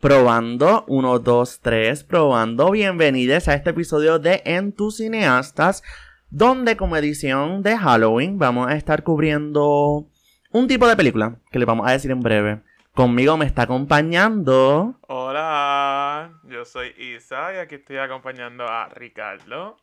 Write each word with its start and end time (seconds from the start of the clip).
Probando, 0.00 0.86
1, 0.88 1.18
2, 1.18 1.60
3, 1.60 2.04
probando. 2.04 2.70
Bienvenidos 2.70 3.48
a 3.48 3.54
este 3.54 3.68
episodio 3.68 4.18
de 4.18 4.40
En 4.46 4.72
tus 4.72 4.96
cineastas, 4.96 5.82
donde 6.30 6.78
como 6.78 6.96
edición 6.96 7.62
de 7.62 7.76
Halloween 7.76 8.38
vamos 8.38 8.70
a 8.70 8.76
estar 8.76 9.02
cubriendo 9.02 10.06
un 10.52 10.68
tipo 10.68 10.88
de 10.88 10.96
película 10.96 11.36
que 11.50 11.58
le 11.58 11.66
vamos 11.66 11.86
a 11.86 11.92
decir 11.92 12.10
en 12.12 12.20
breve. 12.20 12.62
Conmigo 12.94 13.36
me 13.36 13.44
está 13.44 13.64
acompañando. 13.64 14.98
Hola, 15.06 16.32
yo 16.44 16.64
soy 16.64 16.94
Isa 16.96 17.52
y 17.52 17.58
aquí 17.58 17.74
estoy 17.74 17.98
acompañando 17.98 18.64
a 18.66 18.88
Ricardo. 18.88 19.76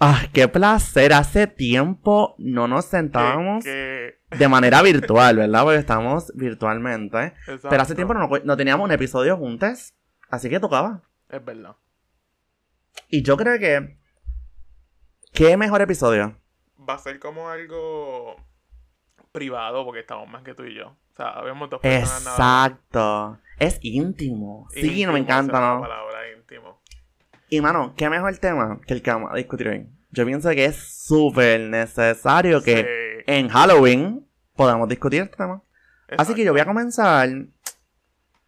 ¡Ah, 0.00 0.22
qué 0.32 0.48
placer! 0.48 1.12
Hace 1.12 1.46
tiempo 1.46 2.34
no 2.38 2.66
nos 2.66 2.86
sentábamos 2.86 3.64
Que- 3.64 4.18
de 4.30 4.48
manera 4.48 4.82
virtual, 4.82 5.36
¿verdad? 5.36 5.62
Porque 5.62 5.78
estamos 5.78 6.32
virtualmente. 6.34 7.26
Exacto. 7.46 7.68
Pero 7.70 7.82
hace 7.82 7.94
tiempo 7.94 8.14
no, 8.14 8.28
no 8.44 8.56
teníamos 8.56 8.84
un 8.84 8.92
episodio 8.92 9.36
juntos, 9.36 9.94
así 10.28 10.48
que 10.50 10.58
tocaba. 10.58 11.02
Es 11.28 11.44
verdad. 11.44 11.76
Y 13.08 13.22
yo 13.22 13.36
creo 13.36 13.58
que... 13.58 13.96
¿Qué 15.32 15.56
mejor 15.56 15.80
episodio? 15.80 16.36
Va 16.88 16.94
a 16.94 16.98
ser 16.98 17.18
como 17.18 17.48
algo 17.48 18.36
privado 19.30 19.84
porque 19.84 20.00
estamos 20.00 20.28
más 20.28 20.42
que 20.42 20.52
tú 20.54 20.64
y 20.64 20.74
yo. 20.74 20.88
O 20.88 21.14
sea, 21.16 21.28
habemos 21.30 21.70
dos 21.70 21.80
personas 21.80 22.24
nada. 22.24 22.66
Exacto. 22.66 23.38
Es 23.58 23.78
íntimo. 23.82 24.66
Sí, 24.72 25.06
no 25.06 25.12
me 25.12 25.20
encanta, 25.20 25.56
es 25.56 25.60
la 25.62 25.74
¿no? 25.74 25.80
palabra 25.80 26.18
íntimo. 26.36 26.81
Y 27.52 27.60
mano, 27.60 27.92
¿qué 27.98 28.08
mejor 28.08 28.34
tema 28.38 28.80
que 28.86 28.94
el 28.94 29.02
que 29.02 29.10
vamos 29.10 29.30
a 29.30 29.36
discutir 29.36 29.68
hoy? 29.68 29.86
Yo 30.10 30.24
pienso 30.24 30.48
que 30.52 30.64
es 30.64 30.74
súper 30.74 31.60
necesario 31.60 32.62
que 32.62 32.78
Sí, 32.78 33.24
en 33.26 33.50
Halloween 33.50 34.26
podamos 34.56 34.88
discutir 34.88 35.20
este 35.20 35.36
tema. 35.36 35.62
Así 36.16 36.32
que 36.32 36.46
yo 36.46 36.52
voy 36.52 36.62
a 36.62 36.64
comenzar. 36.64 37.28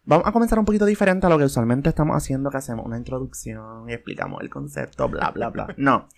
Vamos 0.05 0.25
a 0.25 0.31
comenzar 0.31 0.57
un 0.57 0.65
poquito 0.65 0.87
diferente 0.87 1.27
a 1.27 1.29
lo 1.29 1.37
que 1.37 1.43
usualmente 1.43 1.89
estamos 1.89 2.17
haciendo, 2.17 2.49
que 2.49 2.57
hacemos 2.57 2.83
una 2.83 2.97
introducción 2.97 3.87
y 3.87 3.93
explicamos 3.93 4.41
el 4.41 4.49
concepto, 4.49 5.07
bla, 5.07 5.29
bla, 5.29 5.51
bla. 5.51 5.67
No. 5.77 6.09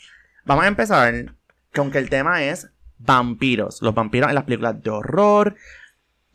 Vamos 0.46 0.64
a 0.64 0.70
empezar 0.70 1.36
con 1.76 1.92
que 1.92 1.98
el 1.98 2.10
tema 2.10 2.42
es 2.46 2.72
vampiros. 3.00 3.82
Los 3.82 3.96
vampiros 3.96 4.30
en 4.30 4.36
las 4.36 4.46
películas 4.46 4.82
de 4.82 4.92
horror 4.92 5.56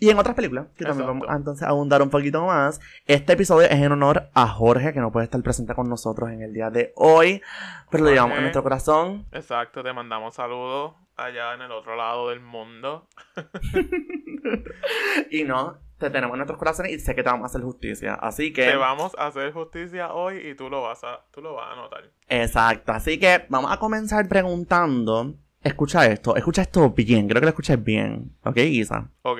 y 0.02 0.10
en 0.10 0.18
otras 0.18 0.34
películas, 0.34 0.66
que 0.76 0.84
también 0.84 1.06
vamos 1.06 1.28
a 1.28 1.36
entonces 1.36 1.62
abundar 1.62 2.02
un 2.02 2.10
poquito 2.10 2.44
más. 2.44 2.80
Este 3.06 3.34
episodio 3.34 3.68
es 3.68 3.80
en 3.80 3.92
honor 3.92 4.30
a 4.34 4.48
Jorge, 4.48 4.92
que 4.92 4.98
no 4.98 5.12
puede 5.12 5.26
estar 5.26 5.40
presente 5.44 5.76
con 5.76 5.88
nosotros 5.88 6.28
en 6.30 6.42
el 6.42 6.52
día 6.52 6.70
de 6.70 6.92
hoy, 6.96 7.40
pero 7.88 8.02
lo 8.02 8.10
llevamos 8.10 8.34
en 8.34 8.42
nuestro 8.42 8.64
corazón. 8.64 9.26
Exacto, 9.30 9.84
te 9.84 9.92
mandamos 9.92 10.34
saludos 10.34 10.94
allá 11.14 11.54
en 11.54 11.62
el 11.62 11.70
otro 11.70 11.94
lado 11.94 12.30
del 12.30 12.40
mundo. 12.40 13.06
Y 15.30 15.44
no, 15.44 15.78
te 15.98 16.10
tenemos 16.10 16.34
en 16.34 16.38
nuestros 16.38 16.58
corazones 16.58 16.90
y 16.90 16.98
sé 16.98 17.14
que 17.14 17.22
te 17.22 17.30
vamos 17.30 17.44
a 17.44 17.46
hacer 17.46 17.62
justicia. 17.62 18.14
Así 18.14 18.52
que... 18.52 18.66
Te 18.66 18.76
vamos 18.76 19.14
a 19.16 19.28
hacer 19.28 19.52
justicia 19.52 20.12
hoy 20.12 20.38
y 20.38 20.56
tú 20.56 20.68
lo 20.68 20.82
vas 20.82 21.04
a, 21.04 21.20
tú 21.30 21.40
lo 21.40 21.54
vas 21.54 21.72
a 21.72 21.76
notar. 21.76 22.10
Exacto, 22.26 22.90
así 22.90 23.20
que 23.20 23.46
vamos 23.48 23.70
a 23.70 23.78
comenzar 23.78 24.26
preguntando. 24.26 25.36
Escucha 25.62 26.06
esto, 26.06 26.34
escucha 26.34 26.62
esto 26.62 26.90
bien, 26.90 27.28
creo 27.28 27.40
que 27.40 27.46
lo 27.46 27.50
escuches 27.50 27.84
bien, 27.84 28.36
¿ok, 28.42 28.56
Isa? 28.56 29.08
Ok. 29.22 29.38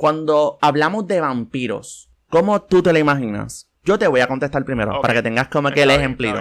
Cuando 0.00 0.56
hablamos 0.62 1.06
de 1.08 1.20
vampiros, 1.20 2.08
¿cómo 2.30 2.62
tú 2.62 2.82
te 2.82 2.90
lo 2.90 2.98
imaginas? 2.98 3.70
Yo 3.84 3.98
te 3.98 4.08
voy 4.08 4.20
a 4.20 4.28
contestar 4.28 4.64
primero, 4.64 4.98
para 5.02 5.12
que 5.12 5.22
tengas 5.22 5.48
como 5.48 5.70
que 5.72 5.82
el 5.82 5.90
ejemplito. 5.90 6.40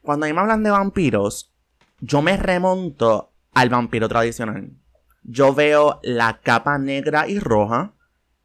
Cuando 0.00 0.26
a 0.26 0.28
mí 0.28 0.32
me 0.32 0.38
hablan 0.40 0.62
de 0.62 0.70
vampiros, 0.70 1.52
yo 1.98 2.22
me 2.22 2.36
remonto 2.36 3.32
al 3.52 3.68
vampiro 3.68 4.08
tradicional. 4.08 4.70
Yo 5.24 5.52
veo 5.52 5.98
la 6.04 6.38
capa 6.38 6.78
negra 6.78 7.26
y 7.26 7.40
roja, 7.40 7.94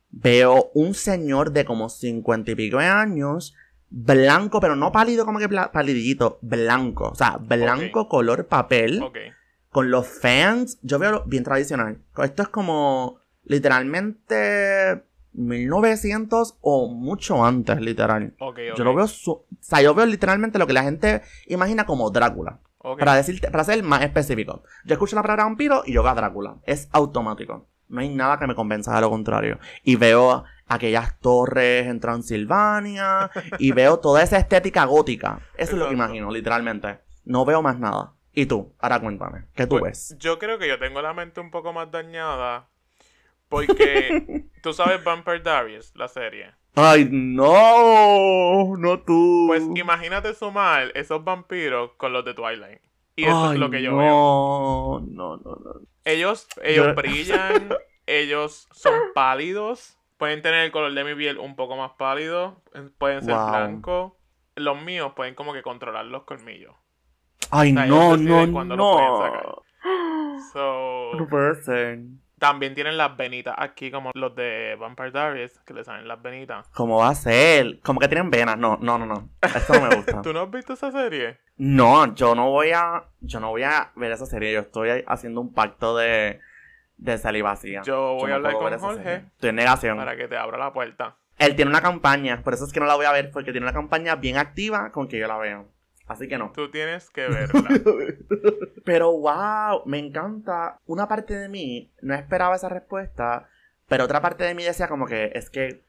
veo 0.09 0.71
un 0.73 0.95
señor 0.95 1.51
de 1.51 1.63
como 1.63 1.87
cincuenta 1.87 2.49
y 2.49 2.55
pico 2.55 2.79
de 2.79 2.87
años, 2.87 3.53
blanco, 3.91 4.59
pero 4.59 4.75
no 4.75 4.91
pálido 4.91 5.27
como 5.27 5.37
que 5.37 5.47
palidito, 5.47 6.39
blanco, 6.41 7.09
o 7.09 7.15
sea, 7.15 7.37
blanco 7.37 8.09
color 8.09 8.47
papel, 8.47 9.03
Ok. 9.03 9.17
con 9.69 9.91
los 9.91 10.07
fans, 10.07 10.79
yo 10.81 10.97
veo 10.97 11.21
bien 11.27 11.43
tradicional. 11.43 11.99
Esto 12.17 12.41
es 12.41 12.49
como 12.49 13.19
literalmente 13.45 15.03
1900 15.33 16.57
o 16.61 16.87
mucho 16.89 17.43
antes, 17.45 17.79
literal. 17.81 18.33
Ok, 18.39 18.57
ok. 18.71 18.77
Yo 18.77 18.83
lo 18.83 18.93
veo, 18.95 19.07
su- 19.07 19.31
o 19.31 19.45
sea, 19.59 19.81
yo 19.81 19.93
veo 19.93 20.05
literalmente 20.05 20.59
lo 20.59 20.67
que 20.67 20.73
la 20.73 20.83
gente 20.83 21.21
imagina 21.47 21.85
como 21.85 22.09
Drácula. 22.09 22.59
Ok. 22.77 22.99
Para 22.99 23.15
decirte, 23.15 23.49
para 23.49 23.63
ser 23.63 23.81
más 23.83 24.03
específico. 24.03 24.63
Yo 24.85 24.93
escucho 24.93 25.15
la 25.15 25.23
palabra 25.23 25.45
vampiro 25.45 25.83
y 25.85 25.93
yo 25.93 26.03
veo 26.03 26.11
a 26.11 26.15
Drácula. 26.15 26.57
Es 26.65 26.87
automático. 26.91 27.67
No 27.87 28.01
hay 28.01 28.09
nada 28.09 28.39
que 28.39 28.47
me 28.47 28.55
convenza 28.55 28.93
de 28.95 29.01
lo 29.01 29.09
contrario. 29.09 29.59
Y 29.83 29.95
veo 29.95 30.43
aquellas 30.67 31.19
torres 31.19 31.87
en 31.87 31.99
Transilvania. 31.99 33.29
y 33.59 33.71
veo 33.71 33.99
toda 33.99 34.23
esa 34.23 34.37
estética 34.37 34.85
gótica. 34.85 35.39
Eso 35.57 35.73
es 35.73 35.77
lo 35.79 35.87
que 35.87 35.93
imagino, 35.93 36.31
literalmente. 36.31 36.99
No 37.25 37.43
veo 37.45 37.61
más 37.61 37.79
nada. 37.79 38.13
¿Y 38.33 38.45
tú? 38.47 38.73
Ahora 38.79 38.99
cuéntame. 38.99 39.45
¿Qué 39.55 39.65
tú 39.65 39.79
Pues, 39.79 40.09
ves? 40.11 40.17
Yo 40.19 40.37
creo 40.39 40.57
que 40.59 40.67
yo 40.67 40.77
tengo 40.77 41.01
la 41.01 41.13
mente 41.13 41.39
un 41.41 41.51
poco 41.51 41.73
más 41.73 41.89
dañada. 41.91 42.69
Porque 43.49 44.45
tú 44.63 44.73
sabes 44.73 45.03
Vampire 45.03 45.39
Diaries, 45.39 45.93
la 45.95 46.07
serie. 46.07 46.51
Ay, 46.75 47.07
no. 47.11 48.75
No 48.77 48.99
tú. 49.01 49.45
Pues 49.47 49.63
imagínate 49.75 50.33
sumar 50.33 50.91
esos 50.95 51.23
vampiros 51.23 51.91
con 51.97 52.11
los 52.13 52.25
de 52.25 52.33
Twilight. 52.33 52.81
Y 53.15 53.23
eso 53.25 53.47
Ay, 53.49 53.53
es 53.53 53.59
lo 53.59 53.69
que 53.69 53.81
yo 53.81 53.91
no, 53.91 53.97
veo. 53.97 55.07
No, 55.09 55.37
no, 55.37 55.55
no. 55.55 55.81
Ellos, 56.03 56.47
ellos 56.61 56.87
Yo- 56.87 56.95
brillan, 56.95 57.69
ellos 58.05 58.67
son 58.71 58.93
pálidos. 59.13 59.97
Pueden 60.17 60.41
tener 60.41 60.65
el 60.65 60.71
color 60.71 60.93
de 60.93 61.03
mi 61.03 61.15
piel 61.15 61.37
un 61.37 61.55
poco 61.55 61.75
más 61.77 61.91
pálido. 61.97 62.61
Pueden 62.97 63.21
ser 63.23 63.35
Wow. 63.35 63.49
blancos. 63.49 64.13
Los 64.55 64.81
míos 64.81 65.13
pueden 65.15 65.35
como 65.35 65.53
que 65.53 65.61
controlar 65.61 66.05
los 66.05 66.23
colmillos. 66.23 66.73
Ay, 67.51 67.71
O 67.71 67.75
sea, 67.75 67.85
no, 67.85 68.15
ellos 68.15 68.49
no, 68.49 68.63
no. 68.65 69.17
sacar. 69.19 69.55
So, 70.51 71.13
No 71.15 71.27
puede 71.29 71.61
ser. 71.63 71.99
También 72.45 72.75
tienen 72.75 72.97
las 72.97 73.17
venitas 73.17 73.55
aquí 73.57 73.89
como 73.89 74.11
los 74.13 74.35
de 74.35 74.75
Vampire 74.79 75.11
Diaries, 75.11 75.59
que 75.65 75.73
le 75.73 75.83
salen 75.83 76.07
las 76.07 76.21
venitas. 76.21 76.67
¿Cómo 76.73 76.99
va 76.99 77.09
a 77.09 77.15
ser? 77.15 77.79
Como 77.81 77.99
que 77.99 78.07
tienen 78.07 78.29
venas. 78.29 78.57
No, 78.57 78.77
no, 78.79 78.99
no, 78.99 79.05
no. 79.07 79.29
Esto 79.41 79.73
no 79.73 79.87
me 79.87 79.95
gusta. 79.95 80.21
¿Tú 80.21 80.31
no 80.31 80.41
has 80.41 80.51
visto 80.51 80.73
esa 80.73 80.91
serie? 80.91 81.39
No, 81.57 82.13
yo 82.13 82.35
no 82.35 82.51
voy 82.51 82.71
a. 82.71 83.05
Yo 83.21 83.39
no 83.39 83.49
voy 83.49 83.63
a 83.63 83.91
ver 83.95 84.11
esa 84.11 84.25
serie. 84.25 84.53
Yo 84.53 84.59
estoy 84.59 85.03
haciendo 85.07 85.41
un 85.41 85.53
pacto 85.53 85.97
de. 85.97 86.39
de 86.97 87.17
celibacia. 87.17 87.81
Yo 87.83 88.13
voy 88.13 88.27
no 88.27 88.33
a 88.33 88.35
hablar 88.35 88.53
con 88.53 88.79
Jorge 88.79 89.03
serie. 89.03 89.27
Estoy 89.33 89.49
en 89.49 89.55
negación. 89.55 89.97
para 89.97 90.15
que 90.15 90.27
te 90.27 90.37
abra 90.37 90.57
la 90.57 90.71
puerta. 90.71 91.15
Él 91.39 91.55
tiene 91.55 91.71
una 91.71 91.81
campaña. 91.81 92.43
Por 92.43 92.53
eso 92.53 92.65
es 92.65 92.71
que 92.71 92.79
no 92.79 92.85
la 92.85 92.95
voy 92.95 93.05
a 93.05 93.11
ver. 93.11 93.31
Porque 93.31 93.51
tiene 93.51 93.65
una 93.65 93.73
campaña 93.73 94.15
bien 94.15 94.37
activa 94.37 94.91
con 94.91 95.07
que 95.07 95.17
yo 95.17 95.27
la 95.27 95.37
veo. 95.37 95.67
Así 96.07 96.27
que 96.27 96.37
no. 96.37 96.51
Tú 96.53 96.69
tienes 96.69 97.09
que 97.09 97.27
verla. 97.27 97.69
Pero 98.83 99.11
wow, 99.11 99.83
me 99.85 99.97
encanta. 99.99 100.79
Una 100.85 101.07
parte 101.07 101.35
de 101.35 101.49
mí 101.49 101.91
no 102.01 102.13
esperaba 102.13 102.55
esa 102.55 102.69
respuesta. 102.69 103.49
Pero 103.87 104.03
otra 104.05 104.21
parte 104.21 104.43
de 104.43 104.53
mí 104.55 104.63
decía 104.63 104.87
como 104.87 105.05
que 105.07 105.31
es 105.33 105.49
que 105.49 105.83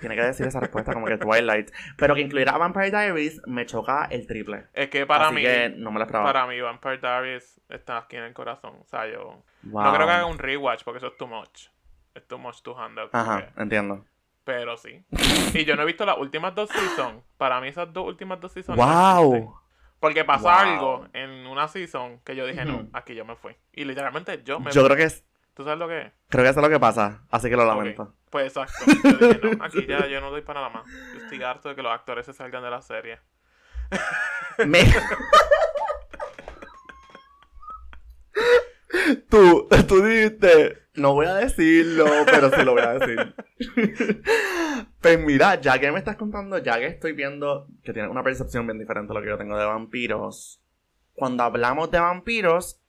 tiene 0.00 0.14
que 0.16 0.22
decir 0.22 0.46
esa 0.46 0.60
respuesta 0.60 0.92
como 0.92 1.06
que 1.06 1.16
Twilight. 1.16 1.70
Pero 1.96 2.14
que 2.14 2.20
incluyera 2.20 2.52
a 2.52 2.58
Vampire 2.58 2.90
Diaries 2.90 3.40
me 3.46 3.64
choca 3.66 4.06
el 4.10 4.26
triple. 4.26 4.66
Es 4.74 4.88
que 4.90 5.06
para 5.06 5.26
Así 5.26 5.36
mí, 5.36 5.42
que 5.42 5.70
no 5.76 5.90
me 5.90 5.98
lo 5.98 6.04
esperaba. 6.04 6.30
para 6.32 6.46
mí 6.46 6.60
Vampire 6.60 6.98
Diaries 6.98 7.60
está 7.70 7.96
aquí 7.98 8.16
en 8.16 8.24
el 8.24 8.34
corazón. 8.34 8.74
O 8.80 8.84
sea, 8.86 9.06
yo 9.10 9.42
Wow. 9.64 9.84
no 9.84 9.94
creo 9.94 10.06
que 10.06 10.12
haga 10.12 10.26
un 10.26 10.38
rewatch 10.38 10.82
porque 10.84 10.98
eso 10.98 11.06
es 11.08 11.16
too 11.16 11.26
much. 11.26 11.68
Es 12.14 12.26
too 12.28 12.36
much 12.38 12.60
to 12.62 12.78
handle. 12.78 13.08
Ajá, 13.12 13.48
entiendo. 13.56 14.04
Pero 14.44 14.76
sí. 14.76 15.02
Y 15.54 15.64
yo 15.64 15.76
no 15.76 15.82
he 15.82 15.86
visto 15.86 16.04
las 16.04 16.18
últimas 16.18 16.54
dos 16.54 16.68
seasons. 16.68 17.22
Para 17.38 17.60
mí 17.60 17.68
esas 17.68 17.90
dos 17.92 18.06
últimas 18.06 18.40
dos 18.40 18.52
seasons. 18.52 18.76
no. 18.78 18.84
Wow. 18.84 19.58
Porque 20.02 20.24
pasó 20.24 20.42
Wow. 20.46 20.52
algo 20.52 21.06
en 21.12 21.46
una 21.46 21.68
season 21.68 22.18
que 22.24 22.34
yo 22.34 22.44
dije, 22.44 22.64
no, 22.64 22.88
aquí 22.92 23.14
yo 23.14 23.24
me 23.24 23.36
fui. 23.36 23.56
Y 23.72 23.84
literalmente 23.84 24.42
yo 24.44 24.58
me 24.58 24.72
Yo 24.72 24.80
fui. 24.80 24.88
creo 24.88 24.96
que 24.96 25.04
es, 25.04 25.24
¿Tú 25.54 25.62
sabes 25.62 25.78
lo 25.78 25.86
que 25.86 26.00
es? 26.02 26.12
creo 26.28 26.42
que 26.42 26.50
eso 26.50 26.58
es 26.58 26.64
lo 26.66 26.68
que 26.70 26.80
pasa. 26.80 27.22
Así 27.30 27.48
que 27.48 27.54
lo 27.56 27.64
lamento. 27.64 28.12
Pues 28.28 28.46
exacto. 28.48 28.74
Yo 29.04 29.28
dije, 29.28 29.40
no, 29.56 29.64
aquí 29.64 29.86
ya 29.86 30.04
yo 30.08 30.20
no 30.20 30.32
doy 30.32 30.42
para 30.42 30.60
nada 30.60 30.72
más. 30.72 30.86
Yo 31.14 31.20
estoy 31.22 31.40
harto 31.44 31.68
de 31.68 31.76
que 31.76 31.82
los 31.82 31.92
actores 31.92 32.26
se 32.26 32.32
salgan 32.32 32.64
de 32.64 32.70
la 32.70 32.82
serie. 32.82 33.20
Me... 34.66 34.80
tú, 39.30 39.68
tú 39.86 40.02
dijiste, 40.04 40.81
no 40.94 41.14
voy 41.14 41.26
a 41.26 41.34
decirlo, 41.34 42.06
pero 42.26 42.50
sí 42.50 42.64
lo 42.64 42.72
voy 42.72 42.82
a 42.82 42.98
decir. 42.98 43.34
pues 45.00 45.18
mira, 45.18 45.60
ya 45.60 45.78
que 45.78 45.90
me 45.90 45.98
estás 45.98 46.16
contando, 46.16 46.58
ya 46.58 46.78
que 46.78 46.86
estoy 46.86 47.12
viendo 47.12 47.66
que 47.82 47.92
tienes 47.92 48.10
una 48.10 48.22
percepción 48.22 48.66
bien 48.66 48.78
diferente 48.78 49.12
a 49.12 49.14
lo 49.14 49.22
que 49.22 49.28
yo 49.28 49.38
tengo 49.38 49.56
de 49.56 49.64
vampiros. 49.64 50.62
Cuando 51.14 51.44
hablamos 51.44 51.90
de 51.90 52.00
vampiros, 52.00 52.80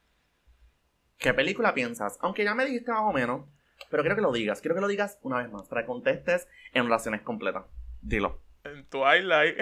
¿qué 1.18 1.34
película 1.34 1.74
piensas? 1.74 2.18
Aunque 2.22 2.44
ya 2.44 2.56
me 2.56 2.66
dijiste 2.66 2.92
más 2.92 3.04
o 3.04 3.14
menos, 3.14 3.46
pero 3.90 4.04
quiero 4.04 4.16
que 4.16 4.22
lo 4.22 4.32
digas, 4.32 4.62
quiero 4.62 4.76
que 4.76 4.82
lo 4.82 4.88
digas 4.88 5.20
una 5.22 5.38
vez 5.38 5.52
más, 5.52 5.68
para 5.68 5.82
que 5.82 5.88
contestes 5.88 6.48
en 6.74 6.86
oraciones 6.86 7.22
completas. 7.22 7.66
Dilo. 8.02 8.42
En 8.64 8.86
Twilight. 8.86 9.58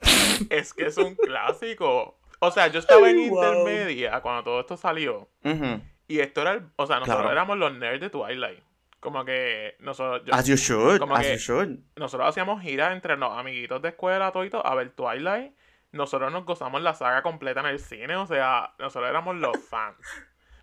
es 0.50 0.72
que 0.72 0.86
es 0.86 0.96
un 0.96 1.14
clásico. 1.16 2.18
O 2.38 2.50
sea, 2.50 2.68
yo 2.68 2.78
estaba 2.78 3.10
en 3.10 3.28
wow. 3.28 3.44
intermedia 3.44 4.20
cuando 4.22 4.44
todo 4.44 4.60
esto 4.60 4.76
salió. 4.76 5.28
Ujú. 5.44 5.82
Y 6.10 6.20
esto 6.20 6.42
era 6.42 6.52
el. 6.52 6.68
O 6.76 6.86
sea, 6.86 6.96
nosotros 6.98 7.18
Claro. 7.22 7.32
éramos 7.32 7.56
los 7.58 7.72
nerds 7.72 8.00
de 8.00 8.10
Twilight. 8.10 8.62
Como 8.98 9.24
que 9.24 9.76
nosotros, 9.80 10.22
yo- 10.26 10.34
As 10.34 10.46
you 10.46 10.56
should, 10.56 10.98
como 10.98 11.14
as 11.14 11.24
que- 11.24 11.32
you 11.32 11.38
should. 11.38 11.78
nosotros 11.96 12.28
hacíamos 12.28 12.60
giras 12.62 12.92
entre 12.92 13.16
los 13.16 13.32
amiguitos 13.38 13.80
de 13.80 13.90
escuela, 13.90 14.32
todo 14.32 14.66
a 14.66 14.74
ver 14.74 14.90
Twilight. 14.90 15.54
Nosotros 15.92 16.30
nos 16.32 16.44
gozamos 16.44 16.82
la 16.82 16.94
saga 16.94 17.22
completa 17.22 17.60
en 17.60 17.66
el 17.66 17.78
cine, 17.78 18.16
o 18.16 18.26
sea, 18.26 18.74
nosotros 18.78 19.08
éramos 19.08 19.36
los 19.36 19.52
fans. 19.70 19.96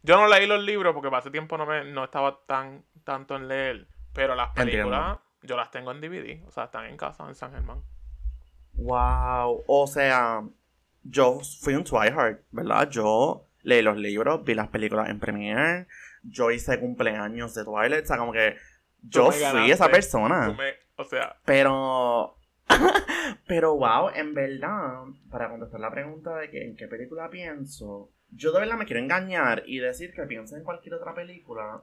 Yo 0.04 0.18
no 0.18 0.28
leí 0.28 0.46
los 0.48 0.62
libros 0.64 0.94
porque 0.94 1.10
para 1.10 1.20
ese 1.22 1.32
tiempo 1.32 1.58
no, 1.58 1.66
me, 1.66 1.84
no 1.86 2.04
estaba 2.04 2.40
tan 2.46 2.84
tanto 3.04 3.36
en 3.36 3.48
leer, 3.48 3.88
pero 4.14 4.36
las 4.36 4.50
películas 4.50 5.18
yo 5.42 5.56
las 5.58 5.72
tengo 5.72 5.92
en 5.92 6.02
DVD, 6.02 6.44
o 6.48 6.52
sea, 6.52 6.66
están 6.66 6.86
en 6.86 6.98
casa 6.98 7.26
en 7.28 7.36
San 7.36 7.52
Germán. 7.54 7.82
Wow. 8.74 9.64
O 9.68 9.88
sea, 9.88 10.44
yo 11.04 11.40
fui 11.62 11.74
un 11.76 11.84
tryhard, 11.84 12.40
¿verdad? 12.52 12.90
Yo 12.90 13.47
leí 13.68 13.82
los 13.82 13.98
libros, 13.98 14.44
vi 14.46 14.56
las 14.56 14.70
películas 14.70 15.10
en 15.10 15.20
premiere, 15.20 15.88
yo 16.24 16.52
hice 16.52 16.80
cumpleaños 16.80 17.54
de 17.54 17.66
Twilight, 17.66 18.04
o 18.04 18.08
sea, 18.08 18.18
como 18.18 18.32
que 18.32 18.56
yo 19.02 19.30
fui 19.32 19.42
ganaste. 19.42 19.72
esa 19.72 19.90
persona. 19.90 20.56
Me- 20.58 20.74
o 20.96 21.04
sea, 21.04 21.36
Pero. 21.46 22.34
pero 23.48 23.76
wow, 23.76 24.10
en 24.14 24.34
verdad, 24.34 25.04
para 25.30 25.50
contestar 25.50 25.80
la 25.80 25.92
pregunta 25.92 26.36
de 26.38 26.50
que 26.50 26.64
en 26.66 26.76
qué 26.76 26.88
película 26.88 27.30
pienso, 27.30 28.10
yo 28.32 28.52
de 28.52 28.60
verdad 28.60 28.76
me 28.78 28.86
quiero 28.86 29.02
engañar 29.02 29.64
y 29.66 29.80
decir 29.80 30.14
que 30.14 30.24
pienso 30.24 30.56
en 30.58 30.64
cualquier 30.64 30.96
otra 30.96 31.14
película, 31.14 31.82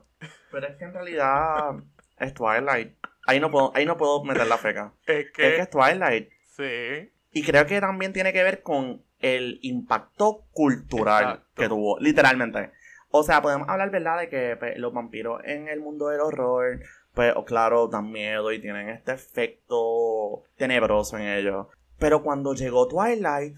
pero 0.51 0.67
es 0.67 0.75
que 0.77 0.85
en 0.85 0.93
realidad 0.93 1.75
es 2.19 2.33
Twilight. 2.33 2.93
Ahí 3.27 3.39
no 3.39 3.49
puedo, 3.49 3.71
ahí 3.75 3.85
no 3.85 3.97
puedo 3.97 4.23
meter 4.23 4.45
la 4.47 4.57
feca. 4.57 4.93
es 5.07 5.17
Es 5.25 5.25
que 5.31 5.41
que 5.41 5.57
es 5.57 5.69
Twilight. 5.69 6.29
sí, 6.55 7.11
Y 7.31 7.43
creo 7.43 7.65
que 7.65 7.79
también 7.81 8.13
tiene 8.13 8.31
que 8.33 8.43
ver 8.43 8.61
con 8.61 9.01
el 9.25 9.59
impacto 9.63 10.45
cultural 10.51 11.23
Exacto. 11.23 11.47
que 11.55 11.67
tuvo, 11.67 11.99
literalmente. 11.99 12.71
O 13.09 13.23
sea, 13.23 13.41
podemos 13.41 13.67
hablar, 13.67 13.89
¿verdad?, 13.89 14.19
de 14.19 14.29
que 14.29 14.55
pues, 14.57 14.77
los 14.77 14.93
vampiros 14.93 15.41
en 15.45 15.67
el 15.67 15.79
mundo 15.79 16.09
del 16.09 16.21
horror, 16.21 16.81
pues, 17.13 17.33
o 17.35 17.43
claro, 17.43 17.87
dan 17.87 18.11
miedo 18.11 18.51
y 18.51 18.61
tienen 18.61 18.89
este 18.89 19.13
efecto 19.13 20.43
tenebroso 20.57 21.17
en 21.17 21.27
ellos. 21.27 21.67
Pero 21.97 22.21
cuando 22.21 22.53
llegó 22.53 22.87
Twilight, 22.87 23.57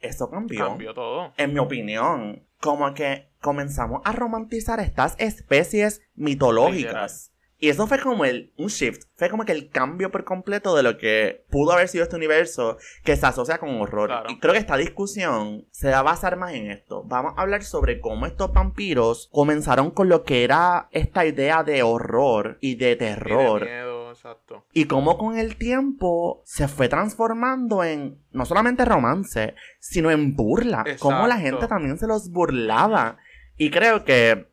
eso 0.00 0.30
cambió. 0.30 0.66
cambió 0.68 0.94
todo. 0.94 1.32
En 1.38 1.54
mi 1.54 1.58
opinión, 1.58 2.46
como 2.60 2.92
que 2.94 3.30
comenzamos 3.40 4.00
a 4.04 4.12
romantizar 4.12 4.78
estas 4.80 5.16
especies 5.18 6.02
mitológicas. 6.14 7.33
Y 7.58 7.68
eso 7.68 7.86
fue 7.86 7.98
como 8.00 8.24
el, 8.24 8.52
un 8.58 8.66
shift, 8.66 9.04
fue 9.16 9.30
como 9.30 9.44
que 9.44 9.52
el 9.52 9.70
cambio 9.70 10.10
por 10.10 10.24
completo 10.24 10.74
de 10.76 10.82
lo 10.82 10.98
que 10.98 11.44
pudo 11.50 11.72
haber 11.72 11.88
sido 11.88 12.04
este 12.04 12.16
universo 12.16 12.76
que 13.04 13.16
se 13.16 13.24
asocia 13.26 13.58
con 13.58 13.80
horror. 13.80 14.08
Claro. 14.08 14.30
Y 14.30 14.38
creo 14.38 14.52
que 14.52 14.58
esta 14.58 14.76
discusión 14.76 15.66
se 15.70 15.90
va 15.90 15.98
a 16.00 16.02
basar 16.02 16.36
más 16.36 16.52
en 16.54 16.70
esto. 16.70 17.04
Vamos 17.04 17.34
a 17.36 17.42
hablar 17.42 17.62
sobre 17.62 18.00
cómo 18.00 18.26
estos 18.26 18.52
vampiros 18.52 19.28
comenzaron 19.32 19.90
con 19.92 20.08
lo 20.08 20.24
que 20.24 20.44
era 20.44 20.88
esta 20.90 21.24
idea 21.24 21.62
de 21.62 21.82
horror 21.82 22.58
y 22.60 22.74
de 22.74 22.86
Y 22.86 22.88
de 22.90 22.96
terror. 22.96 23.62
miedo, 23.64 24.10
exacto. 24.10 24.66
Y 24.72 24.84
cómo 24.86 25.16
con 25.16 25.38
el 25.38 25.56
tiempo 25.56 26.42
se 26.44 26.68
fue 26.68 26.88
transformando 26.88 27.82
en 27.84 28.18
no 28.32 28.44
solamente 28.44 28.84
romance, 28.84 29.54
sino 29.78 30.10
en 30.10 30.34
burla. 30.36 30.84
Cómo 30.98 31.26
la 31.26 31.36
Exacto. 31.36 31.42
gente 31.50 31.68
también 31.68 31.98
se 31.98 32.06
los 32.06 32.30
burlaba. 32.30 33.16
Y 33.56 33.70
creo 33.70 34.04
que 34.04 34.48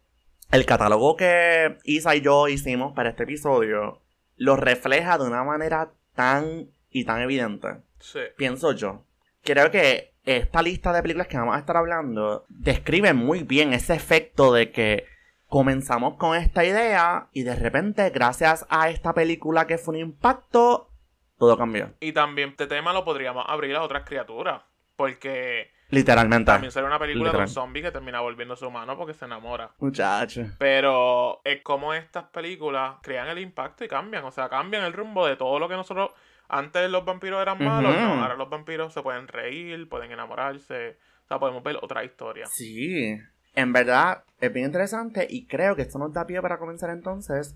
el 0.51 0.65
catálogo 0.65 1.15
que 1.15 1.77
Isa 1.83 2.15
y 2.15 2.21
yo 2.21 2.48
hicimos 2.48 2.94
para 2.94 3.09
este 3.09 3.24
episodio 3.24 4.01
lo 4.36 4.56
refleja 4.56 5.18
de 5.18 5.27
una 5.27 5.44
manera 5.44 5.94
tan 6.15 6.71
y 6.89 7.06
tan 7.06 7.21
evidente. 7.21 7.81
Sí. 8.00 8.19
Pienso 8.38 8.74
yo. 8.74 9.06
Creo 9.44 9.71
que 9.71 10.15
esta 10.24 10.62
lista 10.62 10.94
de 10.94 11.01
películas 11.01 11.27
que 11.27 11.38
vamos 11.38 11.56
a 11.56 11.59
estar 11.59 11.77
hablando 11.77 12.45
describe 12.50 13.13
muy 13.13 13.44
bien 13.44 13.74
ese 13.74 13.94
efecto 13.94 14.53
de 14.53 14.71
que 14.71 15.06
comenzamos 15.48 16.15
con 16.18 16.36
esta 16.36 16.63
idea 16.63 17.30
y 17.33 17.44
de 17.44 17.56
repente, 17.56 18.09
gracias 18.09 18.65
a 18.69 18.89
esta 18.89 19.13
película 19.13 19.68
que 19.68 19.77
fue 19.77 19.95
un 19.95 20.00
impacto, 20.00 20.92
todo 21.38 21.57
cambió. 21.57 21.94
Y 22.00 22.13
también 22.13 22.50
este 22.50 22.68
tema 22.68 22.94
lo 22.94 23.03
podríamos 23.03 23.45
abrir 23.48 23.75
a 23.75 23.83
otras 23.83 24.03
criaturas. 24.06 24.62
Porque 24.95 25.71
Literalmente. 25.91 26.51
también 26.51 26.71
sería 26.71 26.88
una 26.88 26.99
película 26.99 27.31
de 27.31 27.38
un 27.38 27.47
zombie 27.47 27.81
que 27.81 27.91
termina 27.91 28.21
volviéndose 28.21 28.65
humano 28.65 28.97
porque 28.97 29.13
se 29.13 29.25
enamora. 29.25 29.71
Muchacho. 29.79 30.45
Pero 30.57 31.41
es 31.43 31.61
como 31.61 31.93
estas 31.93 32.25
películas 32.25 32.95
crean 33.01 33.27
el 33.27 33.39
impacto 33.39 33.83
y 33.83 33.88
cambian. 33.88 34.23
O 34.23 34.31
sea, 34.31 34.49
cambian 34.49 34.83
el 34.83 34.93
rumbo 34.93 35.27
de 35.27 35.35
todo 35.35 35.59
lo 35.59 35.67
que 35.67 35.75
nosotros. 35.75 36.11
Antes 36.47 36.89
los 36.89 37.05
vampiros 37.05 37.41
eran 37.41 37.63
malos, 37.63 37.95
no. 37.95 38.21
Ahora 38.21 38.35
los 38.35 38.49
vampiros 38.49 38.93
se 38.93 39.01
pueden 39.01 39.27
reír, 39.27 39.88
pueden 39.88 40.11
enamorarse. 40.11 40.97
O 41.23 41.27
sea, 41.27 41.39
podemos 41.39 41.63
ver 41.63 41.77
otra 41.81 42.03
historia. 42.03 42.45
Sí. 42.47 43.17
En 43.53 43.73
verdad, 43.73 44.23
es 44.39 44.51
bien 44.51 44.65
interesante 44.65 45.27
y 45.29 45.45
creo 45.45 45.75
que 45.75 45.83
esto 45.83 45.99
nos 45.99 46.13
da 46.13 46.25
pie 46.25 46.41
para 46.41 46.57
comenzar 46.57 46.89
entonces 46.89 47.55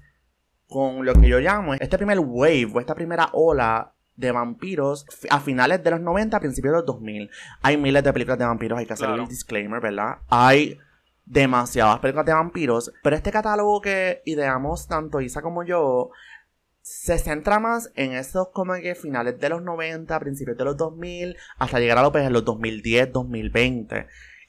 con 0.67 1.05
lo 1.05 1.13
que 1.13 1.27
yo 1.27 1.39
llamo 1.39 1.73
este 1.75 1.97
primer 1.97 2.19
wave 2.19 2.71
o 2.73 2.79
esta 2.79 2.95
primera 2.95 3.29
ola 3.33 3.94
de 4.15 4.31
vampiros 4.31 5.05
a 5.29 5.39
finales 5.39 5.83
de 5.83 5.91
los 5.91 5.99
90, 6.01 6.37
a 6.37 6.39
principios 6.39 6.71
de 6.73 6.77
los 6.79 6.85
2000. 6.85 7.29
Hay 7.61 7.77
miles 7.77 8.03
de 8.03 8.13
películas 8.13 8.39
de 8.39 8.45
vampiros, 8.45 8.79
hay 8.79 8.85
que 8.85 8.93
hacer 8.93 9.07
Claro. 9.07 9.23
el 9.23 9.27
disclaimer, 9.29 9.81
¿verdad? 9.81 10.19
Hay 10.29 10.77
demasiadas 11.25 11.99
películas 11.99 12.25
de 12.25 12.33
vampiros, 12.33 12.91
pero 13.03 13.15
este 13.15 13.31
catálogo 13.31 13.81
que 13.81 14.21
ideamos 14.25 14.87
tanto 14.87 15.21
Isa 15.21 15.41
como 15.41 15.63
yo 15.63 16.11
se 16.81 17.17
centra 17.17 17.59
más 17.59 17.91
en 17.95 18.13
esos 18.13 18.49
como 18.53 18.75
que 18.75 18.93
finales 18.93 19.39
de 19.39 19.49
los 19.49 19.63
90, 19.63 20.19
principios 20.19 20.55
de 20.55 20.65
los 20.65 20.77
2000, 20.77 21.35
hasta 21.57 21.79
llegar 21.79 21.97
a 21.97 22.03
lo, 22.03 22.11
pues, 22.11 22.25
en 22.27 22.33
los 22.33 22.45
2010, 22.45 23.11
2020. 23.11 24.05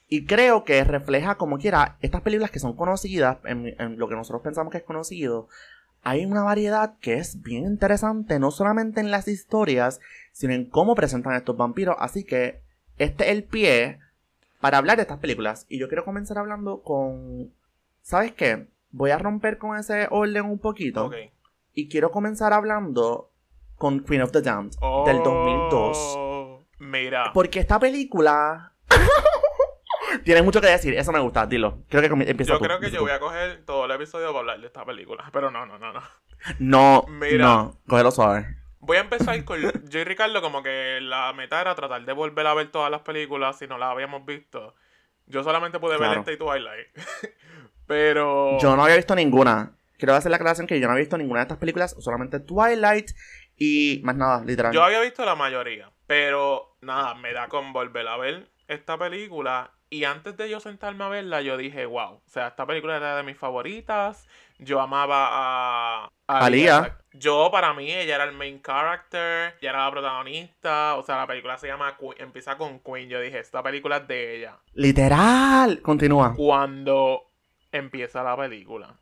Y 0.08 0.26
creo 0.26 0.62
que 0.62 0.84
refleja 0.84 1.36
como 1.36 1.56
quiera 1.58 1.96
estas 2.00 2.20
películas 2.20 2.50
que 2.50 2.58
son 2.60 2.76
conocidas, 2.76 3.38
en, 3.44 3.74
en 3.80 3.98
lo 3.98 4.06
que 4.08 4.14
nosotros 4.16 4.42
pensamos 4.42 4.70
que 4.70 4.78
es 4.78 4.84
conocido. 4.84 5.48
Hay 6.08 6.25
una 6.25 6.44
variedad 6.44 7.00
que 7.00 7.14
es 7.14 7.43
bien 7.43 7.64
interesante, 7.64 8.38
no 8.38 8.53
solamente 8.53 9.00
en 9.00 9.11
las 9.11 9.26
historias, 9.26 10.00
sino 10.31 10.55
en 10.55 10.70
cómo 10.70 10.94
presentan 10.94 11.32
a 11.32 11.38
estos 11.38 11.56
vampiros. 11.56 11.97
Así 11.99 12.23
que 12.23 12.61
este 12.97 13.25
es 13.25 13.31
el 13.31 13.43
pie 13.43 13.99
para 14.61 14.79
hablar 14.79 14.99
de 14.99 15.03
estas 15.03 15.19
películas. 15.19 15.67
Y 15.69 15.81
yo 15.81 15.88
quiero 15.88 16.05
comenzar 16.05 16.38
hablando 16.38 16.81
con... 16.82 17.53
¿Sabes 18.03 18.31
qué? 18.35 18.69
Voy 18.93 19.11
a 19.11 19.19
romper 19.19 19.58
con 19.58 19.76
ese 19.76 20.06
orden 20.12 20.44
un 20.44 20.61
poquito. 20.61 21.11
Y 21.75 21.88
quiero 21.88 22.12
comenzar 22.12 22.53
hablando 22.53 23.32
con 23.75 23.99
Queen 23.99 24.23
of 24.23 24.31
the 24.31 24.43
Damned 24.43 24.75
del 25.06 25.25
2002. 25.25 25.99
Oh, 26.17 26.64
Mira. 26.79 27.32
Porque 27.35 27.58
esta 27.58 27.81
película 27.81 28.75
tiene 30.25 30.43
mucho 30.43 30.61
que 30.61 30.67
decir. 30.69 30.94
Eso 30.94 31.13
me 31.13 31.20
gusta, 31.20 31.46
dilo. 31.46 31.82
Creo 31.89 32.03
que 32.03 32.29
empieza 32.31 32.53
Yo 32.53 32.58
tú, 32.58 32.65
creo 32.65 32.81
que 32.81 32.91
yo 32.91 32.99
tú. 32.99 33.05
voy 33.05 33.13
a 33.13 33.20
coger 33.20 33.65
todo 33.65 33.85
el 33.87 33.91
episodio 33.93 34.29
para 34.29 34.39
hablar 34.41 34.61
de 34.61 34.67
esta 34.67 34.85
película. 34.85 35.29
Pero 35.32 35.51
no, 35.51 35.67
no, 35.67 35.79
no, 35.79 35.93
no. 35.93 36.03
No, 36.58 37.05
Mira. 37.08 37.44
no, 37.44 37.79
cógelo 37.89 38.11
suave. 38.11 38.56
Voy 38.81 38.99
a 38.99 39.01
empezar 39.01 39.44
con. 39.44 39.61
Yo 39.89 39.99
y 40.01 40.05
Ricardo, 40.05 40.41
como 40.43 40.63
que 40.63 41.01
la 41.01 41.32
meta 41.32 41.61
era 41.61 41.75
tratar 41.75 42.05
de 42.05 42.13
volver 42.13 42.46
a 42.46 42.55
ver 42.55 42.70
todas 42.70 42.91
las 42.91 43.01
películas 43.01 43.58
si 43.58 43.67
no 43.67 43.79
las 43.79 43.91
habíamos 43.91 44.25
visto. 44.25 44.75
Yo 45.27 45.43
solamente 45.43 45.81
pude 45.81 45.99
ver 45.99 46.19
esta 46.19 46.32
y 46.32 46.37
Twilight. 46.37 46.87
Pero. 47.87 48.58
Yo 48.61 48.77
no 48.77 48.85
había 48.85 48.96
visto 48.96 49.15
ninguna. 49.15 49.73
Quiero 49.99 50.15
hacer 50.15 50.31
la 50.31 50.37
aclaración 50.37 50.67
que 50.67 50.79
yo 50.79 50.87
no 50.87 50.93
había 50.93 51.05
visto 51.05 51.17
ninguna 51.17 51.41
de 51.41 51.44
estas 51.44 51.58
películas, 51.58 51.96
solamente 51.99 52.39
Twilight 52.39 53.13
y 53.56 54.01
más 54.05 54.15
nada, 54.15 54.44
literal. 54.44 54.73
Yo 54.73 54.85
había 54.85 55.01
visto 55.01 55.25
la 55.25 55.35
mayoría, 55.35 55.91
pero 56.06 56.77
nada, 56.82 57.15
me 57.15 57.32
da 57.32 57.49
con 57.49 57.73
volver 57.73 58.06
a 58.06 58.19
ver 58.19 58.51
esta 58.69 58.99
película. 58.99 59.70
Y 59.89 60.03
antes 60.05 60.37
de 60.37 60.51
yo 60.51 60.58
sentarme 60.58 61.05
a 61.05 61.08
verla, 61.08 61.43
yo 61.43 61.56
dije, 61.56 61.87
wow, 61.87 62.15
o 62.15 62.23
sea, 62.27 62.49
esta 62.49 62.67
película 62.67 62.96
era 62.96 63.17
de 63.17 63.23
mis 63.23 63.37
favoritas. 63.39 64.27
Yo 64.58 64.81
amaba 64.81 65.29
a, 65.31 66.11
A. 66.27 66.99
Yo, 67.13 67.51
para 67.53 67.73
mí, 67.73 67.93
ella 67.93 68.17
era 68.17 68.25
el 68.25 68.32
main 68.32 68.61
character, 68.61 69.55
ella 69.61 69.70
era 69.70 69.85
la 69.85 69.91
protagonista. 69.93 70.96
O 70.96 71.03
sea, 71.05 71.17
la 71.19 71.27
película 71.27 71.56
se 71.58 71.69
llama, 71.69 71.96
Que- 71.96 72.23
empieza 72.23 72.56
con 72.56 72.81
Queen. 72.81 73.08
Yo 73.08 73.20
dije, 73.20 73.39
esta 73.39 73.63
película 73.63 73.99
es 73.99 74.08
de 74.08 74.37
ella. 74.39 74.58
Literal. 74.75 75.81
Continúa. 75.82 76.35
Cuando 76.35 77.23
empieza 77.70 78.23
la 78.25 78.37
película, 78.37 78.94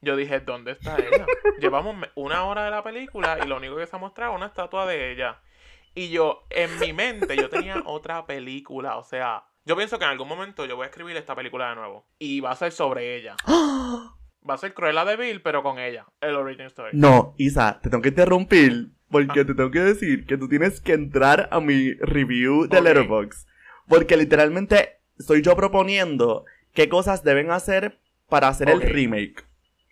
yo 0.00 0.16
dije, 0.16 0.40
¿dónde 0.40 0.72
está 0.72 0.96
ella? 0.96 1.26
Llevamos 1.60 1.96
una 2.16 2.44
hora 2.46 2.64
de 2.64 2.70
la 2.70 2.82
película 2.82 3.38
y 3.44 3.46
lo 3.46 3.58
único 3.58 3.76
que 3.76 3.86
se 3.86 3.94
ha 3.94 3.98
mostrado 3.98 4.32
es 4.32 4.36
una 4.38 4.46
estatua 4.46 4.86
de 4.86 5.12
ella. 5.12 5.38
Y 5.94 6.10
yo, 6.10 6.44
en 6.50 6.78
mi 6.78 6.92
mente, 6.92 7.36
yo 7.36 7.48
tenía 7.48 7.82
otra 7.86 8.26
película. 8.26 8.96
O 8.96 9.04
sea, 9.04 9.44
yo 9.64 9.76
pienso 9.76 9.98
que 9.98 10.04
en 10.04 10.10
algún 10.10 10.28
momento 10.28 10.64
yo 10.66 10.76
voy 10.76 10.84
a 10.84 10.88
escribir 10.88 11.16
esta 11.16 11.34
película 11.34 11.70
de 11.70 11.74
nuevo. 11.76 12.06
Y 12.18 12.40
va 12.40 12.52
a 12.52 12.56
ser 12.56 12.72
sobre 12.72 13.16
ella. 13.16 13.36
Va 14.48 14.54
a 14.54 14.58
ser 14.58 14.72
Cruella 14.72 15.04
de 15.04 15.16
Vil, 15.16 15.42
pero 15.42 15.62
con 15.62 15.78
ella. 15.78 16.06
El 16.22 16.34
origin 16.34 16.64
story. 16.64 16.92
No, 16.96 17.34
Isa, 17.36 17.78
te 17.82 17.90
tengo 17.90 18.00
que 18.02 18.08
interrumpir 18.08 18.88
porque 19.10 19.40
Ah. 19.40 19.44
te 19.44 19.54
tengo 19.54 19.70
que 19.70 19.80
decir 19.80 20.24
que 20.24 20.38
tú 20.38 20.48
tienes 20.48 20.80
que 20.80 20.94
entrar 20.94 21.48
a 21.52 21.60
mi 21.60 21.92
review 21.94 22.66
de 22.66 22.78
Ok. 22.78 22.84
Letterboxd. 22.84 23.46
Porque 23.86 24.16
literalmente 24.16 25.00
estoy 25.18 25.42
yo 25.42 25.54
proponiendo 25.56 26.46
qué 26.72 26.88
cosas 26.88 27.22
deben 27.22 27.50
hacer 27.50 28.00
para 28.30 28.48
hacer 28.48 28.70
el 28.70 28.80
remake. 28.80 29.44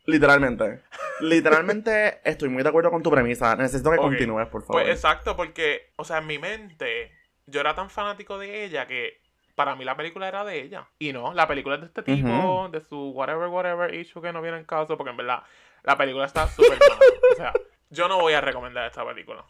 Literalmente. 0.09 0.81
Literalmente 1.21 2.21
estoy 2.25 2.49
muy 2.49 2.63
de 2.63 2.71
acuerdo 2.71 2.91
con 2.91 3.03
tu 3.03 3.11
premisa. 3.11 3.55
Necesito 3.57 3.91
que 3.91 3.99
continúes, 3.99 4.49
por 4.49 4.63
favor. 4.63 4.81
Pues 4.81 4.95
exacto, 4.95 5.37
porque, 5.37 5.93
o 5.97 6.05
sea, 6.05 6.19
en 6.19 6.27
mi 6.27 6.39
mente, 6.39 7.13
yo 7.45 7.61
era 7.61 7.75
tan 7.75 7.91
fanático 7.91 8.39
de 8.39 8.65
ella 8.65 8.87
que 8.87 9.21
para 9.55 9.77
mí 9.77 9.85
la 9.85 9.99
película 9.99 10.27
era 10.27 10.47
de 10.47 10.63
ella. 10.63 10.89
Y 10.99 11.13
no, 11.13 11.35
la 11.35 11.47
película 11.47 11.75
es 11.75 11.83
de 11.83 11.87
este 11.89 12.03
tipo, 12.03 12.71
de 12.73 12.81
su 12.81 13.11
whatever, 13.11 13.49
whatever 13.49 13.93
issue 13.95 14.23
que 14.23 14.33
no 14.33 14.41
viene 14.41 14.57
en 14.57 14.65
caso, 14.65 14.97
porque 14.97 15.11
en 15.11 15.19
verdad 15.19 15.43
la 15.83 15.99
película 15.99 16.25
está 16.25 16.49
súper 16.49 16.79
mala. 16.79 17.01
O 17.33 17.37
sea, 17.37 17.53
yo 17.91 18.09
no 18.09 18.19
voy 18.19 18.33
a 18.33 18.41
recomendar 18.41 18.87
esta 18.87 19.07
película. 19.07 19.45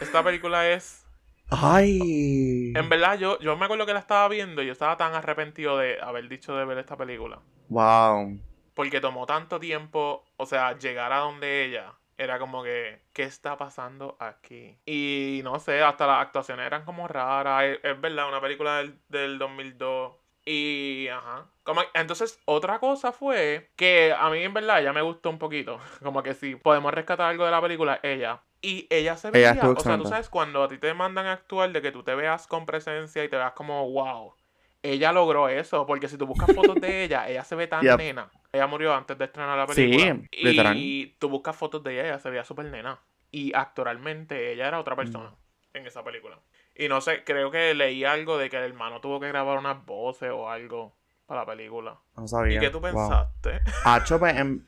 Esta 0.00 0.22
película 0.22 0.68
es 0.68 1.04
Ay. 1.50 2.72
en 2.76 2.88
verdad, 2.88 3.18
yo, 3.18 3.40
yo 3.40 3.56
me 3.56 3.64
acuerdo 3.64 3.84
que 3.84 3.94
la 3.94 3.98
estaba 3.98 4.28
viendo 4.28 4.62
y 4.62 4.66
yo 4.66 4.72
estaba 4.72 4.96
tan 4.96 5.14
arrepentido 5.14 5.76
de 5.76 6.00
haber 6.00 6.28
dicho 6.28 6.54
de 6.54 6.64
ver 6.64 6.78
esta 6.78 6.96
película. 6.96 7.40
Wow. 7.68 8.38
Porque 8.78 9.00
tomó 9.00 9.26
tanto 9.26 9.58
tiempo, 9.58 10.24
o 10.36 10.46
sea, 10.46 10.78
llegar 10.78 11.12
a 11.12 11.16
donde 11.16 11.64
ella. 11.64 11.94
Era 12.16 12.38
como 12.38 12.62
que, 12.62 13.02
¿qué 13.12 13.24
está 13.24 13.56
pasando 13.56 14.16
aquí? 14.20 14.78
Y 14.86 15.40
no 15.42 15.58
sé, 15.58 15.82
hasta 15.82 16.06
las 16.06 16.22
actuaciones 16.22 16.64
eran 16.64 16.84
como 16.84 17.08
raras. 17.08 17.64
Es, 17.64 17.80
es 17.82 18.00
verdad, 18.00 18.28
una 18.28 18.40
película 18.40 18.76
del, 18.76 18.96
del 19.08 19.36
2002. 19.36 20.12
Y, 20.44 21.08
ajá. 21.08 21.46
Como, 21.64 21.80
entonces, 21.92 22.38
otra 22.44 22.78
cosa 22.78 23.10
fue 23.10 23.72
que 23.74 24.14
a 24.16 24.30
mí 24.30 24.44
en 24.44 24.54
verdad 24.54 24.80
ella 24.80 24.92
me 24.92 25.02
gustó 25.02 25.30
un 25.30 25.40
poquito. 25.40 25.80
Como 26.00 26.22
que 26.22 26.34
si 26.34 26.54
podemos 26.54 26.94
rescatar 26.94 27.30
algo 27.30 27.46
de 27.46 27.50
la 27.50 27.60
película, 27.60 27.98
ella. 28.04 28.44
Y 28.62 28.86
ella 28.90 29.16
se 29.16 29.32
veía, 29.32 29.50
o 29.68 29.80
sea, 29.80 29.98
tú 29.98 30.04
sabes, 30.04 30.28
cuando 30.28 30.62
a 30.62 30.68
ti 30.68 30.78
te 30.78 30.94
mandan 30.94 31.26
a 31.26 31.32
actuar 31.32 31.72
de 31.72 31.82
que 31.82 31.90
tú 31.90 32.04
te 32.04 32.14
veas 32.14 32.46
con 32.46 32.64
presencia 32.64 33.24
y 33.24 33.28
te 33.28 33.36
veas 33.36 33.54
como, 33.54 33.90
wow. 33.90 34.36
Ella 34.84 35.10
logró 35.10 35.48
eso, 35.48 35.84
porque 35.84 36.06
si 36.06 36.16
tú 36.16 36.28
buscas 36.28 36.54
fotos 36.54 36.80
de 36.80 37.02
ella, 37.02 37.28
ella 37.28 37.42
se 37.42 37.56
ve 37.56 37.66
tan 37.66 37.80
Yep. 37.84 37.98
nena. 37.98 38.30
Ella 38.52 38.66
murió 38.66 38.94
antes 38.94 39.16
de 39.18 39.24
estrenar 39.26 39.56
la 39.58 39.66
Sí, 39.74 39.82
película. 39.88 40.20
literal. 40.32 40.76
Y 40.76 41.16
tú 41.18 41.28
buscas 41.28 41.54
fotos 41.56 41.82
de 41.84 41.92
ella, 41.94 42.06
ella 42.08 42.18
se 42.18 42.30
veía 42.30 42.44
súper 42.44 42.66
nena. 42.66 42.98
Y 43.30 43.52
actoralmente 43.54 44.52
ella 44.52 44.68
era 44.68 44.80
otra 44.80 44.94
Mm. 44.94 44.98
persona 44.98 45.34
en 45.74 45.86
esa 45.86 46.02
película. 46.02 46.38
Y 46.74 46.88
no 46.88 47.00
sé, 47.00 47.24
creo 47.24 47.50
que 47.50 47.74
leí 47.74 48.04
algo 48.04 48.38
de 48.38 48.48
que 48.48 48.56
el 48.56 48.64
hermano 48.64 49.00
tuvo 49.00 49.20
que 49.20 49.28
grabar 49.28 49.58
unas 49.58 49.84
voces 49.84 50.30
o 50.32 50.48
algo 50.48 50.96
para 51.26 51.40
la 51.42 51.46
película. 51.46 51.98
No 52.16 52.26
sabía. 52.26 52.56
¿Y 52.56 52.60
qué 52.60 52.70
tú 52.70 52.80
Wow. 52.80 52.92
pensaste? 52.92 53.60
Hacho, 53.84 54.18
pues, 54.18 54.34
em- 54.36 54.64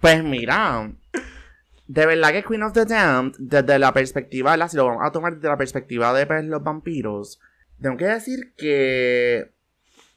pues 0.00 0.22
mira, 0.22 0.90
de 1.86 2.06
verdad 2.06 2.30
que 2.32 2.42
Queen 2.44 2.62
of 2.62 2.72
the 2.74 2.84
Damned, 2.84 3.36
desde 3.38 3.78
la 3.78 3.92
perspectiva, 3.94 4.68
si 4.68 4.76
lo 4.76 4.84
vamos 4.86 5.02
a 5.06 5.12
tomar 5.12 5.34
desde 5.36 5.48
la 5.48 5.56
perspectiva 5.56 6.12
de 6.12 6.26
pues, 6.26 6.44
los 6.44 6.62
vampiros, 6.62 7.40
tengo 7.80 7.96
que 7.96 8.04
decir 8.06 8.54
que 8.56 9.52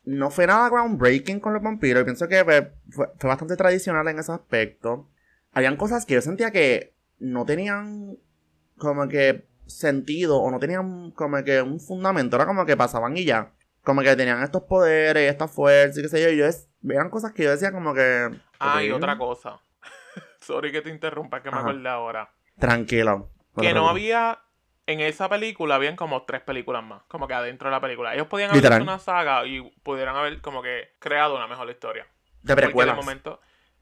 no 0.09 0.31
fue 0.31 0.47
nada 0.47 0.69
groundbreaking 0.69 1.39
con 1.39 1.53
los 1.53 1.61
vampiros. 1.61 2.03
Pienso 2.03 2.27
que 2.27 2.43
fue, 2.43 2.73
fue 2.89 3.27
bastante 3.27 3.55
tradicional 3.55 4.07
en 4.07 4.17
ese 4.17 4.31
aspecto. 4.31 5.07
Habían 5.53 5.77
cosas 5.77 6.05
que 6.05 6.15
yo 6.15 6.21
sentía 6.21 6.49
que 6.49 6.95
no 7.19 7.45
tenían 7.45 8.17
como 8.77 9.07
que 9.07 9.47
sentido 9.67 10.39
o 10.39 10.49
no 10.49 10.57
tenían 10.57 11.11
como 11.11 11.43
que 11.43 11.61
un 11.61 11.79
fundamento. 11.79 12.37
Era 12.37 12.47
como 12.47 12.65
que 12.65 12.75
pasaban 12.75 13.17
y 13.17 13.25
ya. 13.25 13.51
Como 13.83 14.01
que 14.01 14.15
tenían 14.15 14.41
estos 14.41 14.63
poderes, 14.63 15.29
esta 15.29 15.47
fuerza 15.47 15.99
y 15.99 16.03
qué 16.03 16.09
sé 16.09 16.23
yo. 16.23 16.29
Y 16.29 16.37
yo 16.37 16.47
es, 16.47 16.67
eran 16.89 17.11
cosas 17.11 17.31
que 17.31 17.43
yo 17.43 17.51
decía 17.51 17.71
como 17.71 17.93
que... 17.93 18.31
Ah, 18.57 18.83
y 18.83 18.89
otra 18.89 19.15
cosa. 19.15 19.61
Sorry 20.41 20.71
que 20.71 20.81
te 20.81 20.89
interrumpa, 20.89 21.43
que 21.43 21.51
me 21.51 21.57
acordé 21.57 21.87
ahora. 21.87 22.33
Tranquilo. 22.57 23.29
que 23.55 23.75
no 23.75 23.87
había. 23.87 24.39
En 24.89 25.01
esa 25.01 25.29
película 25.29 25.75
habían 25.75 25.95
como 25.95 26.23
tres 26.23 26.41
películas 26.41 26.83
más, 26.83 27.03
como 27.07 27.27
que 27.27 27.35
adentro 27.35 27.69
de 27.69 27.75
la 27.75 27.79
película. 27.79 28.15
Ellos 28.15 28.25
podían 28.25 28.49
haber 28.49 28.65
hecho 28.65 28.81
una 28.81 28.97
saga 28.97 29.45
y 29.45 29.61
pudieran 29.83 30.15
haber 30.15 30.41
como 30.41 30.63
que 30.63 30.93
creado 30.97 31.35
una 31.35 31.45
mejor 31.45 31.69
historia. 31.69 32.07
De 32.41 32.55
precuelas. 32.55 32.95
de 32.95 32.99
momento. 33.01 33.39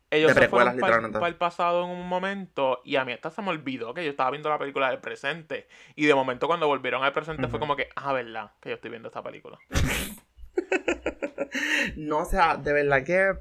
Ellos 0.10 0.36
De 0.36 0.42
se 0.42 0.50
fueron 0.50 0.78
para 0.80 0.92
literalmente. 1.02 1.26
el 1.26 1.36
pasado 1.36 1.86
en 1.86 1.92
un 1.92 2.10
momento 2.10 2.82
y 2.84 2.98
a 2.98 3.06
mí 3.06 3.14
hasta 3.14 3.32
se 3.32 3.42
me 3.42 3.50
olvidó 3.52 3.94
que 3.94 4.04
yo 4.04 4.10
estaba 4.10 4.32
viendo 4.32 4.50
la 4.50 4.60
película 4.60 4.90
del 4.90 5.00
presente. 5.00 5.70
Y 5.96 6.08
de 6.08 6.14
momento 6.14 6.46
cuando 6.48 6.68
volvieron 6.68 7.02
al 7.06 7.14
presente 7.14 7.44
fue 7.44 7.52
Ujú. 7.52 7.60
como 7.60 7.76
que, 7.78 7.88
ah, 7.96 8.12
verdad, 8.12 8.52
que 8.62 8.68
yo 8.70 8.76
estoy 8.76 8.90
viendo 8.90 9.08
esta 9.08 9.24
película. 9.24 9.58
No, 11.96 12.20
o 12.20 12.26
sea, 12.26 12.58
de 12.58 12.74
verdad 12.74 13.04
que. 13.04 13.34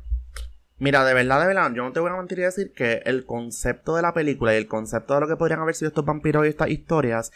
Mira, 0.78 1.04
de 1.04 1.14
verdad, 1.14 1.40
de 1.40 1.46
verdad, 1.46 1.72
yo 1.74 1.84
no 1.84 1.92
te 1.92 2.00
voy 2.00 2.10
a 2.10 2.16
mentir 2.16 2.38
y 2.38 2.42
decir 2.42 2.72
que 2.74 3.00
el 3.06 3.24
concepto 3.24 3.96
de 3.96 4.02
la 4.02 4.12
película 4.12 4.52
y 4.52 4.58
el 4.58 4.68
concepto 4.68 5.14
de 5.14 5.20
lo 5.20 5.28
que 5.28 5.36
podrían 5.36 5.60
haber 5.60 5.74
sido 5.74 5.88
estos 5.88 6.04
vampiros 6.04 6.44
y 6.44 6.50
estas 6.50 6.68
historias, 6.68 7.32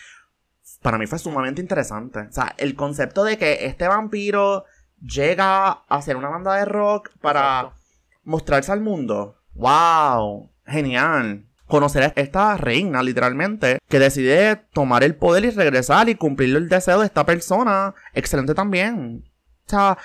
para 0.82 0.98
mí 0.98 1.06
fue 1.06 1.18
sumamente 1.18 1.60
interesante. 1.60 2.20
O 2.20 2.32
sea, 2.32 2.54
el 2.58 2.74
concepto 2.74 3.24
de 3.24 3.38
que 3.38 3.66
este 3.66 3.86
vampiro 3.88 4.64
llega 5.00 5.68
a 5.68 5.84
hacer 5.88 6.16
una 6.16 6.28
banda 6.28 6.56
de 6.56 6.64
rock 6.64 7.10
para 7.20 7.60
Exacto. 7.60 7.76
mostrarse 8.24 8.72
al 8.72 8.80
mundo. 8.80 9.36
¡Wow! 9.54 10.50
Genial. 10.66 11.46
Conocer 11.66 12.02
a 12.02 12.12
esta 12.16 12.56
reina, 12.56 13.02
literalmente, 13.02 13.78
que 13.88 13.98
decide 13.98 14.56
tomar 14.72 15.04
el 15.04 15.14
poder 15.14 15.44
y 15.44 15.50
regresar 15.50 16.08
y 16.08 16.16
cumplir 16.16 16.56
el 16.56 16.68
deseo 16.68 17.00
de 17.00 17.06
esta 17.06 17.24
persona. 17.24 17.94
Excelente 18.12 18.54
también. 18.54 19.24
O 19.66 19.70
sea, 19.70 19.98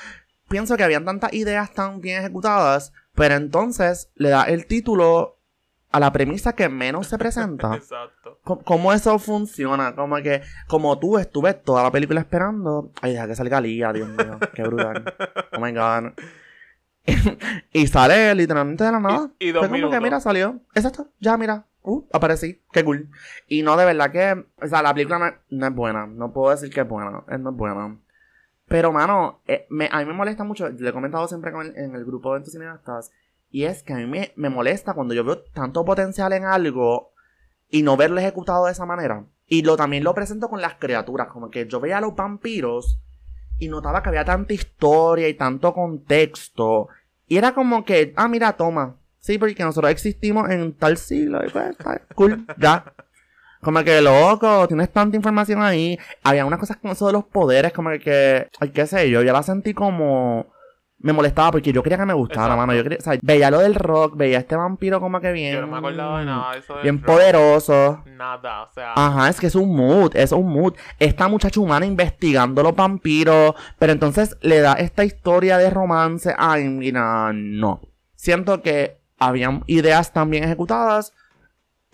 pienso 0.47 0.77
que 0.77 0.83
habían 0.83 1.05
tantas 1.05 1.33
ideas 1.33 1.73
tan 1.73 2.01
bien 2.01 2.19
ejecutadas, 2.19 2.93
pero 3.15 3.35
entonces 3.35 4.11
le 4.15 4.29
da 4.29 4.43
el 4.43 4.67
título 4.67 5.34
a 5.95 5.99
la 5.99 6.11
premisa 6.11 6.53
que 6.53 6.67
menos 6.69 7.07
se 7.07 7.17
presenta. 7.17 7.73
Exacto. 7.75 8.39
¿Cómo, 8.43 8.63
cómo 8.63 8.93
eso 8.93 9.17
funciona? 9.19 9.95
Como 9.95 10.17
que, 10.17 10.41
como 10.67 10.99
tú 10.99 11.17
estuve 11.17 11.53
toda 11.53 11.83
la 11.83 11.91
película 11.91 12.19
esperando. 12.19 12.91
Ay, 13.01 13.13
deja 13.13 13.27
que 13.27 13.35
salga 13.35 13.61
Lía, 13.61 13.93
Dios 13.93 14.09
mío. 14.09 14.37
Qué 14.53 14.63
brutal. 14.63 15.03
Oh 15.53 15.59
my 15.59 15.71
god. 15.71 16.11
y 17.71 17.87
sale 17.87 18.33
literalmente 18.35 18.83
de 18.83 18.91
la 18.91 18.99
nada. 18.99 19.31
Y- 19.39 19.49
y 19.49 19.51
dos 19.51 19.67
Fue 19.67 19.79
como 19.79 19.91
que, 19.91 19.99
mira, 19.99 20.19
salió. 20.19 20.59
Exacto. 20.73 21.07
Ya, 21.19 21.37
mira. 21.37 21.65
Uh, 21.83 22.03
aparecí. 22.11 22.61
Qué 22.71 22.83
cool. 22.83 23.09
Y 23.47 23.61
no, 23.61 23.77
de 23.77 23.85
verdad 23.85 24.11
que. 24.11 24.45
O 24.63 24.67
sea, 24.67 24.81
la 24.81 24.93
película 24.93 25.19
no 25.19 25.27
es, 25.27 25.33
no 25.51 25.67
es 25.67 25.75
buena. 25.75 26.07
No 26.07 26.33
puedo 26.33 26.49
decir 26.51 26.71
que 26.73 26.81
es 26.81 26.87
buena. 26.87 27.23
Es 27.29 27.39
no 27.39 27.51
es 27.51 27.55
buena. 27.55 27.97
Pero, 28.67 28.91
mano, 28.91 29.41
eh, 29.47 29.67
me- 29.69 29.89
a 29.91 29.99
mí 29.99 30.05
me 30.05 30.13
molesta 30.13 30.43
mucho. 30.43 30.67
Le 30.67 30.89
he 30.89 30.93
comentado 30.93 31.27
siempre 31.27 31.51
con 31.51 31.67
el- 31.67 31.77
en 31.77 31.95
el 31.95 32.03
grupo 32.05 32.31
de 32.33 32.39
entusiastas. 32.39 33.11
Y 33.55 33.63
es 33.63 33.83
que 33.83 33.93
a 33.93 33.95
mí 33.95 34.05
me, 34.05 34.33
me 34.35 34.49
molesta 34.49 34.93
cuando 34.93 35.13
yo 35.13 35.23
veo 35.23 35.41
tanto 35.41 35.85
potencial 35.85 36.33
en 36.33 36.43
algo 36.43 37.13
y 37.69 37.83
no 37.83 37.95
verlo 37.95 38.19
ejecutado 38.19 38.65
de 38.65 38.73
esa 38.73 38.85
manera. 38.85 39.23
Y 39.47 39.61
lo 39.61 39.77
también 39.77 40.03
lo 40.03 40.13
presento 40.13 40.49
con 40.49 40.59
las 40.59 40.75
criaturas. 40.75 41.29
Como 41.29 41.49
que 41.49 41.65
yo 41.65 41.79
veía 41.79 41.99
a 41.99 42.01
los 42.01 42.17
vampiros 42.17 42.99
y 43.57 43.69
notaba 43.69 44.03
que 44.03 44.09
había 44.09 44.25
tanta 44.25 44.53
historia 44.53 45.29
y 45.29 45.35
tanto 45.35 45.73
contexto. 45.73 46.89
Y 47.29 47.37
era 47.37 47.53
como 47.53 47.85
que, 47.85 48.11
ah, 48.17 48.27
mira, 48.27 48.57
toma. 48.57 48.97
Sí, 49.19 49.37
porque 49.37 49.63
nosotros 49.63 49.89
existimos 49.89 50.49
en 50.49 50.73
tal 50.73 50.97
siglo. 50.97 51.39
Y 51.47 51.49
pues, 51.49 51.77
cool, 52.13 52.45
ya. 52.57 52.93
Como 53.61 53.81
que 53.85 54.01
loco, 54.01 54.67
tienes 54.67 54.91
tanta 54.91 55.15
información 55.15 55.61
ahí. 55.61 55.97
Había 56.23 56.45
unas 56.45 56.59
cosas 56.59 56.75
con 56.75 56.91
eso 56.91 57.07
de 57.07 57.13
los 57.13 57.23
poderes, 57.23 57.71
como 57.71 57.91
que, 58.03 58.49
ay, 58.59 58.69
qué 58.71 58.85
sé 58.85 59.09
yo, 59.09 59.21
ya 59.21 59.31
la 59.31 59.43
sentí 59.43 59.73
como. 59.73 60.53
Me 60.97 61.13
molestaba 61.13 61.51
porque 61.51 61.71
yo 61.71 61.83
quería 61.83 61.97
que 61.99 62.05
me 62.05 62.13
gustara, 62.13 62.45
Exacto. 62.45 62.57
mano. 62.57 62.73
Yo 62.73 62.81
quería, 62.83 62.97
o 62.99 63.01
sea, 63.01 63.19
veía 63.21 63.51
lo 63.51 63.59
del 63.59 63.75
rock, 63.75 64.15
veía 64.15 64.37
a 64.37 64.39
este 64.39 64.55
vampiro 64.55 64.99
como 64.99 65.19
que 65.19 65.31
bien. 65.33 65.53
Yo 65.55 65.61
no 65.61 65.67
me 65.67 65.77
acordaba 65.77 66.19
de 66.19 66.25
nada 66.25 66.53
de 66.53 66.59
eso. 66.59 66.73
del 66.75 66.83
Bien 66.83 66.97
rock. 66.97 67.05
poderoso. 67.05 68.03
Nada, 68.07 68.63
o 68.63 68.67
sea. 68.73 68.93
Ajá, 68.95 69.29
es 69.29 69.39
que 69.39 69.47
es 69.47 69.55
un 69.55 69.75
mood, 69.75 70.15
es 70.15 70.31
un 70.31 70.47
mood. 70.51 70.73
Esta 70.97 71.27
muchacha 71.27 71.59
humana 71.59 71.85
investigando 71.85 72.63
los 72.63 72.75
vampiros, 72.75 73.53
pero 73.77 73.91
entonces 73.91 74.37
le 74.41 74.61
da 74.61 74.73
esta 74.73 75.03
historia 75.03 75.57
de 75.57 75.69
romance. 75.69 76.33
Ay, 76.37 76.63
mira, 76.69 77.31
no. 77.33 77.81
Siento 78.15 78.61
que 78.63 78.97
habían 79.19 79.63
ideas 79.67 80.11
tan 80.11 80.29
bien 80.29 80.43
ejecutadas 80.45 81.13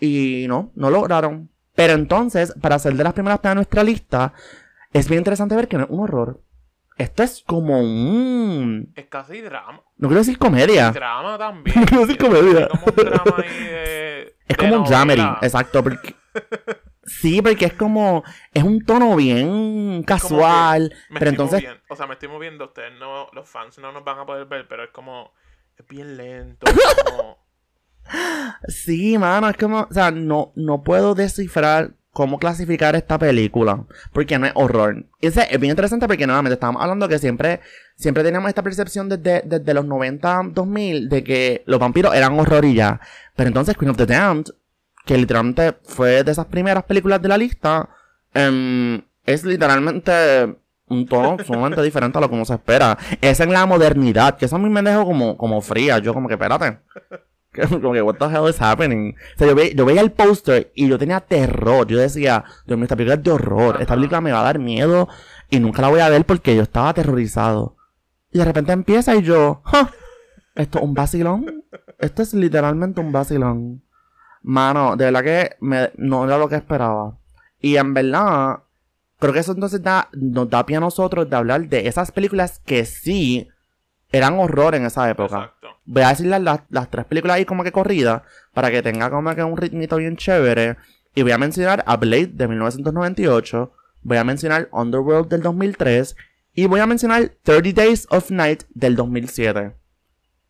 y 0.00 0.46
no, 0.48 0.70
no 0.74 0.90
lograron. 0.90 1.50
Pero 1.74 1.94
entonces, 1.94 2.54
para 2.60 2.78
ser 2.78 2.94
de 2.94 3.04
las 3.04 3.12
primeras 3.14 3.42
de 3.42 3.54
nuestra 3.54 3.82
lista, 3.82 4.32
es 4.92 5.08
bien 5.08 5.20
interesante 5.20 5.56
ver 5.56 5.68
que 5.68 5.76
no 5.78 5.84
es 5.84 5.90
un 5.90 6.00
horror. 6.00 6.40
Esto 6.98 7.22
es 7.22 7.42
como 7.46 7.80
un... 7.80 8.92
Es 8.94 9.06
casi 9.06 9.40
drama. 9.40 9.82
No 9.96 10.08
quiero 10.08 10.20
decir 10.20 10.38
comedia. 10.38 10.90
Drama 10.90 11.38
también. 11.38 11.74
No 11.80 11.86
quiero 11.86 12.06
decir 12.06 12.18
comedia. 12.18 12.60
Es 12.60 12.68
como 12.68 12.84
un 12.86 12.94
drama 12.96 13.36
ahí 13.38 13.64
de. 13.64 14.36
Es 14.48 14.48
de 14.48 14.56
como 14.56 14.76
un 14.76 14.84
dramedy, 14.84 15.22
exacto. 15.42 15.82
Porque... 15.82 16.14
Sí, 17.04 17.42
porque 17.42 17.64
es 17.66 17.72
como. 17.72 18.22
Es 18.54 18.62
un 18.62 18.84
tono 18.84 19.16
bien 19.16 20.04
casual. 20.04 20.94
Me 21.10 21.18
Pero 21.18 21.30
estoy 21.30 21.44
entonces. 21.46 21.62
moviendo, 21.62 21.84
o 21.88 21.96
sea, 21.96 22.06
me 22.06 22.12
estoy 22.12 22.28
moviendo, 22.28 22.64
ustedes 22.66 22.92
no, 23.00 23.26
los 23.32 23.48
fans 23.48 23.78
no 23.78 23.90
nos 23.90 24.04
van 24.04 24.20
a 24.20 24.26
poder 24.26 24.46
ver, 24.46 24.68
pero 24.68 24.84
es 24.84 24.90
como, 24.90 25.32
es 25.76 25.84
bien 25.88 26.16
lento, 26.16 26.64
es 26.70 27.04
como, 27.04 27.38
Sí, 28.68 29.18
mano, 29.18 29.48
es 29.48 29.56
como. 29.56 29.80
O 29.82 29.92
sea, 29.92 30.10
no, 30.10 30.52
no 30.54 30.82
puedo 30.82 31.14
descifrar 31.14 31.94
cómo 32.12 32.38
clasificar 32.38 32.94
esta 32.94 33.18
película. 33.18 33.84
Porque 34.12 34.38
no 34.38 34.46
es 34.46 34.52
horror. 34.54 35.06
Y 35.20 35.26
ese 35.26 35.46
es 35.50 35.58
bien 35.58 35.70
interesante 35.70 36.06
porque 36.06 36.26
nuevamente 36.26 36.54
estábamos 36.54 36.82
hablando 36.82 37.08
que 37.08 37.18
siempre. 37.18 37.60
Siempre 37.96 38.22
teníamos 38.22 38.48
esta 38.48 38.62
percepción 38.62 39.08
desde, 39.08 39.42
desde 39.44 39.74
los 39.74 39.84
90, 39.84 40.50
2000 40.52 41.08
de 41.08 41.24
que 41.24 41.62
los 41.66 41.78
vampiros 41.78 42.14
eran 42.14 42.38
horror 42.38 42.64
y 42.64 42.74
ya. 42.74 43.00
Pero 43.36 43.48
entonces 43.48 43.76
Queen 43.76 43.90
of 43.90 43.96
the 43.96 44.06
Damned, 44.06 44.46
que 45.04 45.16
literalmente 45.16 45.74
fue 45.84 46.24
de 46.24 46.32
esas 46.32 46.46
primeras 46.46 46.84
películas 46.84 47.20
de 47.22 47.28
la 47.28 47.38
lista, 47.38 47.88
em, 48.34 49.02
es 49.24 49.44
literalmente 49.44 50.56
un 50.88 51.06
tono 51.06 51.36
sumamente 51.44 51.82
diferente 51.82 52.18
a 52.18 52.20
lo 52.20 52.28
que 52.28 52.34
uno 52.34 52.44
se 52.44 52.54
espera. 52.54 52.98
Es 53.20 53.40
en 53.40 53.52
la 53.52 53.66
modernidad, 53.66 54.36
que 54.36 54.46
eso 54.46 54.56
a 54.56 54.58
mí 54.58 54.68
me 54.68 54.82
dejó 54.82 55.04
como, 55.04 55.36
como 55.36 55.60
fría. 55.60 55.98
Yo 55.98 56.12
como 56.12 56.28
que, 56.28 56.34
espérate. 56.34 56.78
Como 57.70 57.92
que, 57.92 58.02
what 58.02 58.16
the 58.16 58.24
hell 58.26 58.48
is 58.48 58.60
happening? 58.60 59.14
O 59.34 59.38
sea, 59.38 59.46
yo, 59.48 59.54
ve- 59.54 59.74
yo 59.76 59.84
veía 59.84 60.00
el 60.00 60.12
póster 60.12 60.72
y 60.74 60.88
yo 60.88 60.98
tenía 60.98 61.20
terror. 61.20 61.86
Yo 61.86 61.98
decía, 61.98 62.44
Dios 62.66 62.78
mío, 62.78 62.84
esta 62.84 62.96
película 62.96 63.14
es 63.16 63.22
de 63.22 63.30
horror. 63.30 63.76
Esta 63.80 63.94
película 63.94 64.20
me 64.20 64.32
va 64.32 64.40
a 64.40 64.44
dar 64.44 64.58
miedo 64.58 65.08
y 65.50 65.60
nunca 65.60 65.82
la 65.82 65.88
voy 65.88 66.00
a 66.00 66.08
ver 66.08 66.24
porque 66.24 66.56
yo 66.56 66.62
estaba 66.62 66.88
aterrorizado. 66.90 67.76
Y 68.32 68.38
de 68.38 68.44
repente 68.46 68.72
empieza 68.72 69.14
y 69.14 69.22
yo, 69.22 69.60
"Ja, 69.66 69.90
esto 70.54 70.78
es 70.78 70.84
un 70.84 70.94
vacilón. 70.94 71.64
Esto 71.98 72.22
es 72.22 72.32
literalmente 72.32 73.00
un 73.00 73.12
vacilón. 73.12 73.82
Mano, 74.42 74.96
de 74.96 75.04
verdad 75.04 75.22
que 75.22 75.56
me- 75.60 75.90
no 75.96 76.24
era 76.24 76.38
lo 76.38 76.48
que 76.48 76.56
esperaba. 76.56 77.18
Y 77.60 77.76
en 77.76 77.92
verdad, 77.94 78.60
creo 79.20 79.32
que 79.32 79.38
eso 79.40 79.52
entonces 79.52 79.82
da, 79.82 80.08
nos 80.12 80.48
da 80.50 80.64
pie 80.66 80.78
a 80.78 80.80
nosotros 80.80 81.28
de 81.28 81.36
hablar 81.36 81.68
de 81.68 81.86
esas 81.86 82.10
películas 82.10 82.60
que 82.64 82.84
sí 82.86 83.48
eran 84.12 84.38
horror 84.38 84.74
en 84.74 84.86
esa 84.86 85.08
época. 85.10 85.36
Exacto. 85.36 85.68
Voy 85.84 86.02
a 86.02 86.10
decir 86.10 86.26
las, 86.26 86.40
las- 86.42 86.60
las 86.70 86.90
tres 86.90 87.04
películas 87.06 87.36
ahí 87.36 87.44
como 87.44 87.64
que 87.64 87.72
corridas 87.72 88.22
para 88.54 88.70
que 88.70 88.82
tenga 88.82 89.10
como 89.10 89.34
que 89.34 89.42
un 89.42 89.56
ritmito 89.56 89.96
bien 89.96 90.16
chévere. 90.16 90.76
Y 91.14 91.22
voy 91.22 91.32
a 91.32 91.38
mencionar 91.38 91.82
a 91.86 91.96
Blade 91.96 92.28
de 92.28 92.48
1998. 92.48 93.72
Voy 94.02 94.16
a 94.16 94.24
mencionar 94.24 94.68
Underworld 94.72 95.28
del 95.28 95.42
2003. 95.42 96.16
Y 96.54 96.66
voy 96.66 96.80
a 96.80 96.86
mencionar 96.86 97.32
30 97.42 97.72
Days 97.82 98.06
of 98.10 98.30
Night 98.30 98.64
del 98.70 98.94
2007. 98.96 99.74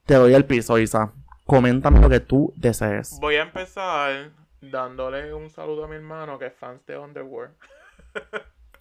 Te 0.06 0.14
doy 0.14 0.34
el 0.34 0.44
piso, 0.44 0.78
Isa. 0.78 1.12
Coméntame 1.46 2.00
lo 2.00 2.08
que 2.08 2.20
tú 2.20 2.52
desees. 2.56 3.18
Voy 3.20 3.36
a 3.36 3.42
empezar 3.42 4.30
dándole 4.60 5.32
un 5.34 5.50
saludo 5.50 5.84
a 5.84 5.88
mi 5.88 5.96
hermano 5.96 6.38
que 6.38 6.46
es 6.46 6.54
fan 6.54 6.80
de 6.86 6.96
Underworld. 6.98 7.52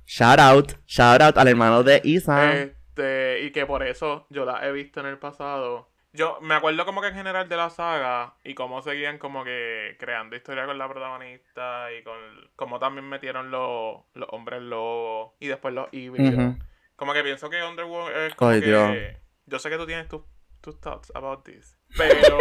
Shout 0.05 0.39
out, 0.39 0.73
shout 0.85 1.21
out 1.21 1.37
al 1.37 1.47
hermano 1.47 1.83
de 1.83 2.01
Isa. 2.03 2.53
Este, 3.01 3.41
y 3.43 3.51
que 3.51 3.65
por 3.65 3.83
eso 3.83 4.25
yo 4.29 4.45
la 4.45 4.65
he 4.65 4.71
visto 4.71 4.99
en 4.99 5.07
el 5.07 5.17
pasado. 5.17 5.89
Yo 6.13 6.39
me 6.41 6.55
acuerdo 6.55 6.85
como 6.85 7.01
que 7.01 7.07
en 7.07 7.15
general 7.15 7.47
de 7.47 7.55
la 7.55 7.69
saga 7.69 8.35
y 8.43 8.53
cómo 8.53 8.81
seguían 8.81 9.17
como 9.17 9.43
que 9.45 9.95
creando 9.97 10.35
historia 10.35 10.65
con 10.65 10.77
la 10.77 10.89
protagonista 10.89 11.87
y 11.93 12.03
con 12.03 12.17
cómo 12.55 12.79
también 12.79 13.07
metieron 13.07 13.49
los, 13.49 14.01
los 14.13 14.27
hombres 14.31 14.61
lobos 14.61 15.31
y 15.39 15.47
después 15.47 15.73
los 15.73 15.87
híbridos. 15.93 16.33
Ujú. 16.33 16.59
Como 16.97 17.13
que 17.13 17.23
pienso 17.23 17.49
que 17.49 17.63
Underworld 17.63 18.15
es 18.27 18.35
como 18.35 18.51
Ay, 18.51 18.59
que... 18.59 18.67
Dios. 18.67 18.97
Yo 19.45 19.59
sé 19.59 19.69
que 19.69 19.77
tú 19.77 19.85
tienes 19.85 20.07
tus, 20.07 20.21
tus 20.59 20.79
thoughts 20.79 21.11
about 21.15 21.43
this. 21.43 21.77
Pero... 21.97 22.37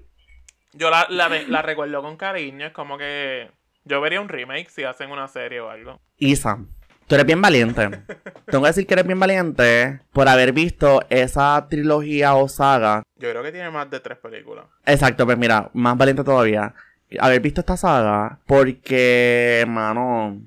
yo 0.72 0.88
la, 0.88 1.06
la, 1.10 1.28
la 1.28 1.62
recuerdo 1.62 2.00
con 2.00 2.16
cariño. 2.16 2.66
Es 2.66 2.72
como 2.72 2.96
que... 2.96 3.50
Yo 3.84 4.00
vería 4.00 4.20
un 4.20 4.28
remake 4.28 4.70
si 4.70 4.84
hacen 4.84 5.10
una 5.10 5.28
serie 5.28 5.60
o 5.60 5.68
algo. 5.68 6.00
Isa, 6.16 6.64
tú 7.06 7.14
eres 7.14 7.26
bien 7.26 7.40
valiente. 7.40 8.02
Tengo 8.46 8.62
que 8.62 8.68
decir 8.68 8.86
que 8.86 8.94
eres 8.94 9.06
bien 9.06 9.20
valiente 9.20 10.00
por 10.12 10.28
haber 10.28 10.52
visto 10.52 11.02
esa 11.08 11.66
trilogía 11.68 12.34
o 12.34 12.48
saga. 12.48 13.02
Yo 13.16 13.30
creo 13.30 13.42
que 13.42 13.52
tiene 13.52 13.70
más 13.70 13.90
de 13.90 14.00
tres 14.00 14.18
películas. 14.18 14.66
Exacto, 14.86 15.24
pues 15.26 15.38
mira, 15.38 15.70
más 15.72 15.96
valiente 15.96 16.24
todavía. 16.24 16.74
Haber 17.18 17.40
visto 17.40 17.60
esta 17.60 17.76
saga 17.76 18.40
porque, 18.46 19.64
mano, 19.68 20.40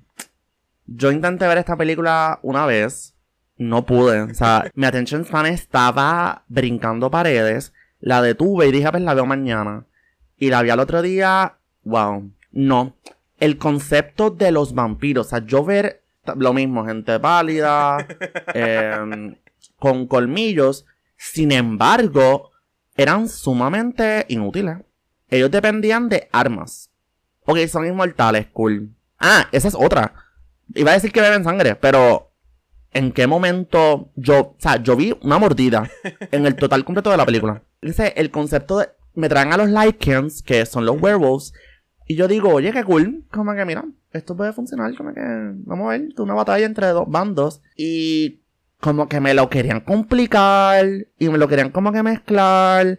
yo 0.86 1.12
intenté 1.12 1.48
ver 1.48 1.60
esta 1.60 1.78
película 1.78 2.40
una 2.42 2.66
vez, 2.66 3.16
no 3.58 3.86
pude. 3.86 4.22
O 4.22 4.34
sea, 4.34 4.70
mi 4.76 4.86
attention 4.86 5.26
span 5.26 5.46
estaba 5.46 6.44
brincando 6.48 7.12
paredes. 7.12 7.74
La 8.00 8.22
detuve 8.22 8.68
y 8.68 8.72
dije, 8.72 8.90
pues 8.92 9.04
la 9.04 9.14
veo 9.14 9.26
mañana. 9.26 9.86
Y 10.38 10.50
la 10.50 10.62
vi 10.62 10.70
al 10.70 10.80
otro 10.80 11.02
día, 11.02 11.58
wow, 11.84 12.30
no. 12.52 12.96
El 13.40 13.58
concepto 13.58 14.30
de 14.30 14.52
los 14.52 14.74
vampiros, 14.74 15.28
o 15.28 15.30
sea, 15.30 15.46
yo 15.46 15.64
ver 15.64 16.02
lo 16.36 16.54
mismo, 16.54 16.86
gente 16.86 17.20
pálida, 17.20 17.98
em, 18.54 19.36
con 19.78 20.08
colmillos, 20.08 20.86
sin 21.16 21.52
embargo, 21.52 22.52
eran 22.96 23.30
sumamente 23.30 24.26
inútiles. 24.30 24.78
Ellos 25.30 25.52
dependían 25.52 26.10
de 26.10 26.28
armas. 26.32 26.90
Ok, 27.46 27.60
son 27.68 27.86
inmortales, 27.86 28.48
cool. 28.54 28.90
Ah, 29.20 29.48
esa 29.52 29.68
es 29.68 29.76
otra. 29.76 30.14
Iba 30.74 30.92
a 30.92 30.96
decir 30.96 31.12
que 31.12 31.22
beben 31.22 31.44
sangre, 31.44 31.76
pero 31.76 32.32
¿en 32.92 33.12
qué 33.12 33.28
momento 33.28 34.12
yo, 34.16 34.40
o 34.40 34.56
sea, 34.58 34.82
yo 34.82 34.96
vi 34.96 35.18
una 35.22 35.38
mordida 35.38 35.90
en 36.32 36.46
el 36.46 36.56
total 36.56 36.84
completo 36.84 37.12
de 37.12 37.18
la 37.18 37.26
película? 37.26 37.62
Dice, 37.82 38.14
el 38.18 38.32
concepto 38.32 38.80
de, 38.80 38.90
me 39.14 39.30
traen 39.30 39.54
a 39.54 39.58
los 39.58 39.70
Lycans, 39.70 40.42
que 40.42 40.66
son 40.66 40.86
los 40.86 41.02
werewolves, 41.02 41.54
y 42.06 42.16
yo 42.16 42.28
digo, 42.28 42.50
oye, 42.50 42.72
qué 42.72 42.84
cool, 42.84 43.26
como 43.32 43.54
que 43.54 43.66
mira, 43.66 43.86
esto 44.18 44.36
puede 44.36 44.54
funcionar, 44.54 44.96
como 44.96 45.14
que, 45.14 45.22
vamos 45.22 45.88
a 45.88 45.90
ver, 45.98 46.10
una 46.18 46.34
batalla 46.34 46.66
entre 46.66 46.88
dos 46.88 47.08
bandos, 47.08 47.62
y 47.76 48.42
como 48.80 49.08
que 49.08 49.20
me 49.20 49.34
lo 49.34 49.50
querían 49.50 49.82
complicar, 49.82 50.86
y 51.18 51.30
me 51.30 51.38
lo 51.38 51.48
querían 51.48 51.72
como 51.72 51.92
que 51.92 52.04
mezclar, 52.04 52.98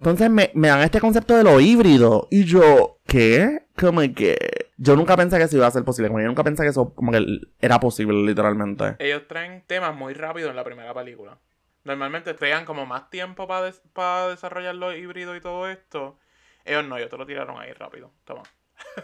entonces 0.00 0.30
me, 0.30 0.50
me 0.54 0.68
dan 0.68 0.80
este 0.80 0.98
concepto 0.98 1.36
de 1.36 1.44
lo 1.44 1.60
híbrido. 1.60 2.26
Y 2.30 2.44
yo, 2.44 3.00
¿qué? 3.06 3.66
Como 3.78 4.00
que. 4.14 4.70
Yo 4.78 4.96
nunca 4.96 5.14
pensé 5.14 5.36
que 5.36 5.44
eso 5.44 5.58
iba 5.58 5.66
a 5.66 5.70
ser 5.70 5.84
posible. 5.84 6.08
Como 6.08 6.20
yo 6.20 6.26
nunca 6.26 6.42
pensé 6.42 6.62
que 6.62 6.70
eso 6.70 6.94
como 6.94 7.12
que 7.12 7.22
era 7.60 7.78
posible, 7.80 8.26
literalmente. 8.26 8.96
Ellos 8.98 9.28
traen 9.28 9.62
temas 9.66 9.94
muy 9.94 10.14
rápido 10.14 10.48
en 10.48 10.56
la 10.56 10.64
primera 10.64 10.94
película. 10.94 11.38
Normalmente 11.84 12.32
traían 12.32 12.64
como 12.64 12.86
más 12.86 13.10
tiempo 13.10 13.46
para 13.46 14.28
desarrollar 14.28 14.74
los 14.74 14.96
híbridos 14.96 15.36
y 15.36 15.40
todo 15.42 15.68
esto. 15.68 16.18
Ellos 16.64 16.86
no, 16.86 16.96
ellos 16.96 17.10
te 17.10 17.18
lo 17.18 17.26
tiraron 17.26 17.58
ahí 17.58 17.72
rápido. 17.72 18.10
Toma. 18.24 18.42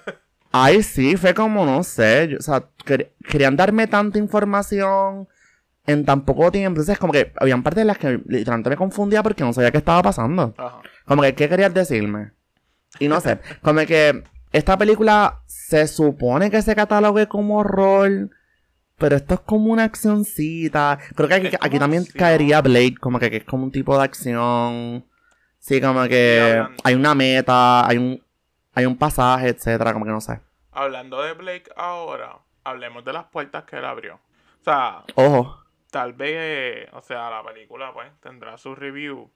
Ay, 0.64 0.82
sí, 0.82 1.16
fue 1.16 1.34
como, 1.34 1.64
no 1.66 1.82
sé. 1.82 2.28
yo- 2.28 2.38
o 2.38 2.42
sea, 2.42 2.64
quer- 2.84 3.10
querían 3.28 3.56
darme 3.56 3.86
tanta 3.86 4.18
información 4.18 5.28
en 5.86 6.04
tan 6.04 6.24
poco 6.24 6.50
tiempo. 6.50 6.80
Entonces, 6.80 6.98
como 6.98 7.12
que 7.12 7.32
habían 7.36 7.62
partes 7.62 7.82
de 7.82 7.86
las 7.86 7.98
que 7.98 8.20
literalmente 8.26 8.70
me 8.70 8.76
confundía 8.76 9.22
porque 9.22 9.44
no 9.44 9.52
sabía 9.52 9.70
qué 9.70 9.78
estaba 9.78 10.02
pasando. 10.02 10.54
Ajá. 10.56 10.80
Como 11.04 11.22
que, 11.22 11.34
¿qué 11.34 11.48
querías 11.48 11.72
decirme? 11.74 12.32
Y 12.98 13.08
no 13.08 13.20
sé, 13.20 13.38
como 13.62 13.80
que 13.86 14.22
esta 14.52 14.76
película 14.78 15.40
se 15.46 15.86
supone 15.86 16.50
que 16.50 16.62
se 16.62 16.74
catalogue 16.74 17.26
como 17.28 17.58
horror, 17.58 18.30
pero 18.98 19.16
esto 19.16 19.34
es 19.34 19.40
como 19.40 19.72
una 19.72 19.84
accioncita. 19.84 20.98
Creo 21.14 21.28
que 21.28 21.34
aquí, 21.34 21.56
aquí 21.60 21.78
también 21.78 22.02
acción. 22.02 22.18
caería 22.18 22.60
Blade, 22.62 22.94
como 23.00 23.18
que, 23.18 23.30
que 23.30 23.36
es 23.38 23.44
como 23.44 23.64
un 23.64 23.70
tipo 23.70 23.96
de 23.98 24.04
acción. 24.04 25.04
Sí, 25.58 25.80
como 25.80 26.04
que 26.08 26.62
hay 26.84 26.94
una 26.94 27.14
meta, 27.14 27.86
hay 27.86 27.98
un, 27.98 28.22
hay 28.72 28.86
un 28.86 28.96
pasaje, 28.96 29.48
etcétera, 29.48 29.92
como 29.92 30.04
que 30.04 30.12
no 30.12 30.20
sé. 30.20 30.40
Hablando 30.76 31.22
de 31.22 31.32
Blake 31.32 31.70
ahora, 31.74 32.38
hablemos 32.62 33.02
de 33.02 33.12
las 33.14 33.24
puertas 33.26 33.64
que 33.64 33.76
él 33.76 33.84
abrió. 33.86 34.16
O 34.16 34.64
sea, 34.64 35.04
Ojo. 35.14 35.64
tal 35.90 36.12
vez, 36.12 36.86
o 36.92 37.00
sea, 37.00 37.30
la 37.30 37.42
película 37.42 37.92
pues 37.94 38.12
tendrá 38.20 38.58
su 38.58 38.74
review. 38.74 39.30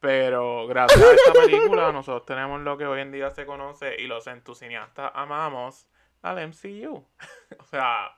Pero 0.00 0.66
gracias 0.66 1.00
a 1.00 1.12
esta 1.12 1.32
película 1.32 1.92
nosotros 1.92 2.26
tenemos 2.26 2.60
lo 2.62 2.76
que 2.76 2.86
hoy 2.86 3.00
en 3.02 3.12
día 3.12 3.30
se 3.30 3.46
conoce 3.46 4.00
y 4.00 4.06
los 4.08 4.26
entusiastas 4.26 5.12
amamos 5.14 5.88
al 6.22 6.48
MCU. 6.48 7.06
o 7.60 7.64
sea, 7.70 8.10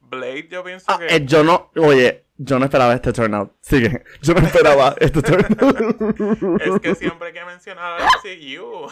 Blade 0.00 0.48
yo 0.48 0.64
pienso 0.64 0.86
Ah, 0.90 0.98
que... 0.98 1.06
eh, 1.14 1.24
yo 1.26 1.44
no, 1.44 1.70
oye, 1.76 2.24
yo 2.38 2.58
no 2.58 2.64
esperaba 2.64 2.94
este 2.94 3.12
turnout. 3.12 3.52
Sigue. 3.60 4.04
Yo 4.22 4.32
no 4.34 4.40
esperaba 4.40 4.94
este 4.98 5.20
turnout. 5.22 6.60
Es 6.62 6.80
que 6.80 6.94
siempre 6.94 7.28
hay 7.28 7.34
que 7.34 7.44
mencionar 7.44 8.00
al 8.00 8.08
MCU. 8.22 8.90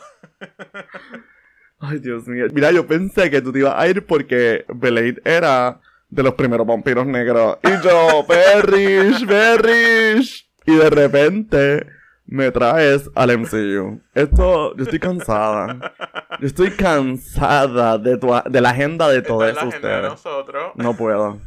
Ay, 1.93 1.99
Dios 2.01 2.27
mío. 2.27 2.47
Mira, 2.53 2.71
yo 2.73 2.87
pensé 2.87 3.31
que 3.31 3.41
tú 3.41 3.53
te 3.53 3.61
ibas 3.61 3.75
a 3.77 3.87
ir 3.89 4.05
porque 4.07 4.65
Blade 4.69 5.21
era 5.25 5.81
de 6.09 6.23
los 6.23 6.35
primeros 6.35 6.67
vampiros 6.67 7.07
negros. 7.07 7.59
Y 7.63 7.85
yo, 7.85 8.25
Perish, 8.29 9.27
Perish. 9.27 10.51
Y 10.67 10.75
de 10.77 10.91
repente 10.91 11.87
me 12.27 12.51
traes 12.51 13.11
al 13.15 13.37
MCU. 13.39 14.01
Esto, 14.15 14.77
yo 14.77 14.85
estoy 14.85 14.99
cansada. 15.01 15.93
Yo 16.41 16.47
estoy 16.47 16.71
cansada 16.71 17.99
de, 17.99 18.17
tu, 18.17 18.29
de 18.49 18.61
la 18.61 18.71
agenda 18.71 19.09
de 19.09 19.23
todos 19.23 19.49
es 19.49 19.55
la 19.55 19.63
agenda 19.63 19.89
de 19.89 19.95
ustedes. 19.95 20.11
nosotros. 20.11 20.73
No 20.77 20.97
puedo. 20.97 21.41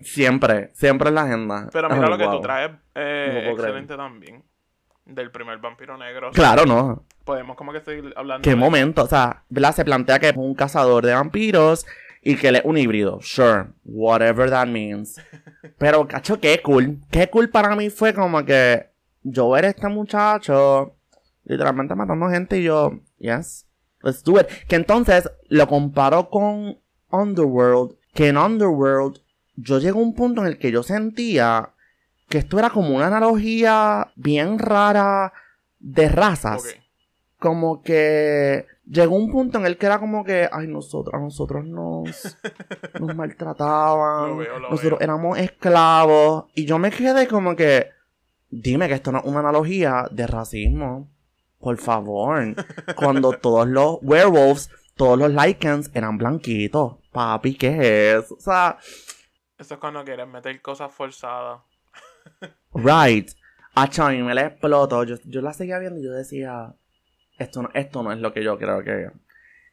Siempre, 0.00 0.70
siempre 0.74 1.08
en 1.08 1.14
la 1.14 1.22
agenda. 1.22 1.68
Pero 1.72 1.88
mira 1.88 2.04
Ay, 2.06 2.10
lo 2.10 2.18
que 2.18 2.24
tú 2.26 2.40
traes, 2.40 2.70
eh, 2.94 3.26
No 3.28 3.32
puedo 3.40 3.56
creer. 3.56 3.68
excelente 3.70 3.96
también. 3.96 4.44
Del 5.06 5.30
primer 5.30 5.58
vampiro 5.58 5.96
negro. 5.96 6.30
Claro, 6.32 6.64
no. 6.66 7.04
Podemos 7.24 7.56
como 7.56 7.72
que 7.72 7.80
seguir 7.80 8.12
hablando. 8.16 8.42
¿Qué 8.42 8.50
de- 8.50 8.56
momento? 8.56 9.02
O 9.04 9.06
sea, 9.06 9.44
¿verdad? 9.48 9.74
Se 9.74 9.84
plantea 9.84 10.18
que 10.18 10.28
es 10.30 10.36
un 10.36 10.54
cazador 10.54 11.04
de 11.06 11.14
vampiros 11.14 11.86
y 12.22 12.36
que 12.36 12.48
él 12.48 12.56
es 12.56 12.62
un 12.64 12.76
híbrido. 12.76 13.18
Sure, 13.22 13.66
whatever 13.84 14.50
that 14.50 14.66
means. 14.66 15.20
Pero, 15.78 16.06
cacho, 16.06 16.38
qué 16.40 16.60
cool. 16.62 16.98
Qué 17.10 17.28
cool 17.30 17.48
para 17.50 17.74
mí 17.76 17.90
fue 17.90 18.12
como 18.14 18.44
que 18.44 18.90
yo 19.22 19.50
ver 19.50 19.64
a 19.64 19.68
este 19.68 19.88
muchacho 19.88 20.96
literalmente 21.44 21.94
matando 21.94 22.28
gente 22.30 22.58
y 22.58 22.64
yo, 22.64 23.00
yes, 23.18 23.66
let's 24.02 24.22
do 24.24 24.38
it. 24.40 24.46
Que 24.68 24.76
entonces 24.76 25.30
lo 25.48 25.66
comparo 25.66 26.28
con 26.30 26.78
Underworld, 27.10 27.96
que 28.14 28.28
en 28.28 28.38
Underworld 28.38 29.18
yo 29.56 29.78
llegué 29.78 29.90
a 29.98 30.02
un 30.02 30.14
punto 30.14 30.40
en 30.40 30.46
el 30.48 30.58
que 30.58 30.70
yo 30.72 30.82
sentía 30.82 31.70
que 32.28 32.38
esto 32.38 32.58
era 32.58 32.70
como 32.70 32.96
una 32.96 33.06
analogía 33.08 34.10
bien 34.16 34.58
rara 34.58 35.32
de 35.78 36.08
razas. 36.08 36.64
Como 37.38 37.82
que 37.82 38.66
llegó 38.86 39.16
un 39.16 39.30
punto 39.30 39.58
en 39.58 39.66
el 39.66 39.76
que 39.76 39.86
era 39.86 39.98
como 39.98 40.24
que, 40.24 40.48
ay, 40.50 40.66
nosotros, 40.66 41.14
a 41.14 41.18
nosotros 41.18 41.64
nos, 41.66 42.36
nos 43.00 43.14
maltrataban, 43.16 44.30
Lo 44.30 44.36
veo, 44.38 44.58
lo 44.58 44.70
nosotros 44.70 44.98
veo. 44.98 45.00
éramos 45.00 45.38
esclavos, 45.38 46.46
y 46.54 46.64
yo 46.64 46.78
me 46.78 46.90
quedé 46.90 47.26
como 47.28 47.54
que, 47.56 47.90
dime 48.50 48.88
que 48.88 48.94
esto 48.94 49.12
no 49.12 49.18
es 49.18 49.24
una 49.24 49.40
analogía 49.40 50.06
de 50.10 50.26
racismo, 50.26 51.08
por 51.58 51.76
favor, 51.78 52.54
cuando 52.96 53.32
todos 53.32 53.66
los 53.68 53.98
werewolves, 54.02 54.70
todos 54.96 55.18
los 55.18 55.30
lycans 55.32 55.90
eran 55.94 56.16
blanquitos, 56.18 56.96
papi, 57.12 57.56
¿qué 57.56 57.68
es 58.16 58.24
eso? 58.24 58.34
O 58.36 58.40
sea, 58.40 58.78
Eso 59.58 59.74
es 59.74 59.80
cuando 59.80 60.04
quieres 60.04 60.28
meter 60.28 60.60
cosas 60.62 60.92
forzadas. 60.92 61.60
right. 62.74 63.30
A 63.76 63.86
mí 64.10 64.22
me 64.22 64.34
la 64.34 64.46
explotó. 64.46 65.02
Yo, 65.02 65.16
yo 65.24 65.40
la 65.42 65.52
seguía 65.52 65.78
viendo 65.80 65.98
y 65.98 66.04
yo 66.04 66.12
decía, 66.12 66.74
esto 67.38 67.62
no, 67.62 67.70
esto 67.74 68.02
no 68.02 68.12
es 68.12 68.18
lo 68.18 68.32
que 68.32 68.44
yo 68.44 68.58
creo 68.58 68.82
que... 68.82 69.10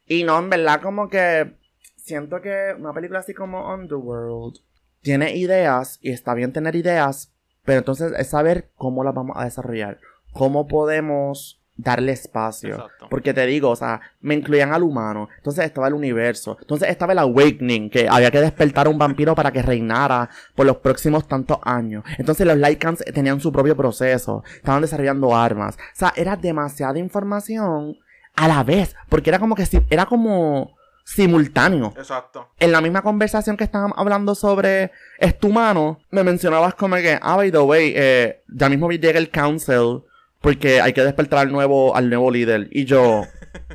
Y 0.08 0.24
no, 0.24 0.40
en 0.40 0.50
verdad 0.50 0.82
como 0.82 1.10
que 1.10 1.56
siento 1.96 2.42
que 2.42 2.76
una 2.78 2.94
película 2.94 3.20
así 3.20 3.34
como 3.34 3.74
Underworld 3.74 4.58
tiene 5.02 5.36
ideas 5.36 6.00
y 6.02 6.12
está 6.12 6.34
bien 6.34 6.54
tener 6.54 6.76
ideas, 6.76 7.34
pero 7.64 7.80
entonces 7.80 8.12
es 8.18 8.30
saber 8.30 8.72
cómo 8.76 9.04
las 9.04 9.14
vamos 9.14 9.38
a 9.38 9.46
desarrollar. 9.46 10.00
Cómo 10.34 10.68
podemos 10.68 11.61
darle 11.76 12.12
espacio. 12.12 12.76
Exacto. 12.76 13.08
Porque 13.10 13.34
te 13.34 13.46
digo, 13.46 13.70
o 13.70 13.76
sea, 13.76 14.02
me 14.22 14.36
incluían 14.36 14.74
al 14.74 14.84
humano. 14.84 15.30
Entonces 15.38 15.66
estaba 15.66 15.88
el 15.88 15.94
universo. 15.94 16.58
Entonces 16.62 16.90
estaba 16.90 17.14
el 17.14 17.20
awakening, 17.20 17.90
que 17.90 18.08
había 18.10 18.32
que 18.32 18.42
despertar 18.42 18.88
a 18.88 18.90
un 18.90 18.98
vampiro 18.98 19.36
para 19.36 19.52
que 19.52 19.62
reinara 19.62 20.30
por 20.56 20.66
los 20.66 20.78
próximos 20.78 21.28
tantos 21.28 21.58
años. 21.64 22.04
Entonces 22.18 22.46
los 22.46 22.58
Lycans 22.58 23.04
tenían 23.14 23.40
su 23.40 23.52
propio 23.52 23.76
proceso. 23.76 24.44
Estaban 24.56 24.82
desarrollando 24.82 25.36
armas. 25.36 25.76
O 25.76 25.96
sea, 25.96 26.14
era 26.16 26.36
demasiada 26.36 27.00
información 27.00 27.98
a 28.36 28.48
la 28.48 28.64
vez. 28.64 28.96
Porque 29.10 29.30
era 29.30 29.40
como 29.40 29.56
que 29.56 29.66
si, 29.66 29.82
era 29.90 30.06
como 30.06 30.76
simultáneo. 31.04 31.94
Exacto. 31.98 32.50
En 32.60 32.72
la 32.72 32.80
misma 32.80 33.02
conversación 33.02 33.58
que 33.58 33.64
estábamos 33.64 33.98
hablando 33.98 34.36
sobre 34.36 34.92
este 35.18 35.48
humano, 35.48 36.00
me 36.12 36.24
mencionabas 36.24 36.76
como 36.76 36.96
que, 36.98 37.18
ah, 37.22 37.36
by 37.36 37.52
the 37.52 37.60
way, 37.60 37.94
eh, 37.96 38.44
ya 38.48 38.70
mismo 38.70 38.90
llega 38.92 39.20
el 39.20 39.30
council 39.30 40.04
porque 40.42 40.82
hay 40.82 40.94
que 40.94 41.04
despertar 41.04 41.40
al 41.40 41.52
nuevo, 41.52 41.96
al 41.96 42.10
nuevo 42.10 42.32
líder. 42.32 42.68
Y 42.72 42.86
yo, 42.86 43.24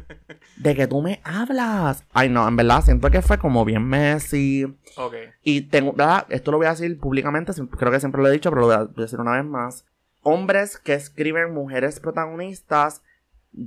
¿de 0.57 0.75
qué 0.75 0.87
tú 0.87 1.01
me 1.01 1.21
hablas? 1.25 2.05
Ay, 2.13 2.29
no, 2.29 2.47
en 2.47 2.57
verdad, 2.57 2.83
siento 2.83 3.11
que 3.11 3.23
fue 3.23 3.39
como 3.39 3.65
bien 3.65 3.85
Messi. 3.85 4.65
Ok. 4.97 5.15
Y 5.43 5.63
tengo, 5.63 5.93
¿verdad? 5.93 6.27
Esto 6.29 6.51
lo 6.51 6.59
voy 6.59 6.67
a 6.67 6.71
decir 6.71 6.99
públicamente, 6.99 7.53
creo 7.79 7.93
que 7.93 8.01
siempre 8.01 8.21
lo 8.21 8.29
he 8.29 8.33
dicho, 8.33 8.51
pero 8.51 8.63
lo 8.63 8.67
voy 8.67 8.77
a 8.77 8.85
voy 8.85 8.95
a 8.99 9.03
decir 9.03 9.21
una 9.21 9.37
vez 9.37 9.45
más. 9.45 9.85
Hombres 10.23 10.77
que 10.79 10.95
escriben 10.95 11.55
mujeres 11.55 12.01
protagonistas 12.01 13.03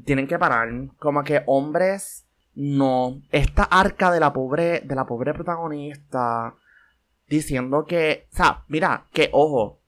tienen 0.05 0.27
que 0.27 0.37
parar. 0.37 0.69
Como 0.97 1.23
que 1.23 1.43
hombres 1.45 2.25
no. 2.53 3.21
Esta 3.31 3.63
arca 3.63 4.11
de 4.11 4.19
la 4.19 4.33
pobre, 4.33 4.81
de 4.81 4.95
la 4.95 5.05
pobre 5.05 5.33
protagonista 5.33 6.53
diciendo 7.29 7.85
que, 7.85 8.27
o 8.33 8.35
sea, 8.35 8.63
mira, 8.67 9.05
que 9.13 9.29
ojo, 9.31 9.78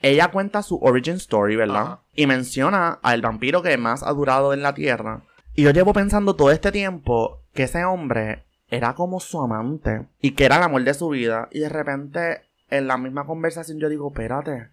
ella 0.00 0.28
cuenta 0.28 0.62
su 0.62 0.78
origin 0.82 1.14
story, 1.14 1.56
¿verdad? 1.56 1.82
Ajá. 1.82 2.02
Y 2.14 2.26
menciona 2.26 2.98
al 3.02 3.20
vampiro 3.20 3.62
que 3.62 3.76
más 3.76 4.02
ha 4.02 4.12
durado 4.12 4.52
en 4.52 4.62
la 4.62 4.74
tierra. 4.74 5.22
Y 5.54 5.62
yo 5.62 5.70
llevo 5.70 5.92
pensando 5.92 6.36
todo 6.36 6.50
este 6.50 6.70
tiempo 6.70 7.42
que 7.52 7.64
ese 7.64 7.84
hombre 7.84 8.44
era 8.68 8.94
como 8.94 9.18
su 9.18 9.40
amante 9.40 10.06
y 10.20 10.32
que 10.32 10.44
era 10.44 10.58
el 10.58 10.62
amor 10.62 10.84
de 10.84 10.94
su 10.94 11.08
vida. 11.08 11.48
Y 11.50 11.60
de 11.60 11.68
repente, 11.68 12.42
en 12.70 12.86
la 12.86 12.96
misma 12.96 13.26
conversación, 13.26 13.78
yo 13.80 13.88
digo, 13.88 14.08
espérate, 14.08 14.68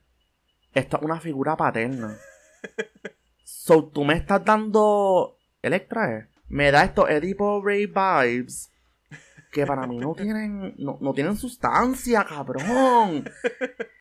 esta 0.73 0.97
es 0.97 1.03
una 1.03 1.19
figura 1.19 1.55
paterna. 1.55 2.17
so, 3.43 3.85
tú 3.85 4.03
me 4.03 4.13
estás 4.15 4.43
dando. 4.45 5.38
Electra, 5.61 6.15
¿eh? 6.15 6.27
Me 6.47 6.69
da 6.71 6.83
estos 6.83 7.09
Edipo 7.09 7.63
Ray 7.65 7.88
vibes 7.88 8.71
que 9.55 9.65
para 9.65 9.87
mí 9.87 9.95
no 9.97 10.13
tienen, 10.15 10.75
no, 10.77 10.97
no 10.99 11.13
tienen 11.13 11.37
sustancia, 11.37 12.25
cabrón. 12.25 13.23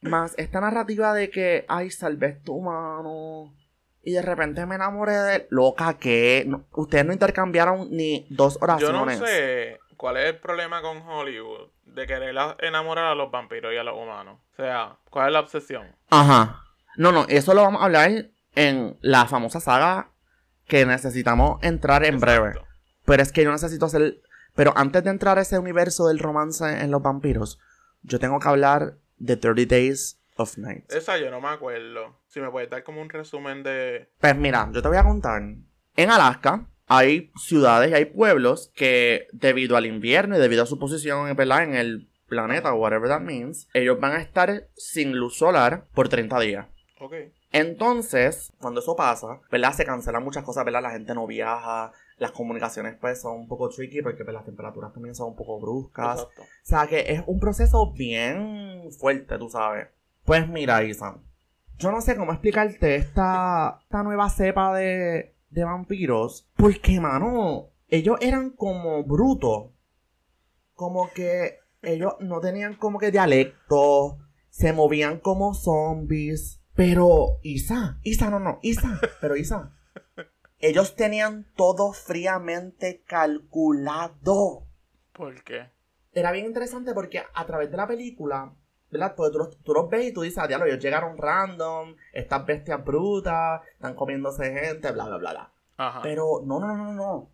Más 0.03 0.35
esta 0.37 0.61
narrativa 0.61 1.15
de 1.15 1.31
que, 1.31 1.65
ay, 1.69 1.93
salvé 1.93 2.33
tu 2.45 2.61
mano. 2.61 3.55
Y 4.03 4.15
de 4.15 4.23
repente 4.23 4.67
me 4.67 4.75
enamoré 4.75 5.13
de 5.13 5.37
él. 5.37 5.47
Loca, 5.51 5.95
que 5.95 6.51
ustedes 6.73 7.07
no 7.07 7.13
intercambiaron 7.13 7.89
ni 7.93 8.27
dos 8.31 8.59
Yo 8.61 8.67
no 8.93 9.03
oraciones. 9.03 9.19
sé 9.21 9.79
cuál 9.97 10.17
es 10.17 10.25
el 10.35 10.41
problema 10.41 10.83
con 10.83 10.99
Hollywood 11.03 11.71
de 11.85 12.05
querer 12.09 12.35
enamorar 12.59 13.07
a 13.07 13.15
los 13.15 13.31
vampiros 13.31 13.73
y 13.73 13.77
a 13.77 13.85
los 13.85 13.95
humanos. 13.97 14.41
O 14.55 14.57
sea, 14.57 14.99
¿cuál 15.09 15.29
es 15.29 15.33
la 15.35 15.41
obsesión? 15.41 15.87
Ajá. 16.11 16.65
No, 16.97 17.13
no, 17.13 17.27
eso 17.29 17.55
lo 17.55 17.63
vamos 17.63 17.81
a 17.81 17.85
hablar 17.85 18.11
en 18.57 18.99
la 19.03 19.27
famosa 19.27 19.61
saga 19.61 20.11
que 20.67 20.85
necesitamos 20.85 21.63
entrar 21.63 22.05
en 22.05 22.19
breve. 22.19 22.55
Pero 23.05 23.23
es 23.23 23.31
que 23.31 23.45
yo 23.45 23.53
necesito 23.53 23.87
hacer. 23.87 24.17
Pero 24.55 24.73
antes 24.77 25.03
de 25.05 25.11
entrar 25.11 25.39
a 25.39 25.43
ese 25.43 25.59
universo 25.59 26.09
del 26.09 26.19
romance 26.19 26.65
en 26.65 26.91
los 26.91 27.03
vampiros, 27.03 27.59
yo 28.03 28.19
tengo 28.19 28.39
que 28.39 28.49
hablar 28.49 28.99
de 29.19 29.37
30 29.37 29.75
Days 29.75 30.21
of 30.37 30.59
Night. 30.59 30.91
Esa 30.93 31.19
yo 31.19 31.31
no 31.31 31.41
me 31.41 31.49
acuerdo. 31.49 32.21
Si 32.29 32.41
me 32.41 32.51
puedes 32.51 32.71
dar 32.71 32.83
como 32.83 33.01
un 33.01 33.09
resumen 33.09 33.63
de... 33.63 34.11
Pues 34.21 34.37
mira, 34.37 34.69
yo 34.73 34.83
te 34.83 34.89
voy 34.89 34.97
a 34.97 35.05
contar. 35.05 35.43
En 35.97 36.11
Alaska 36.11 36.69
hay 36.87 37.33
ciudades 37.37 37.91
y 37.91 37.95
hay 37.95 38.05
pueblos 38.07 38.71
que, 38.75 39.29
debido 39.33 39.77
al 39.77 39.87
invierno 39.87 40.37
y 40.37 40.41
debido 40.41 40.63
a 40.63 40.67
su 40.67 40.79
posición 40.79 41.35
¿verdad? 41.35 41.65
en 41.65 41.75
el 41.75 42.09
planeta, 42.29 42.73
o 42.73 42.77
whatever 42.77 43.09
that 43.09 43.21
means, 43.21 43.69
ellos 43.75 43.99
van 44.01 44.13
a 44.13 44.21
estar 44.21 44.69
sin 44.77 45.13
luz 45.17 45.37
solar 45.37 45.87
por 45.95 46.09
30 46.09 46.41
días. 46.41 46.67
Ok. 47.01 47.15
Entonces, 47.53 48.53
cuando 48.59 48.81
eso 48.81 48.97
pasa, 48.97 49.41
¿verdad? 49.51 49.73
Se 49.73 49.85
cancelan 49.85 50.25
muchas 50.25 50.43
cosas, 50.43 50.65
¿verdad? 50.65 50.83
La 50.83 50.91
gente 50.91 51.15
no 51.15 51.27
viaja, 51.27 51.93
las 52.19 52.31
comunicaciones 52.31 52.97
pues 53.01 53.21
son 53.21 53.41
un 53.41 53.49
poco 53.49 53.69
tricky 53.69 54.03
porque 54.03 54.25
pues, 54.25 54.35
las 54.35 54.45
temperaturas 54.45 54.93
también 54.93 55.15
son 55.15 55.29
un 55.29 55.37
poco 55.37 55.61
bruscas. 55.61 56.21
Exacto. 56.21 56.43
O 56.43 56.47
sea 56.63 56.87
que 56.87 57.13
es 57.13 57.23
un 57.27 57.41
proceso 57.41 57.93
bien 57.93 58.91
fuerte, 58.99 59.39
tú 59.39 59.49
sabes. 59.49 59.89
Pues 60.25 60.49
mira, 60.49 60.83
Isa, 60.85 61.19
yo 61.79 61.91
no 61.91 62.01
sé 62.01 62.17
cómo 62.17 62.33
explicarte 62.33 62.97
esta, 62.97 63.79
esta 63.83 64.03
nueva 64.03 64.31
cepa 64.31 64.75
de, 64.75 65.35
de 65.51 65.65
vampiros. 65.65 66.49
Porque, 66.57 67.01
mano, 67.01 67.71
ellos 67.89 68.17
eran 68.21 68.51
como 68.51 69.05
brutos. 69.05 69.71
Como 70.75 71.11
que 71.11 71.59
ellos 71.83 72.15
no 72.21 72.41
tenían 72.41 72.75
como 72.75 72.99
que 72.99 73.11
dialecto. 73.11 74.19
Se 74.49 74.73
movían 74.73 75.19
como 75.19 75.55
zombies. 75.55 76.61
Pero, 76.75 77.39
Isa, 77.43 77.99
Isa, 78.03 78.31
no, 78.31 78.41
no, 78.41 78.59
Isa, 78.63 79.01
pero 79.21 79.37
Isa. 79.37 79.74
Ellos 80.67 80.95
tenían 80.97 81.47
todo 81.57 81.93
fríamente 81.93 83.03
calculado 83.07 84.67
¿Por 85.13 85.43
qué? 85.45 85.71
era 86.13 86.33
bien 86.33 86.47
interesante 86.47 86.95
porque 86.95 87.23
a 87.35 87.45
través 87.47 87.71
de 87.71 87.77
la 87.77 87.87
película, 87.89 88.55
¿verdad? 88.91 89.15
Pues 89.17 89.33
tú, 89.33 89.39
los- 89.39 89.59
tú 89.63 89.73
los 89.75 89.89
ves 89.91 90.07
y 90.07 90.13
tú 90.13 90.23
dices, 90.23 90.39
ah, 90.39 90.47
diablo, 90.47 90.67
ellos 90.67 90.79
llegaron 90.83 91.19
random, 91.19 91.97
estas 92.13 92.47
bestias 92.47 92.85
brutas, 92.85 93.61
están 93.73 93.95
comiéndose 93.95 94.53
gente, 94.53 94.93
bla, 94.93 95.07
bla, 95.07 95.17
bla, 95.19 95.31
bla. 95.33 95.53
Ajá. 95.77 96.01
Pero 96.03 96.41
no, 96.45 96.61
no, 96.61 96.69
no, 96.77 96.85
no, 96.85 96.93
no. 96.93 97.31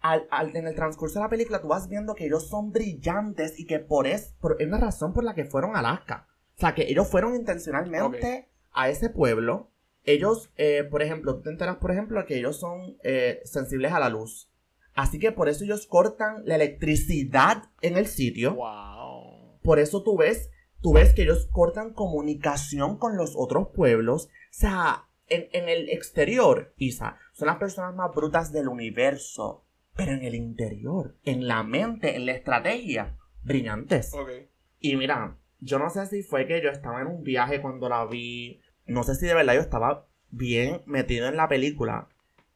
Al, 0.00 0.26
al- 0.30 0.54
en 0.56 0.66
el 0.66 0.74
transcurso 0.74 1.18
de 1.18 1.24
la 1.24 1.28
película 1.30 1.60
tú 1.60 1.68
vas 1.68 1.88
viendo 1.88 2.14
que 2.14 2.26
ellos 2.26 2.48
son 2.48 2.72
brillantes 2.72 3.58
y 3.58 3.66
que 3.66 3.78
por 3.78 4.06
es, 4.06 4.34
por, 4.40 4.56
es 4.60 4.66
una 4.66 4.78
razón 4.78 5.12
por 5.12 5.24
la 5.24 5.34
que 5.34 5.44
fueron 5.44 5.74
a 5.76 5.78
Alaska. 5.80 6.26
O 6.56 6.60
sea, 6.60 6.74
que 6.74 6.82
ellos 6.90 7.08
fueron 7.08 7.34
intencionalmente 7.36 8.48
a 8.72 8.88
ese 8.88 9.08
pueblo. 9.10 9.70
Ellos, 10.06 10.50
eh, 10.56 10.84
por 10.84 11.02
ejemplo, 11.02 11.36
tú 11.36 11.42
te 11.42 11.50
enteras, 11.50 11.76
por 11.76 11.90
ejemplo, 11.90 12.24
que 12.24 12.38
ellos 12.38 12.58
son 12.58 12.96
eh, 13.02 13.40
sensibles 13.44 13.92
a 13.92 14.00
la 14.00 14.08
luz. 14.08 14.50
Así 14.94 15.18
que 15.18 15.32
por 15.32 15.48
eso 15.48 15.64
ellos 15.64 15.86
cortan 15.86 16.42
la 16.44 16.54
electricidad 16.54 17.64
en 17.82 17.96
el 17.96 18.06
sitio. 18.06 18.54
Wow. 18.54 19.60
Por 19.62 19.78
eso 19.78 20.02
tú 20.02 20.16
ves, 20.16 20.50
tú 20.80 20.94
ves 20.94 21.12
que 21.12 21.22
ellos 21.22 21.48
cortan 21.50 21.92
comunicación 21.92 22.96
con 22.96 23.16
los 23.16 23.34
otros 23.36 23.68
pueblos. 23.74 24.26
O 24.26 24.28
sea, 24.52 25.08
en, 25.28 25.48
en 25.52 25.68
el 25.68 25.90
exterior, 25.90 26.72
Isa, 26.78 27.18
son 27.32 27.48
las 27.48 27.58
personas 27.58 27.94
más 27.94 28.14
brutas 28.14 28.52
del 28.52 28.68
universo. 28.68 29.64
Pero 29.96 30.12
en 30.12 30.22
el 30.22 30.34
interior, 30.34 31.16
en 31.24 31.48
la 31.48 31.62
mente, 31.62 32.16
en 32.16 32.26
la 32.26 32.32
estrategia, 32.32 33.18
brillantes. 33.42 34.14
Ok. 34.14 34.30
Y 34.78 34.96
mira, 34.96 35.38
yo 35.58 35.78
no 35.78 35.90
sé 35.90 36.06
si 36.06 36.22
fue 36.22 36.46
que 36.46 36.62
yo 36.62 36.70
estaba 36.70 37.00
en 37.00 37.06
un 37.06 37.22
viaje 37.22 37.60
cuando 37.60 37.88
la 37.88 38.04
vi. 38.06 38.60
No 38.86 39.02
sé 39.02 39.14
si 39.14 39.26
de 39.26 39.34
verdad 39.34 39.54
yo 39.54 39.60
estaba 39.60 40.06
bien 40.30 40.82
metido 40.86 41.28
en 41.28 41.36
la 41.36 41.48
película. 41.48 42.08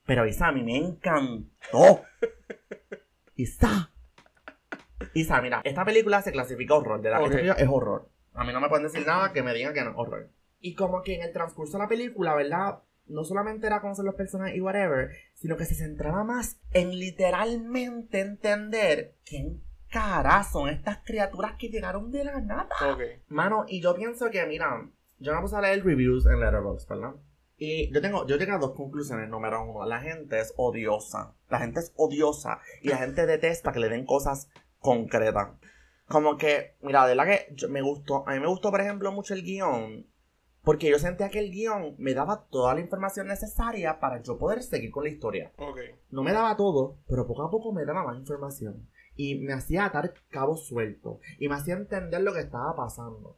Pero 0.06 0.26
Isa, 0.26 0.48
a 0.48 0.52
mí 0.52 0.62
me 0.62 0.76
encantó. 0.76 2.02
Isa. 3.36 3.92
Isa, 5.14 5.40
mira, 5.40 5.60
esta 5.64 5.84
película 5.84 6.22
se 6.22 6.32
clasifica 6.32 6.74
horror, 6.74 7.00
¿verdad? 7.00 7.20
Ok. 7.20 7.26
Esta 7.26 7.36
película 7.36 7.62
es 7.62 7.68
horror. 7.68 8.08
A 8.34 8.44
mí 8.44 8.52
no 8.52 8.60
me 8.60 8.68
pueden 8.68 8.84
decir 8.84 9.06
nada 9.06 9.32
que 9.32 9.42
me 9.42 9.54
digan 9.54 9.74
que 9.74 9.82
no 9.82 9.90
es 9.90 9.96
horror. 9.96 10.30
Y 10.60 10.74
como 10.74 11.02
que 11.02 11.14
en 11.14 11.22
el 11.22 11.32
transcurso 11.32 11.78
de 11.78 11.84
la 11.84 11.88
película, 11.88 12.34
¿verdad? 12.34 12.82
No 13.06 13.24
solamente 13.24 13.66
era 13.66 13.80
conocer 13.80 14.04
los 14.04 14.14
personajes 14.14 14.56
y 14.56 14.60
whatever, 14.60 15.10
sino 15.34 15.56
que 15.56 15.64
se 15.64 15.74
centraba 15.74 16.22
más 16.22 16.60
en 16.70 16.90
literalmente 16.90 18.20
entender 18.20 19.16
quién 19.24 19.62
cara 19.88 20.44
son 20.44 20.68
estas 20.68 20.98
criaturas 21.04 21.54
que 21.58 21.68
llegaron 21.68 22.12
de 22.12 22.24
la 22.24 22.40
nada. 22.40 22.68
Ok. 22.92 23.00
Mano, 23.28 23.64
y 23.66 23.82
yo 23.82 23.94
pienso 23.94 24.30
que, 24.30 24.46
mira, 24.46 24.88
yo 25.20 25.34
me 25.34 25.40
puse 25.40 25.56
a 25.56 25.60
leer 25.60 25.84
reviews 25.84 26.26
en 26.26 26.40
Letterboxd, 26.40 26.88
¿verdad? 26.88 27.14
Y 27.56 27.92
yo 27.92 28.00
tengo, 28.00 28.26
yo 28.26 28.36
llegué 28.36 28.52
a 28.52 28.58
dos 28.58 28.72
conclusiones. 28.72 29.28
Número 29.28 29.62
uno, 29.62 29.84
la 29.86 30.00
gente 30.00 30.40
es 30.40 30.54
odiosa. 30.56 31.34
La 31.50 31.58
gente 31.58 31.80
es 31.80 31.92
odiosa. 31.96 32.58
Y 32.82 32.88
la 32.88 32.96
gente 32.96 33.26
detesta 33.26 33.70
que 33.72 33.80
le 33.80 33.88
den 33.90 34.06
cosas 34.06 34.48
concretas. 34.78 35.50
Como 36.08 36.36
que, 36.38 36.76
mira, 36.82 37.06
de 37.06 37.14
la 37.14 37.26
que 37.26 37.48
yo- 37.54 37.68
me 37.68 37.82
gustó, 37.82 38.26
a 38.26 38.32
mí 38.32 38.40
me 38.40 38.46
gustó, 38.48 38.70
por 38.70 38.80
ejemplo, 38.80 39.12
mucho 39.12 39.34
el 39.34 39.42
guion. 39.42 40.06
Porque 40.62 40.90
yo 40.90 40.98
sentía 40.98 41.28
que 41.30 41.38
el 41.38 41.50
guion 41.50 41.94
me 41.98 42.12
daba 42.14 42.46
toda 42.50 42.74
la 42.74 42.80
información 42.80 43.28
necesaria 43.28 43.98
para 44.00 44.22
yo 44.22 44.36
poder 44.38 44.62
seguir 44.62 44.90
con 44.90 45.04
la 45.04 45.10
historia. 45.10 45.52
Ok. 45.58 45.78
No 46.10 46.22
me 46.22 46.32
daba 46.32 46.56
todo, 46.56 46.98
pero 47.08 47.26
poco 47.26 47.42
a 47.44 47.50
poco 47.50 47.72
me 47.72 47.84
daba 47.84 48.04
más 48.04 48.16
información. 48.18 48.88
y 49.16 49.34
me 49.40 49.52
hacía 49.52 49.84
atar 49.84 50.14
cabos 50.30 50.66
sueltos 50.66 51.18
y 51.38 51.46
me 51.48 51.54
hacía 51.54 51.74
entender 51.74 52.22
lo 52.22 52.32
que 52.32 52.40
estaba 52.40 52.74
pasando. 52.74 53.36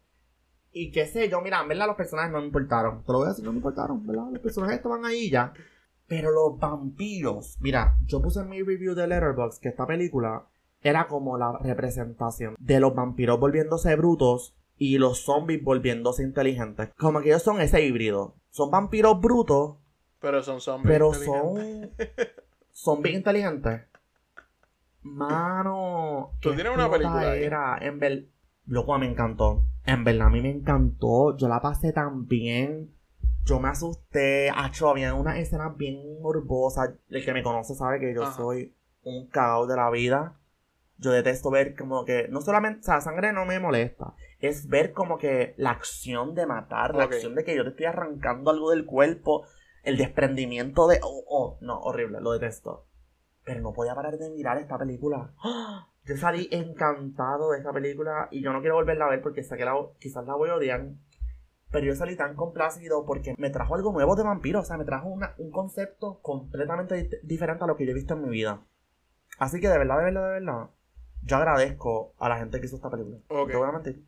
Y 0.72 0.90
qué 0.90 1.06
sé 1.06 1.28
yo, 1.28 1.40
mira, 1.42 1.60
en 1.60 1.68
verdad 1.68 1.86
los 1.86 1.96
personajes 1.96 2.32
no 2.32 2.40
me 2.40 2.46
importaron. 2.46 3.04
Te 3.04 3.12
lo 3.12 3.18
voy 3.18 3.26
a 3.26 3.30
decir, 3.30 3.44
no 3.44 3.52
me 3.52 3.58
importaron, 3.58 4.06
¿verdad? 4.06 4.24
Los 4.32 4.40
personajes 4.40 4.76
estaban 4.76 5.04
ahí 5.04 5.30
ya. 5.30 5.52
Pero 6.06 6.30
los 6.30 6.58
vampiros, 6.58 7.58
mira, 7.60 7.96
yo 8.06 8.20
puse 8.20 8.40
en 8.40 8.48
mi 8.48 8.62
review 8.62 8.94
de 8.94 9.06
Letterboxd 9.06 9.60
que 9.60 9.68
esta 9.68 9.86
película 9.86 10.46
era 10.82 11.06
como 11.06 11.38
la 11.38 11.58
representación 11.58 12.56
de 12.58 12.80
los 12.80 12.94
vampiros 12.94 13.38
volviéndose 13.38 13.94
brutos 13.96 14.54
y 14.76 14.98
los 14.98 15.20
zombies 15.20 15.62
volviéndose 15.62 16.22
inteligentes. 16.22 16.90
Como 16.98 17.20
que 17.20 17.28
ellos 17.28 17.42
son 17.42 17.60
ese 17.60 17.82
híbrido. 17.84 18.34
Son 18.50 18.70
vampiros 18.70 19.20
brutos, 19.20 19.76
Pero 20.20 20.42
son 20.42 20.60
zombies. 20.60 20.90
pero 20.92 21.14
son 21.14 21.90
zombies 22.72 23.14
inteligentes. 23.14 23.82
Mano, 25.02 26.32
Tú 26.40 26.54
tienes 26.54 26.72
una 26.74 26.90
película. 26.90 27.36
Era, 27.36 27.78
en 27.80 27.98
ver... 27.98 28.26
Loco, 28.66 28.96
me 28.98 29.06
encantó. 29.10 29.64
En 29.84 30.04
verdad, 30.04 30.28
a 30.28 30.30
mí 30.30 30.40
me 30.40 30.50
encantó. 30.50 31.36
Yo 31.36 31.48
la 31.48 31.60
pasé 31.60 31.92
tan 31.92 32.26
bien. 32.26 32.94
Yo 33.44 33.58
me 33.60 33.68
asusté. 33.68 34.50
Acho, 34.50 34.88
había 34.88 35.14
unas 35.14 35.38
escenas 35.38 35.76
bien 35.76 36.20
morbosas. 36.20 36.90
El 37.10 37.24
que 37.24 37.32
me 37.32 37.42
conoce 37.42 37.74
sabe 37.74 37.98
que 37.98 38.14
yo 38.14 38.22
Ajá. 38.22 38.36
soy 38.36 38.74
un 39.02 39.26
caos 39.28 39.68
de 39.68 39.76
la 39.76 39.90
vida. 39.90 40.38
Yo 40.98 41.10
detesto 41.10 41.50
ver 41.50 41.74
como 41.74 42.04
que, 42.04 42.28
no 42.28 42.40
solamente, 42.42 42.80
o 42.80 42.82
sea, 42.84 43.00
sangre 43.00 43.32
no 43.32 43.44
me 43.44 43.58
molesta, 43.58 44.14
es 44.38 44.68
ver 44.68 44.92
como 44.92 45.18
que 45.18 45.52
la 45.56 45.70
acción 45.70 46.36
de 46.36 46.46
matar, 46.46 46.94
la 46.94 47.04
acción 47.04 47.34
de 47.34 47.42
que 47.42 47.56
yo 47.56 47.64
te 47.64 47.70
estoy 47.70 47.86
arrancando 47.86 48.52
algo 48.52 48.70
del 48.70 48.86
cuerpo, 48.86 49.44
el 49.82 49.96
desprendimiento 49.96 50.86
de, 50.86 51.00
oh, 51.02 51.24
oh, 51.28 51.58
no, 51.60 51.80
horrible, 51.80 52.20
lo 52.20 52.30
detesto. 52.30 52.86
Pero 53.44 53.60
no 53.62 53.72
podía 53.72 53.96
parar 53.96 54.16
de 54.16 54.30
mirar 54.30 54.58
esta 54.58 54.78
película. 54.78 55.32
¡Ah! 55.42 55.88
Yo 56.04 56.16
salí 56.16 56.48
encantado 56.50 57.52
de 57.52 57.58
esta 57.58 57.72
película 57.72 58.28
y 58.30 58.42
yo 58.42 58.52
no 58.52 58.60
quiero 58.60 58.74
volverla 58.74 59.06
a 59.06 59.10
ver 59.10 59.22
porque 59.22 59.42
sé 59.42 59.56
que 59.56 59.64
la, 59.64 59.74
quizás 60.00 60.26
la 60.26 60.34
voy 60.34 60.50
a 60.50 60.56
odiar. 60.56 60.86
Pero 61.70 61.86
yo 61.86 61.94
salí 61.94 62.16
tan 62.16 62.34
complacido 62.34 63.06
porque 63.06 63.34
me 63.38 63.50
trajo 63.50 63.74
algo 63.76 63.92
nuevo 63.92 64.14
de 64.16 64.24
vampiro. 64.24 64.60
O 64.60 64.64
sea, 64.64 64.76
me 64.76 64.84
trajo 64.84 65.08
una- 65.08 65.34
un 65.38 65.50
concepto 65.50 66.20
completamente 66.20 66.94
di- 66.96 67.16
diferente 67.22 67.64
a 67.64 67.66
lo 67.66 67.76
que 67.76 67.86
yo 67.86 67.92
he 67.92 67.94
visto 67.94 68.14
en 68.14 68.22
mi 68.22 68.28
vida. 68.30 68.60
Así 69.38 69.60
que 69.60 69.68
de 69.68 69.78
verdad, 69.78 69.98
de 69.98 70.04
verdad, 70.04 70.22
de 70.24 70.40
verdad, 70.40 70.70
yo 71.22 71.36
agradezco 71.36 72.14
a 72.18 72.28
la 72.28 72.36
gente 72.38 72.60
que 72.60 72.66
hizo 72.66 72.76
esta 72.76 72.90
película. 72.90 73.18
No 73.30 73.42
Ok. 73.42 73.50
te 73.50 73.56
voy 73.56 73.68
a 73.68 73.72
mentir. 73.72 74.04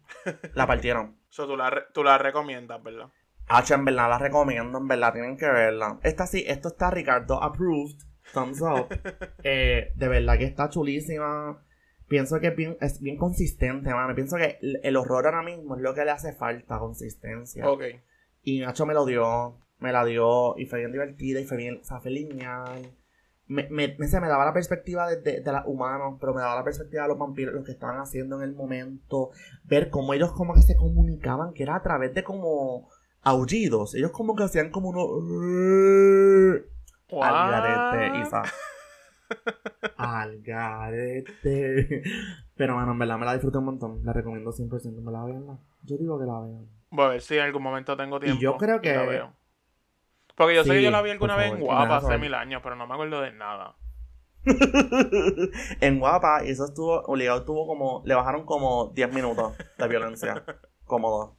La 0.54 0.66
partieron. 0.66 1.16
So, 1.34 1.48
tú, 1.48 1.56
la 1.56 1.72
tú 1.92 2.04
la 2.04 2.16
recomiendas, 2.16 2.80
¿verdad? 2.80 3.08
H, 3.48 3.74
en 3.74 3.84
verdad 3.84 4.08
la 4.08 4.18
recomiendo, 4.18 4.78
en 4.78 4.86
verdad 4.86 5.12
tienen 5.12 5.36
que 5.36 5.46
verla. 5.50 5.98
Esta 6.04 6.26
sí, 6.28 6.44
esto 6.46 6.68
está 6.68 6.90
Ricardo 6.92 7.42
approved. 7.42 7.98
Thumbs 8.32 8.60
up. 8.60 8.88
Eh, 9.42 9.92
de 9.96 10.08
verdad 10.08 10.38
que 10.38 10.44
está 10.44 10.68
chulísima. 10.70 11.60
Pienso 12.08 12.38
que 12.40 12.48
es 12.48 12.56
bien, 12.56 12.76
es 12.80 13.00
bien 13.00 13.16
consistente, 13.16 13.92
mano. 13.92 14.14
Pienso 14.14 14.36
que 14.36 14.58
el, 14.60 14.80
el 14.82 14.96
horror 14.96 15.26
ahora 15.26 15.42
mismo 15.42 15.76
es 15.76 15.82
lo 15.82 15.94
que 15.94 16.04
le 16.04 16.10
hace 16.10 16.32
falta, 16.32 16.78
consistencia. 16.78 17.68
Ok. 17.68 17.82
Y 18.42 18.60
Nacho 18.60 18.84
me 18.84 18.94
lo 18.94 19.06
dio, 19.06 19.58
me 19.78 19.90
la 19.90 20.04
dio, 20.04 20.56
y 20.58 20.66
fue 20.66 20.80
bien 20.80 20.92
divertida, 20.92 21.40
y 21.40 21.46
fue 21.46 21.56
bien, 21.56 21.78
o 21.80 21.84
sea, 21.84 22.00
fue 22.00 22.10
lineal. 22.10 22.92
Me, 23.46 23.68
me, 23.70 23.94
me, 23.98 24.06
se 24.06 24.20
me 24.20 24.28
daba 24.28 24.44
la 24.44 24.52
perspectiva 24.52 25.08
de, 25.08 25.20
de, 25.20 25.40
de 25.40 25.52
los 25.52 25.62
humanos, 25.66 26.16
pero 26.20 26.34
me 26.34 26.40
daba 26.40 26.56
la 26.56 26.64
perspectiva 26.64 27.02
de 27.02 27.08
los 27.08 27.18
vampiros, 27.18 27.54
lo 27.54 27.64
que 27.64 27.72
estaban 27.72 27.98
haciendo 27.98 28.36
en 28.36 28.42
el 28.42 28.54
momento. 28.54 29.30
Ver 29.64 29.90
cómo 29.90 30.14
ellos 30.14 30.32
como 30.32 30.54
que 30.54 30.62
se 30.62 30.76
comunicaban, 30.76 31.52
que 31.52 31.62
era 31.62 31.76
a 31.76 31.82
través 31.82 32.14
de 32.14 32.22
como 32.22 32.88
aullidos. 33.22 33.94
Ellos 33.94 34.12
como 34.12 34.34
que 34.34 34.44
hacían 34.44 34.70
como 34.70 34.90
uno... 34.90 35.04
Al 37.22 37.50
garete? 37.50 38.18
Isa. 38.20 38.42
Al 39.96 40.40
garete. 40.42 42.02
Pero 42.56 42.74
bueno, 42.74 42.92
en 42.92 42.98
verdad 42.98 43.18
me 43.18 43.26
la 43.26 43.32
disfruté 43.34 43.58
un 43.58 43.64
montón. 43.66 44.00
La 44.04 44.12
recomiendo 44.12 44.52
100%. 44.52 45.00
¿Me 45.02 45.12
la 45.12 45.24
vean? 45.24 45.58
Yo 45.82 45.96
digo 45.96 46.18
que 46.18 46.26
la 46.26 46.40
vean. 46.40 46.68
Voy 46.90 47.04
a 47.04 47.08
ver 47.08 47.20
si 47.20 47.36
en 47.36 47.42
algún 47.44 47.62
momento 47.62 47.96
tengo 47.96 48.20
tiempo. 48.20 48.40
yo 48.40 48.56
creo 48.56 48.80
que- 48.80 48.94
la 48.94 49.02
veo. 49.04 49.32
Porque 50.36 50.56
yo 50.56 50.64
sé 50.64 50.70
que 50.70 50.78
Sí, 50.78 50.84
yo 50.84 50.90
la 50.90 51.02
vi 51.02 51.10
alguna 51.10 51.36
vez 51.36 51.46
en 51.46 51.60
favor, 51.60 51.64
Guapa 51.66 51.96
hace 51.98 52.18
mil 52.18 52.34
años, 52.34 52.60
pero 52.62 52.74
no 52.74 52.86
me 52.88 52.94
acuerdo 52.94 53.20
de 53.20 53.32
nada. 53.32 53.76
en 55.80 55.98
Guapa, 56.00 56.44
y 56.44 56.50
eso 56.50 56.64
estuvo, 56.66 57.00
obligado 57.02 57.40
estuvo 57.40 57.66
como, 57.66 58.02
le 58.04 58.14
bajaron 58.14 58.44
como 58.44 58.86
10 58.94 59.12
minutos 59.12 59.56
de 59.78 59.88
violencia. 59.88 60.42
Cómodo. 60.84 61.36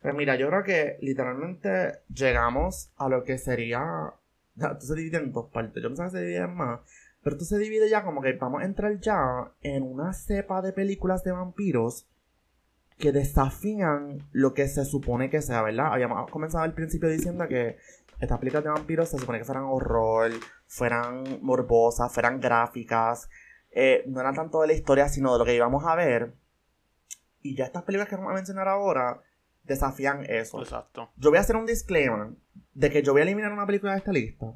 Pues 0.00 0.14
mira, 0.14 0.34
yo 0.36 0.48
creo 0.48 0.64
que 0.64 0.96
literalmente 1.00 2.00
llegamos 2.12 2.90
a 2.96 3.08
lo 3.08 3.22
que 3.22 3.38
sería. 3.38 4.12
Esto 4.56 4.80
se 4.80 4.94
divide 4.96 5.18
en 5.18 5.32
dos 5.32 5.50
partes. 5.50 5.80
Yo 5.82 5.88
pensaba 5.88 6.08
que 6.08 6.16
se 6.16 6.22
dividía 6.22 6.44
en 6.44 6.54
más. 6.56 6.80
Pero 7.22 7.36
esto 7.36 7.44
se 7.44 7.58
divide 7.58 7.88
ya 7.88 8.04
como 8.04 8.20
que 8.20 8.32
vamos 8.32 8.62
a 8.62 8.64
entrar 8.64 8.98
ya 9.00 9.52
en 9.62 9.84
una 9.84 10.12
cepa 10.12 10.60
de 10.60 10.72
películas 10.72 11.22
de 11.22 11.32
vampiros 11.32 12.08
que 12.98 13.12
desafían 13.12 14.18
lo 14.32 14.54
que 14.54 14.68
se 14.68 14.84
supone 14.84 15.30
que 15.30 15.42
sea, 15.42 15.62
¿verdad? 15.62 15.92
Habíamos 15.92 16.30
comenzado 16.30 16.64
al 16.64 16.74
principio 16.74 17.08
diciendo 17.08 17.46
que 17.48 17.76
estas 18.20 18.38
películas 18.38 18.64
de 18.64 18.70
vampiros 18.70 19.08
se 19.08 19.18
supone 19.18 19.38
que 19.38 19.44
fueran 19.44 19.64
horror, 19.64 20.30
fueran 20.66 21.40
morbosas, 21.42 22.12
fueran 22.12 22.40
gráficas, 22.40 23.28
eh, 23.70 24.04
no 24.06 24.20
eran 24.20 24.34
tanto 24.34 24.60
de 24.60 24.68
la 24.68 24.72
historia, 24.74 25.08
sino 25.08 25.32
de 25.32 25.38
lo 25.38 25.44
que 25.44 25.54
íbamos 25.54 25.84
a 25.84 25.96
ver. 25.96 26.34
Y 27.40 27.56
ya 27.56 27.64
estas 27.64 27.82
películas 27.82 28.08
que 28.08 28.16
vamos 28.16 28.30
a 28.30 28.36
mencionar 28.36 28.68
ahora 28.68 29.20
desafían 29.64 30.24
eso. 30.28 30.60
Exacto. 30.60 31.10
Yo 31.16 31.30
voy 31.30 31.38
a 31.38 31.42
hacer 31.42 31.56
un 31.56 31.66
disclaimer 31.66 32.30
de 32.74 32.90
que 32.90 33.02
yo 33.02 33.12
voy 33.12 33.22
a 33.22 33.24
eliminar 33.24 33.52
una 33.52 33.66
película 33.66 33.92
de 33.92 33.98
esta 33.98 34.12
lista. 34.12 34.54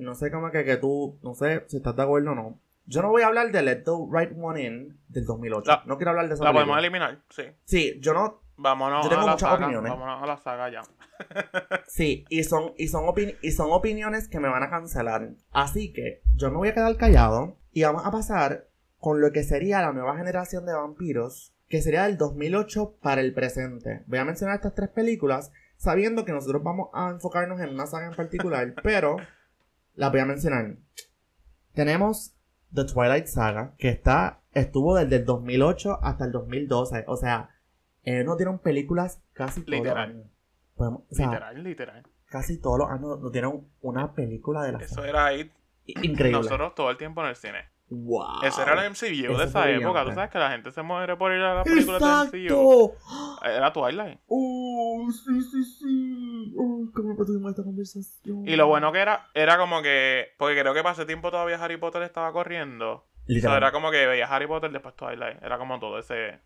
Y 0.00 0.04
no 0.04 0.14
sé 0.14 0.30
cómo 0.30 0.50
que, 0.50 0.64
que 0.64 0.76
tú, 0.78 1.18
no 1.22 1.34
sé 1.34 1.64
si 1.68 1.76
estás 1.76 1.94
de 1.94 2.02
acuerdo 2.02 2.32
o 2.32 2.34
no. 2.34 2.58
Yo 2.86 3.02
no 3.02 3.10
voy 3.10 3.22
a 3.22 3.26
hablar 3.26 3.52
de 3.52 3.62
Let 3.62 3.82
the 3.84 3.90
Right 4.10 4.32
One 4.40 4.62
In 4.64 4.98
del 5.08 5.24
2008. 5.26 5.70
La- 5.70 5.82
no 5.86 5.96
quiero 5.96 6.10
hablar 6.12 6.28
de 6.28 6.34
esa 6.34 6.44
La 6.44 6.50
película. 6.50 6.64
podemos 6.66 6.78
eliminar, 6.84 7.22
sí. 7.28 7.42
Sí, 7.64 7.98
yo 8.00 8.14
no, 8.14 8.40
Vámonos 8.62 9.04
Yo 9.04 9.08
tengo 9.10 9.22
a 9.22 9.26
la 9.26 9.32
muchas 9.32 9.48
saga. 9.48 9.64
opiniones. 9.66 9.90
Vámonos 9.92 10.22
a 10.22 10.26
la 10.26 10.36
saga 10.36 10.70
ya. 10.70 10.82
Sí, 11.86 12.24
y 12.28 12.44
son, 12.44 12.72
y, 12.76 12.88
son 12.88 13.04
y 13.42 13.50
son 13.52 13.68
opiniones 13.72 14.28
que 14.28 14.38
me 14.40 14.48
van 14.48 14.62
a 14.62 14.70
cancelar. 14.70 15.30
Así 15.52 15.92
que 15.92 16.22
yo 16.36 16.50
me 16.50 16.56
voy 16.56 16.68
a 16.68 16.74
quedar 16.74 16.94
callado 16.96 17.56
y 17.72 17.82
vamos 17.84 18.04
a 18.04 18.10
pasar 18.10 18.68
con 18.98 19.20
lo 19.20 19.32
que 19.32 19.44
sería 19.44 19.80
la 19.80 19.92
nueva 19.92 20.16
generación 20.16 20.66
de 20.66 20.74
vampiros, 20.74 21.54
que 21.68 21.80
sería 21.82 22.04
del 22.04 22.18
2008 22.18 22.96
para 23.00 23.20
el 23.22 23.32
presente. 23.32 24.02
Voy 24.06 24.18
a 24.18 24.24
mencionar 24.24 24.56
estas 24.56 24.74
tres 24.74 24.90
películas 24.90 25.52
sabiendo 25.78 26.24
que 26.26 26.32
nosotros 26.32 26.62
vamos 26.62 26.88
a 26.92 27.08
enfocarnos 27.10 27.60
en 27.60 27.70
una 27.70 27.86
saga 27.86 28.08
en 28.08 28.14
particular, 28.14 28.74
pero 28.82 29.16
las 29.94 30.10
voy 30.10 30.20
a 30.20 30.26
mencionar. 30.26 30.76
Tenemos 31.74 32.34
The 32.74 32.84
Twilight 32.84 33.26
Saga, 33.26 33.74
que 33.78 33.88
está 33.88 34.40
estuvo 34.52 34.96
desde 34.96 35.16
el 35.16 35.24
2008 35.24 35.98
hasta 36.02 36.24
el 36.24 36.32
2012. 36.32 37.04
O 37.06 37.16
sea, 37.16 37.50
ellos 38.02 38.24
nos 38.24 38.36
dieron 38.36 38.58
películas 38.58 39.22
casi 39.32 39.60
todos 39.60 39.70
los 39.70 39.80
Literal. 39.84 40.10
años. 40.10 40.26
Podemos- 40.76 41.02
o 41.10 41.14
sea, 41.14 41.26
literal, 41.28 41.62
literal. 41.64 42.02
casi 42.26 42.58
todos 42.58 42.78
los 42.78 42.90
años 42.90 43.20
nos 43.20 43.32
dieron 43.32 43.68
una 43.82 44.12
película 44.14 44.62
de 44.62 44.72
la 44.72 44.78
Eso 44.78 44.96
saga. 44.96 45.08
era 45.08 45.26
ahí 45.26 45.50
Increíble. 45.86 46.32
nosotros 46.42 46.74
todo 46.74 46.90
el 46.90 46.96
tiempo 46.96 47.20
en 47.22 47.28
el 47.28 47.36
cine. 47.36 47.58
Wow. 47.90 48.42
Ese 48.44 48.62
era 48.62 48.84
el 48.84 48.90
MCU 48.90 49.36
de 49.36 49.44
esa 49.44 49.68
época. 49.68 50.04
Tú 50.04 50.12
sabes 50.12 50.30
que 50.30 50.38
la 50.38 50.50
gente 50.52 50.70
se 50.70 50.82
muere 50.82 51.16
por 51.16 51.32
ir 51.32 51.40
a 51.40 51.54
las 51.54 51.64
películas 51.64 52.30
del 52.30 52.44
MCU. 52.46 52.92
Era 53.44 53.72
Twilight. 53.72 54.20
¡Oh, 54.28 55.08
sí, 55.10 55.42
sí, 55.42 55.64
sí! 55.64 56.54
Oh, 56.56 56.84
¿Cómo 56.94 57.16
tuvimos 57.26 57.50
esta 57.50 57.64
conversación? 57.64 58.46
Y 58.46 58.54
lo 58.54 58.68
bueno 58.68 58.92
que 58.92 59.00
era, 59.00 59.28
era 59.34 59.58
como 59.58 59.82
que. 59.82 60.28
Porque 60.38 60.60
creo 60.60 60.72
que 60.72 60.82
para 60.82 60.92
ese 60.92 61.04
tiempo 61.04 61.30
todavía 61.30 61.62
Harry 61.62 61.78
Potter 61.78 62.02
estaba 62.02 62.32
corriendo. 62.32 63.06
O 63.28 63.40
sea, 63.40 63.56
era 63.56 63.72
como 63.72 63.90
que 63.90 64.06
veía 64.06 64.26
Harry 64.26 64.46
Potter 64.46 64.70
después 64.70 64.94
Twilight. 64.94 65.42
Era 65.42 65.58
como 65.58 65.78
todo 65.78 65.98
ese 65.98 66.40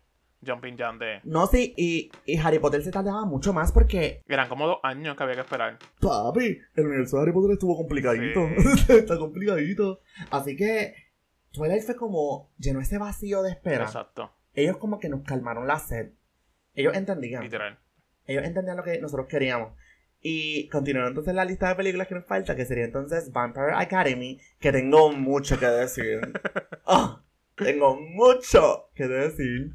jumping 0.45 0.77
jump 0.77 0.99
de. 0.99 1.21
No, 1.23 1.47
sí, 1.47 1.73
y, 1.77 2.11
y 2.25 2.37
Harry 2.37 2.59
Potter 2.59 2.81
se 2.83 2.91
tardaba 2.91 3.25
mucho 3.25 3.53
más 3.53 3.71
porque, 3.71 4.23
Eran 4.27 4.47
como 4.49 4.67
dos 4.67 4.77
años 4.83 5.15
que 5.15 5.23
había 5.23 5.35
que 5.35 5.41
esperar. 5.41 5.77
papi, 5.99 6.59
el 6.75 6.85
universo 6.85 7.17
de 7.17 7.23
Harry 7.23 7.33
Potter 7.33 7.51
estuvo 7.53 7.75
complicadito. 7.75 8.47
Sí. 8.57 8.85
Está 8.93 9.17
complicadito. 9.17 10.01
Así 10.31 10.55
que 10.55 11.04
Twilight 11.55 11.83
fue 11.83 11.95
como, 11.95 12.51
llenó 12.57 12.79
ese 12.79 12.97
vacío 12.97 13.41
de 13.43 13.51
espera. 13.51 13.85
Exacto. 13.85 14.31
Ellos 14.53 14.77
como 14.77 14.99
que 14.99 15.09
nos 15.09 15.23
calmaron 15.23 15.67
la 15.67 15.79
sed. 15.79 16.11
Ellos 16.73 16.95
entendían. 16.95 17.43
Literal. 17.43 17.79
ellos 18.25 18.43
entendían 18.43 18.77
lo 18.77 18.83
que 18.83 18.99
nosotros 18.99 19.27
queríamos. 19.27 19.73
Y 20.21 20.67
continuando 20.69 21.09
entonces 21.09 21.35
la 21.35 21.45
lista 21.45 21.69
de 21.69 21.75
películas 21.75 22.07
que 22.07 22.15
nos 22.15 22.25
falta, 22.25 22.55
que 22.55 22.65
sería 22.65 22.85
entonces 22.85 23.31
Vampire 23.31 23.73
Academy, 23.75 24.39
que 24.59 24.71
tengo 24.71 25.11
mucho 25.11 25.59
que 25.59 25.67
decir. 25.67 26.19
Ah, 26.87 27.23
tengo 27.55 27.95
mucho 27.99 28.91
que 28.93 29.07
decir. 29.07 29.73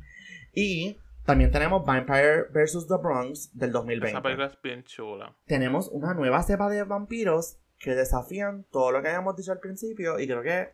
Y 0.52 0.96
también 1.24 1.50
tenemos 1.50 1.84
Vampire 1.84 2.44
vs. 2.52 2.86
The 2.86 2.96
Bronx 3.02 3.56
del 3.56 3.72
2020. 3.72 4.08
Esa 4.10 4.22
película 4.22 4.46
es 4.46 4.62
bien 4.62 4.84
chula. 4.84 5.36
Tenemos 5.46 5.88
una 5.88 6.14
nueva 6.14 6.40
cepa 6.44 6.68
de 6.68 6.84
vampiros 6.84 7.58
que 7.80 7.94
desafían 7.94 8.64
todo 8.70 8.92
lo 8.92 9.02
que 9.02 9.08
habíamos 9.08 9.36
dicho 9.36 9.50
al 9.50 9.58
principio 9.58 10.20
y 10.20 10.26
creo 10.26 10.42
que 10.42 10.68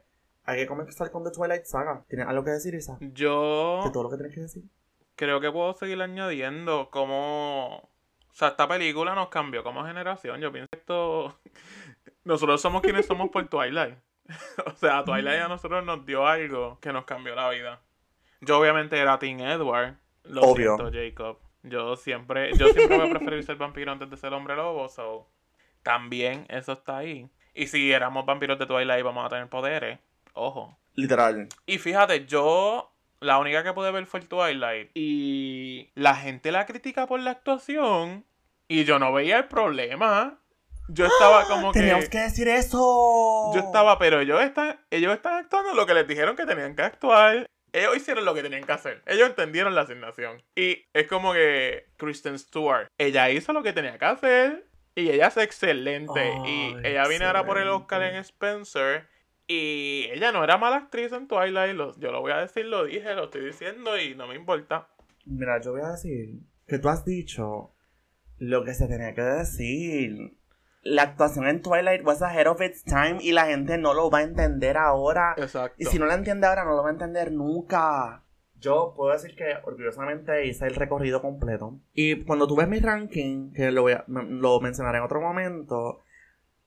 hay 0.46 0.58
que 0.58 0.66
comenzar 0.66 1.10
con 1.10 1.24
The 1.24 1.30
Twilight 1.30 1.64
Saga. 1.64 2.04
¿Tienes 2.08 2.26
algo 2.26 2.44
que 2.44 2.50
decir, 2.50 2.74
Isa? 2.74 2.96
Yo 3.00 3.82
De 3.84 3.90
todo 3.90 4.04
lo 4.04 4.10
que 4.10 4.16
tienes 4.16 4.34
que 4.34 4.40
decir. 4.42 4.64
creo 5.16 5.40
que 5.40 5.50
puedo 5.50 5.74
seguir 5.74 6.00
añadiendo 6.00 6.88
como... 6.90 7.76
O 7.78 8.38
sea, 8.38 8.48
esta 8.48 8.68
película 8.68 9.14
nos 9.14 9.28
cambió 9.28 9.62
como 9.64 9.84
generación. 9.84 10.40
Yo 10.40 10.52
pienso 10.52 10.68
que 10.70 10.78
esto... 10.78 11.38
Nosotros 12.24 12.60
somos 12.60 12.82
quienes 12.82 13.06
somos 13.06 13.30
por 13.30 13.46
Twilight. 13.48 13.98
o 14.66 14.70
sea, 14.76 15.04
Twilight 15.04 15.42
a 15.42 15.48
nosotros 15.48 15.84
nos 15.84 16.04
dio 16.04 16.26
algo 16.26 16.78
que 16.80 16.92
nos 16.92 17.04
cambió 17.04 17.34
la 17.34 17.48
vida. 17.50 17.80
Yo 18.40 18.58
obviamente 18.58 18.98
era 18.98 19.18
Team 19.18 19.40
Edward. 19.40 19.96
Lo 20.24 20.42
Obvio. 20.42 20.76
siento, 20.76 20.90
Jacob. 20.92 21.38
Yo 21.62 21.96
siempre, 21.96 22.52
yo 22.56 22.68
siempre 22.68 22.96
voy 22.96 23.08
a 23.08 23.10
preferir 23.10 23.42
ser 23.44 23.56
vampiro 23.56 23.92
antes 23.92 24.08
de 24.08 24.16
ser 24.16 24.32
hombre 24.32 24.54
lobo, 24.54 24.88
so 24.88 25.28
también 25.82 26.46
eso 26.48 26.72
está 26.72 26.98
ahí. 26.98 27.28
Y 27.54 27.66
si 27.66 27.92
éramos 27.92 28.26
vampiros 28.26 28.58
de 28.58 28.66
Twilight 28.66 29.04
vamos 29.04 29.24
a 29.24 29.28
tener 29.28 29.48
poderes. 29.48 29.98
Ojo. 30.36 30.78
Literal. 30.94 31.48
Y 31.66 31.78
fíjate, 31.78 32.26
yo 32.26 32.92
la 33.20 33.38
única 33.38 33.64
que 33.64 33.72
pude 33.72 33.90
ver 33.90 34.06
fue 34.06 34.20
el 34.20 34.28
Twilight. 34.28 34.90
Y 34.94 35.90
la 35.94 36.14
gente 36.14 36.52
la 36.52 36.66
critica 36.66 37.06
por 37.06 37.20
la 37.20 37.32
actuación. 37.32 38.24
Y 38.68 38.84
yo 38.84 38.98
no 38.98 39.12
veía 39.12 39.38
el 39.38 39.44
problema. 39.46 40.38
Yo 40.88 41.06
estaba 41.06 41.44
como 41.46 41.72
que. 41.72 41.80
Teníamos 41.80 42.08
que 42.08 42.18
decir 42.18 42.48
eso. 42.48 43.52
Yo 43.54 43.60
estaba, 43.60 43.98
pero 43.98 44.20
ellos 44.20 44.40
están, 44.42 44.78
ellos 44.90 45.12
están 45.14 45.34
actuando 45.34 45.74
lo 45.74 45.86
que 45.86 45.94
les 45.94 46.06
dijeron 46.06 46.36
que 46.36 46.46
tenían 46.46 46.76
que 46.76 46.82
actuar. 46.82 47.46
Ellos 47.72 47.96
hicieron 47.96 48.24
lo 48.24 48.34
que 48.34 48.42
tenían 48.42 48.64
que 48.64 48.72
hacer. 48.72 49.02
Ellos 49.06 49.28
entendieron 49.28 49.74
la 49.74 49.82
asignación. 49.82 50.42
Y 50.54 50.86
es 50.92 51.06
como 51.08 51.32
que 51.32 51.88
Kristen 51.96 52.38
Stewart, 52.38 52.88
ella 52.96 53.28
hizo 53.30 53.52
lo 53.52 53.62
que 53.62 53.72
tenía 53.72 53.98
que 53.98 54.04
hacer. 54.04 54.66
Y 54.94 55.10
ella 55.10 55.26
es 55.26 55.36
excelente. 55.36 56.32
y 56.46 56.74
Ay, 56.74 56.80
ella 56.84 57.06
viene 57.06 57.26
ahora 57.26 57.44
por 57.44 57.58
el 57.58 57.68
Oscar 57.68 58.02
en 58.02 58.16
excelente. 58.16 58.62
Spencer. 58.62 59.15
Y 59.48 60.06
ella 60.12 60.32
no 60.32 60.42
era 60.42 60.58
mala 60.58 60.76
actriz 60.76 61.12
en 61.12 61.28
Twilight. 61.28 61.74
lo- 61.76 61.96
yo 61.98 62.10
lo 62.10 62.20
voy 62.20 62.32
a 62.32 62.38
decir, 62.38 62.66
lo 62.66 62.84
dije, 62.84 63.14
lo 63.14 63.24
estoy 63.24 63.44
diciendo 63.44 63.98
y 63.98 64.14
no 64.14 64.26
me 64.26 64.34
importa. 64.34 64.88
Mira, 65.24 65.60
yo 65.60 65.72
voy 65.72 65.82
a 65.82 65.90
decir 65.92 66.40
que 66.66 66.78
tú 66.78 66.88
has 66.88 67.04
dicho 67.04 67.72
lo 68.38 68.64
que 68.64 68.74
se 68.74 68.88
tenía 68.88 69.14
que 69.14 69.22
decir. 69.22 70.36
La 70.82 71.02
actuación 71.02 71.48
en 71.48 71.62
Twilight 71.62 72.04
was 72.04 72.22
ahead 72.22 72.46
of 72.48 72.60
its 72.60 72.84
time 72.84 73.18
y 73.20 73.32
la 73.32 73.46
gente 73.46 73.76
no 73.78 73.92
lo 73.94 74.08
va 74.10 74.18
a 74.18 74.22
entender 74.22 74.76
ahora. 74.76 75.34
Exacto. 75.36 75.74
Y 75.78 75.84
si 75.86 75.98
no 75.98 76.06
la 76.06 76.14
entiende 76.14 76.46
ahora, 76.46 76.64
no 76.64 76.76
lo 76.76 76.82
va 76.82 76.90
a 76.90 76.92
entender 76.92 77.32
nunca. 77.32 78.22
Yo 78.58 78.94
puedo 78.96 79.12
decir 79.12 79.34
que 79.36 79.54
orgullosamente 79.64 80.46
hice 80.46 80.66
el 80.66 80.74
recorrido 80.76 81.20
completo. 81.20 81.78
Y 81.92 82.22
cuando 82.24 82.46
tú 82.46 82.56
ves 82.56 82.68
mi 82.68 82.78
ranking, 82.78 83.52
que 83.52 83.70
lo, 83.70 83.82
voy 83.82 83.92
a- 83.94 84.04
lo 84.06 84.60
mencionaré 84.60 84.98
en 84.98 85.04
otro 85.04 85.20
momento, 85.20 86.02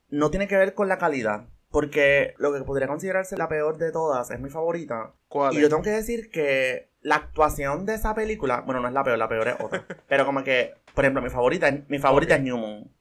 no 0.09 0.29
tiene 0.29 0.47
que 0.47 0.57
ver 0.57 0.73
con 0.73 0.87
la 0.89 0.97
calidad. 0.97 1.47
Porque 1.71 2.33
lo 2.37 2.51
que 2.53 2.61
podría 2.61 2.87
considerarse 2.87 3.37
la 3.37 3.47
peor 3.47 3.77
de 3.77 3.91
todas 3.91 4.31
es 4.31 4.39
mi 4.39 4.49
favorita. 4.49 5.13
¿Cuál 5.27 5.53
Y 5.53 5.57
es? 5.57 5.61
yo 5.63 5.69
tengo 5.69 5.83
que 5.83 5.91
decir 5.91 6.31
que 6.31 6.89
la 7.01 7.15
actuación 7.15 7.85
de 7.85 7.93
esa 7.95 8.15
película, 8.15 8.61
bueno, 8.61 8.81
no 8.81 8.87
es 8.87 8.93
la 8.93 9.03
peor, 9.03 9.17
la 9.19 9.29
peor 9.29 9.47
es 9.49 9.55
otra. 9.59 9.85
pero 10.07 10.25
como 10.25 10.43
que, 10.43 10.73
por 10.95 11.05
ejemplo, 11.05 11.21
mi 11.21 11.29
favorita, 11.29 11.67
es- 11.69 11.87
mi 11.89 11.99
favorita 11.99 12.33
Ok. 12.33 12.39
es 12.39 12.43
New 12.43 12.57
Moon. 12.57 12.91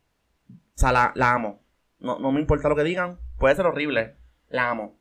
O 0.50 0.54
sea, 0.78 0.92
la, 0.92 1.12
la 1.14 1.32
amo. 1.32 1.62
No, 1.98 2.18
no 2.18 2.30
me 2.30 2.40
importa 2.40 2.68
lo 2.68 2.76
que 2.76 2.84
digan. 2.84 3.18
Puede 3.38 3.56
ser 3.56 3.66
horrible. 3.66 4.16
La 4.50 4.70
amo. 4.70 4.98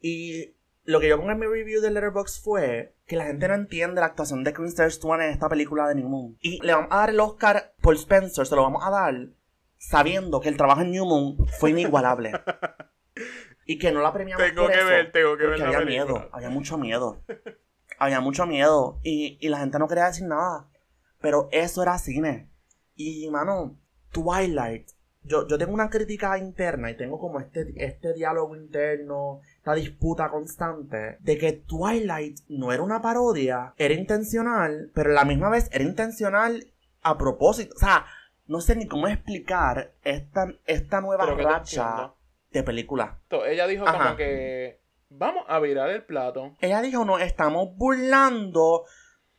Y 0.00 0.54
lo 0.84 1.00
que 1.00 1.08
yo 1.08 1.16
pongo 1.18 1.32
en 1.32 1.38
mi 1.38 1.46
review 1.46 1.80
de 1.80 1.90
Letterboxd 1.90 2.42
fue 2.42 2.94
que 3.06 3.16
la 3.16 3.24
gente 3.24 3.48
no 3.48 3.54
entiende 3.54 4.00
la 4.00 4.06
actuación 4.06 4.44
de 4.44 4.52
Kristen 4.52 4.90
Stewart 4.90 5.20
en 5.22 5.30
esta 5.30 5.48
película 5.48 5.88
de 5.88 5.94
New 5.96 6.08
Moon. 6.08 6.36
Y 6.40 6.60
le 6.64 6.72
vamos 6.74 6.88
a 6.92 6.98
dar 6.98 7.10
el 7.10 7.20
Oscar 7.20 7.72
por 7.80 7.94
Spencer, 7.96 8.46
se 8.46 8.54
lo 8.54 8.62
vamos 8.62 8.82
a 8.86 8.90
dar 8.90 9.14
sabiendo 9.78 10.40
que 10.40 10.48
el 10.48 10.56
trabajo 10.56 10.82
en 10.82 10.90
New 10.90 11.06
Moon 11.06 11.46
fue 11.58 11.70
inigualable. 11.70 12.32
y 13.66 13.78
que 13.78 13.92
no 13.92 14.00
la 14.02 14.12
premiamos 14.12 14.46
Tengo 14.46 14.62
por 14.62 14.72
que 14.72 14.78
eso, 14.78 14.86
ver, 14.86 15.12
tengo 15.12 15.36
que 15.36 15.46
ver 15.46 15.58
la 15.58 15.66
había 15.66 15.78
película. 15.78 16.04
miedo, 16.04 16.28
había 16.32 16.50
mucho 16.50 16.78
miedo. 16.78 17.22
había 17.98 18.20
mucho 18.20 18.46
miedo. 18.46 18.98
Y, 19.02 19.38
y 19.40 19.48
la 19.48 19.58
gente 19.58 19.78
no 19.78 19.88
quería 19.88 20.06
decir 20.06 20.26
nada. 20.26 20.68
Pero 21.20 21.48
eso 21.52 21.82
era 21.82 21.98
cine. 21.98 22.48
Y, 22.94 23.28
mano, 23.30 23.76
Twilight. 24.12 24.90
Yo, 25.24 25.46
yo 25.46 25.58
tengo 25.58 25.74
una 25.74 25.90
crítica 25.90 26.38
interna 26.38 26.90
y 26.90 26.96
tengo 26.96 27.18
como 27.18 27.38
este, 27.40 27.74
este 27.76 28.14
diálogo 28.14 28.56
interno, 28.56 29.40
esta 29.58 29.74
disputa 29.74 30.30
constante 30.30 31.18
de 31.20 31.36
que 31.36 31.52
Twilight 31.52 32.38
no 32.48 32.72
era 32.72 32.82
una 32.82 33.02
parodia, 33.02 33.74
era 33.76 33.92
intencional, 33.92 34.90
pero 34.94 35.10
a 35.10 35.14
la 35.14 35.24
misma 35.26 35.50
vez 35.50 35.68
era 35.70 35.84
intencional 35.84 36.72
a 37.02 37.18
propósito. 37.18 37.74
O 37.76 37.78
sea, 37.78 38.06
no 38.48 38.60
sé 38.60 38.74
ni 38.76 38.86
cómo 38.88 39.06
explicar 39.08 39.92
esta, 40.02 40.48
esta 40.66 41.00
nueva 41.00 41.24
racha 41.26 42.12
de 42.50 42.62
película. 42.64 43.20
To- 43.28 43.46
Ella 43.46 43.66
dijo 43.66 43.86
Ajá. 43.86 43.98
como 44.04 44.16
que 44.16 44.80
vamos 45.10 45.44
a 45.48 45.58
virar 45.60 45.90
el 45.90 46.04
plato. 46.04 46.56
Ella 46.60 46.82
dijo, 46.82 47.04
nos 47.04 47.20
estamos 47.20 47.76
burlando, 47.76 48.84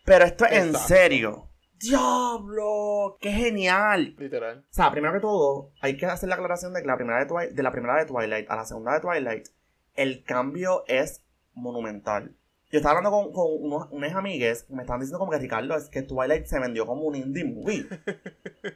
pero 0.06 0.26
esto 0.26 0.46
es 0.46 0.54
en 0.54 0.76
serio. 0.76 1.50
¡Diablo! 1.80 3.18
¡Qué 3.20 3.32
genial! 3.32 4.16
Literal. 4.18 4.60
O 4.60 4.74
sea, 4.74 4.92
primero 4.92 5.14
que 5.14 5.20
todo, 5.22 5.72
hay 5.82 5.98
que 5.98 6.06
hacer 6.06 6.30
la 6.30 6.36
aclaración 6.36 6.74
de 6.74 6.82
que 6.82 6.88
la 6.88 6.98
primera 6.98 7.20
de, 7.20 7.28
Twi- 7.28 7.50
de 7.52 7.64
la 7.64 7.72
primera 7.72 7.96
de 7.98 8.06
Twilight 8.06 8.50
a 8.50 8.56
la 8.58 8.66
segunda 8.66 8.94
de 8.94 9.00
Twilight, 9.00 9.48
el 9.96 10.24
cambio 10.24 10.84
es 10.88 11.24
monumental. 11.54 12.36
Yo 12.72 12.78
estaba 12.78 12.98
hablando 12.98 13.12
con, 13.12 13.34
con 13.34 13.48
unos, 13.64 13.88
unas 13.92 14.14
amigues 14.14 14.64
que 14.64 14.74
me 14.76 14.82
estaban 14.82 15.02
diciendo 15.02 15.18
como 15.20 15.32
que 15.32 15.40
Ricardo, 15.40 15.76
es 15.76 15.90
que 15.90 16.04
Twilight 16.04 16.46
se 16.46 16.60
vendió 16.60 16.86
como 16.86 17.04
un 17.04 17.16
indie 17.16 17.44
movie. 17.44 17.88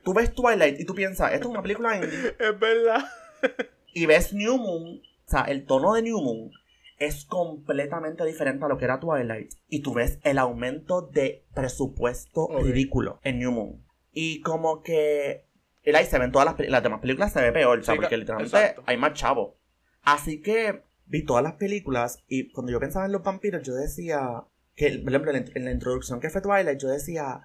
tú 0.04 0.14
ves 0.14 0.34
Twilight 0.34 0.80
y 0.80 0.86
tú 0.86 0.96
piensas, 0.96 1.34
esto 1.34 1.48
es 1.48 1.52
una 1.52 1.62
película 1.62 1.96
indie. 1.96 2.36
Es 2.40 2.60
verdad. 2.60 3.06
Y 3.94 4.06
ves 4.08 4.34
New 4.34 4.58
Moon, 4.58 5.02
o 5.26 5.30
sea, 5.30 5.42
el 5.44 5.66
tono 5.66 5.94
de 5.94 6.02
New 6.02 6.20
Moon 6.20 6.52
es 6.98 7.26
completamente 7.26 8.26
diferente 8.26 8.66
a 8.66 8.68
lo 8.68 8.78
que 8.78 8.86
era 8.86 9.00
Twilight. 9.00 9.54
Y 9.68 9.82
tú 9.82 9.94
ves 9.94 10.20
el 10.24 10.38
aumento 10.38 11.02
de 11.02 11.46
presupuesto 11.54 12.48
ridículo 12.62 13.20
en 13.24 13.40
New 13.40 13.52
Moon. 13.52 13.86
Y 14.12 14.42
como 14.42 14.82
que... 14.82 15.48
El 15.84 15.96
ahí 15.96 16.06
se 16.06 16.18
ven 16.18 16.32
todas 16.32 16.58
las, 16.58 16.84
demás 16.84 17.02
películas 17.02 17.34
se 17.34 17.42
ve 17.42 17.52
peor, 17.52 17.80
o 17.80 17.84
sea, 17.84 17.94
Sí, 17.94 18.00
porque 18.00 18.16
literalmente 18.16 18.58
exacto. 18.58 18.84
hay 18.86 18.96
más 18.96 19.14
chavo. 19.14 19.58
Así 20.02 20.42
que 20.42 20.84
vi 21.06 21.26
todas 21.26 21.44
las 21.44 21.54
películas 21.54 22.24
y 22.28 22.52
cuando 22.52 22.72
yo 22.72 22.80
pensaba 22.80 23.06
en 23.06 23.12
los 23.12 23.24
vampiros, 23.24 23.64
yo 23.64 23.74
decía 23.74 24.46
que, 24.76 25.00
por 25.00 25.10
ejemplo, 25.10 25.32
en 25.32 25.66
la, 25.66 25.72
introducción 25.72 26.20
que 26.20 26.30
fue 26.30 26.42
Twilight, 26.42 26.80
yo 26.80 26.88
decía, 26.88 27.42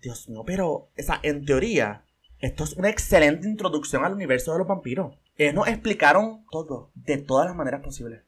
Dios 0.00 0.28
mío, 0.28 0.44
pero, 0.46 0.68
o 0.70 0.92
sea, 0.96 1.20
en 1.22 1.44
teoría, 1.44 2.04
esto 2.38 2.64
es 2.64 2.74
una 2.74 2.88
excelente 2.88 3.48
introducción 3.48 4.04
al 4.04 4.14
universo 4.14 4.52
de 4.52 4.58
los 4.58 4.68
vampiros. 4.68 5.16
Ellos 5.36 5.54
nos 5.54 5.68
explicaron 5.68 6.44
todo, 6.50 6.92
de 6.94 7.18
todas 7.18 7.46
las 7.46 7.56
maneras 7.56 7.82
posibles. 7.82 8.22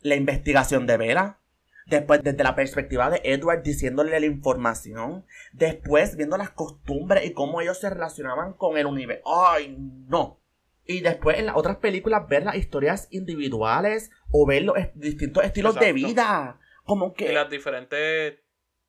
La 0.00 0.16
investigación 0.16 0.86
de 0.86 0.96
Vera, 0.96 1.40
después 1.86 2.22
desde 2.22 2.42
la 2.42 2.54
perspectiva 2.54 3.10
de 3.10 3.20
Edward 3.24 3.62
diciéndole 3.62 4.18
la 4.18 4.26
información, 4.26 5.26
después 5.52 6.16
viendo 6.16 6.36
las 6.36 6.50
costumbres 6.50 7.26
y 7.26 7.32
cómo 7.32 7.60
ellos 7.60 7.78
se 7.78 7.90
relacionaban 7.90 8.54
con 8.54 8.78
el 8.78 8.86
universo. 8.86 9.22
¡Ay, 9.26 9.76
no! 9.78 10.41
Y 10.84 11.00
después 11.00 11.38
en 11.38 11.46
las 11.46 11.56
otras 11.56 11.76
películas 11.76 12.26
ver 12.28 12.44
las 12.44 12.56
historias 12.56 13.06
individuales 13.10 14.10
o 14.30 14.46
ver 14.46 14.64
los 14.64 14.76
distintos 14.94 15.44
estilos 15.44 15.76
de 15.76 15.92
vida. 15.92 16.58
Como 16.84 17.08
Y 17.08 17.12
que... 17.14 17.32
las 17.32 17.48
diferentes 17.48 18.40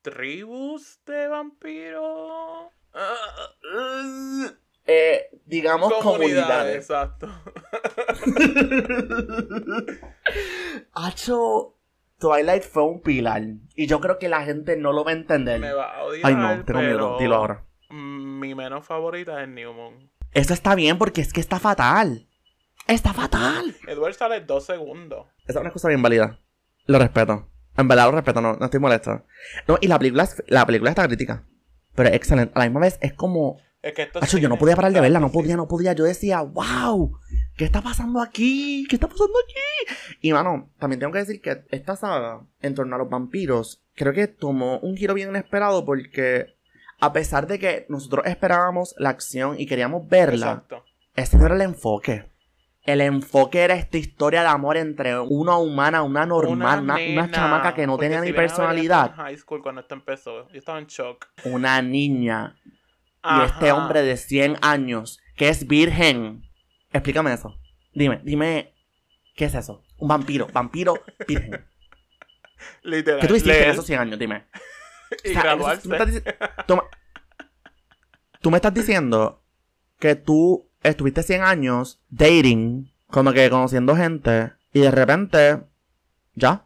tribus 0.02 1.00
de 1.06 1.28
vampiros. 1.28 2.66
Eh, 4.86 5.28
digamos 5.46 5.92
comunidades, 5.94 6.44
comunidades. 6.44 6.76
exacto. 6.76 7.26
Hacho, 10.92 11.76
Twilight 12.18 12.62
fue 12.62 12.84
un 12.84 13.00
pilar. 13.00 13.42
Y 13.74 13.86
yo 13.86 14.00
creo 14.00 14.18
que 14.18 14.28
la 14.28 14.42
gente 14.42 14.76
no 14.76 14.92
lo 14.92 15.04
va 15.04 15.12
a 15.12 15.14
entender. 15.14 15.60
Me 15.60 15.72
va 15.72 15.96
a 15.96 16.04
odiar. 16.04 16.26
Ay, 16.26 16.34
no, 16.34 16.64
tengo 16.64 16.80
miedo. 16.80 17.18
Dilo 17.18 17.36
ahora. 17.36 17.64
Mi 17.90 18.54
menos 18.54 18.86
favorita 18.86 19.42
es 19.42 19.48
New 19.48 19.72
Moon. 19.72 20.10
Eso 20.34 20.52
está 20.52 20.74
bien 20.74 20.98
porque 20.98 21.20
es 21.20 21.32
que 21.32 21.40
está 21.40 21.58
fatal. 21.58 22.28
Está 22.86 23.14
fatal. 23.14 23.74
Edward 23.86 24.14
sale 24.14 24.40
dos 24.40 24.66
segundos. 24.66 25.26
Esa 25.46 25.58
es 25.60 25.62
una 25.62 25.72
cosa 25.72 25.88
bien 25.88 26.02
válida. 26.02 26.38
Lo 26.86 26.98
respeto. 26.98 27.48
En 27.76 27.88
verdad 27.88 28.06
lo 28.06 28.12
respeto, 28.12 28.40
no, 28.40 28.54
no 28.54 28.64
estoy 28.64 28.80
molesto. 28.80 29.24
No, 29.66 29.78
y 29.80 29.86
la 29.88 29.98
película, 29.98 30.24
es- 30.24 30.42
la 30.48 30.66
película 30.66 30.90
está 30.90 31.06
crítica. 31.06 31.44
Pero 31.94 32.08
es 32.08 32.14
excelente. 32.16 32.52
A 32.54 32.58
la 32.60 32.64
misma 32.66 32.80
vez 32.80 32.98
es 33.00 33.12
como. 33.14 33.58
Es 33.82 33.92
que 33.94 34.02
esto 34.02 34.18
es 34.18 34.24
Hacho, 34.24 34.38
yo 34.38 34.48
no 34.48 34.58
podía 34.58 34.76
parar 34.76 34.92
de 34.92 35.00
verla, 35.00 35.20
no 35.20 35.30
podía, 35.30 35.56
no 35.56 35.68
podía. 35.68 35.92
Yo 35.92 36.04
decía, 36.04 36.40
wow, 36.40 37.18
¿qué 37.56 37.64
está 37.64 37.82
pasando 37.82 38.20
aquí? 38.20 38.86
¿Qué 38.88 38.96
está 38.96 39.08
pasando 39.08 39.34
aquí? 39.44 39.96
Y 40.20 40.32
mano, 40.32 40.70
también 40.78 41.00
tengo 41.00 41.12
que 41.12 41.18
decir 41.18 41.40
que 41.42 41.64
esta 41.70 41.94
saga, 41.94 42.40
en 42.62 42.74
torno 42.74 42.96
a 42.96 42.98
los 42.98 43.10
vampiros, 43.10 43.82
creo 43.94 44.12
que 44.14 44.26
tomó 44.26 44.78
un 44.78 44.96
giro 44.96 45.12
bien 45.14 45.28
inesperado 45.30 45.84
porque, 45.84 46.56
a 47.00 47.12
pesar 47.12 47.46
de 47.46 47.58
que 47.58 47.86
nosotros 47.88 48.26
esperábamos 48.26 48.94
la 48.98 49.10
acción 49.10 49.56
y 49.58 49.66
queríamos 49.66 50.08
verla, 50.08 50.46
Exacto. 50.52 50.84
ese 51.16 51.36
no 51.36 51.46
era 51.46 51.54
el 51.54 51.62
enfoque. 51.62 52.30
El 52.84 53.00
enfoque 53.00 53.60
era 53.60 53.74
esta 53.74 53.96
historia 53.96 54.42
de 54.42 54.48
amor 54.48 54.76
entre 54.76 55.18
una 55.18 55.56
humana, 55.56 56.02
una 56.02 56.26
normal, 56.26 56.82
una, 56.82 56.94
una 56.94 56.96
nena, 56.96 57.30
chamaca 57.30 57.72
que 57.74 57.86
no 57.86 57.96
tenía 57.96 58.20
si 58.20 58.26
ni 58.26 58.32
personalidad, 58.34 59.10
en 59.10 59.16
high 59.16 59.38
school 59.38 59.62
cuando 59.62 59.80
esto 59.80 59.94
empezó. 59.94 60.48
Yo 60.50 60.58
estaba 60.58 60.78
en 60.78 60.86
shock. 60.86 61.26
una 61.44 61.80
niña 61.80 62.56
y 63.24 63.42
este 63.46 63.72
hombre 63.72 64.02
de 64.02 64.18
100 64.18 64.58
años 64.60 65.18
que 65.34 65.48
es 65.48 65.66
virgen. 65.66 66.42
Explícame 66.92 67.32
eso. 67.32 67.58
Dime, 67.94 68.20
dime, 68.22 68.74
¿qué 69.34 69.46
es 69.46 69.54
eso? 69.54 69.82
Un 69.96 70.08
vampiro, 70.08 70.48
vampiro 70.52 71.02
virgen. 71.26 71.64
Literal. 72.82 73.20
¿Qué 73.20 73.26
tú 73.28 73.34
hiciste 73.34 73.64
en 73.64 73.70
esos 73.70 73.86
100 73.86 74.00
años? 74.00 74.18
Dime. 74.18 74.44
Y 75.24 75.30
O 75.30 75.32
sea, 75.32 75.42
graduarse. 75.42 75.82
tú, 75.82 75.88
me 75.88 75.96
estás, 75.96 76.14
dici- 76.14 76.64
tú 76.66 76.76
me- 76.76 76.82
tú 78.40 78.50
me 78.50 78.56
estás 78.56 78.74
diciendo 78.74 79.42
que 79.98 80.14
tú 80.16 80.68
estuviste 80.82 81.22
100 81.22 81.42
años 81.42 82.00
dating, 82.10 82.92
como 83.08 83.32
que 83.32 83.48
conociendo 83.50 83.96
gente, 83.96 84.52
Y 84.72 84.80
de 84.80 84.90
repente, 84.90 85.60
ya. 86.34 86.64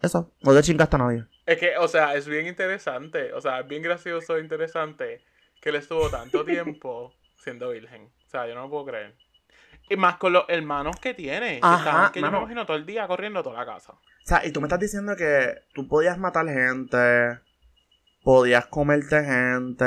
Eso. 0.00 0.32
No 0.42 0.54
te 0.54 0.62
chingaste 0.62 0.94
a 0.94 0.98
nadie. 1.00 1.24
Es 1.44 1.58
que, 1.58 1.76
o 1.76 1.88
sea, 1.88 2.14
es 2.14 2.28
bien 2.28 2.46
interesante. 2.46 3.32
O 3.32 3.40
sea, 3.40 3.58
es 3.60 3.66
bien 3.68 3.82
gracioso 3.82 4.36
e 4.36 4.40
interesante 4.40 5.24
que 5.60 5.70
él 5.70 5.74
estuvo 5.76 6.08
tanto 6.08 6.44
tiempo 6.44 7.12
siendo 7.42 7.70
virgen. 7.70 8.04
O 8.26 8.30
sea, 8.30 8.46
yo 8.46 8.54
no 8.54 8.62
lo 8.62 8.70
puedo 8.70 8.84
creer. 8.86 9.16
Y 9.90 9.96
más 9.96 10.16
con 10.18 10.32
los 10.32 10.44
hermanos 10.46 10.94
que 11.00 11.14
tiene. 11.14 11.54
que 11.58 11.60
Ajá, 11.66 11.78
estaban- 11.78 12.12
que 12.12 12.20
yo 12.20 12.30
me 12.30 12.38
imagino 12.38 12.64
todo 12.64 12.76
el 12.76 12.86
día 12.86 13.08
corriendo 13.08 13.42
toda 13.42 13.58
la 13.58 13.66
casa. 13.66 13.92
O 13.94 13.98
sea, 14.24 14.46
y 14.46 14.52
tú 14.52 14.60
me 14.60 14.68
estás 14.68 14.78
diciendo 14.78 15.16
que 15.16 15.62
tú 15.74 15.88
podías 15.88 16.16
matar 16.18 16.46
gente, 16.46 17.40
podías 18.22 18.66
comerte 18.66 19.24
gente, 19.24 19.84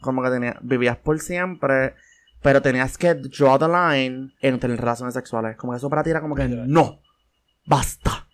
como 0.00 0.22
que 0.22 0.30
tenías, 0.30 0.56
vivías 0.62 0.96
por 0.96 1.18
siempre, 1.20 1.94
pero 2.42 2.62
tenías 2.62 2.96
que 2.96 3.14
draw 3.14 3.58
the 3.58 3.66
line 3.68 4.34
en 4.40 4.60
tener 4.60 4.80
relaciones 4.80 5.14
sexuales. 5.14 5.56
Como 5.56 5.72
que 5.72 5.78
eso 5.78 5.90
para 5.90 6.02
ti 6.02 6.10
era 6.10 6.20
como 6.20 6.34
que 6.34 6.48
no, 6.48 7.00
basta. 7.66 8.26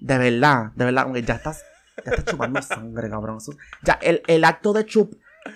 De 0.00 0.16
verdad, 0.16 0.72
de 0.74 0.84
verdad, 0.84 1.02
como 1.02 1.14
que 1.14 1.22
ya 1.22 1.34
estás, 1.34 1.64
ya 2.04 2.12
estás 2.12 2.24
chupando 2.26 2.62
sangre, 2.62 3.10
cabrón. 3.10 3.38
Ya, 3.82 3.98
el, 4.02 4.22
el 4.26 4.44
acto 4.44 4.72
de 4.72 4.86
chup, 4.86 5.14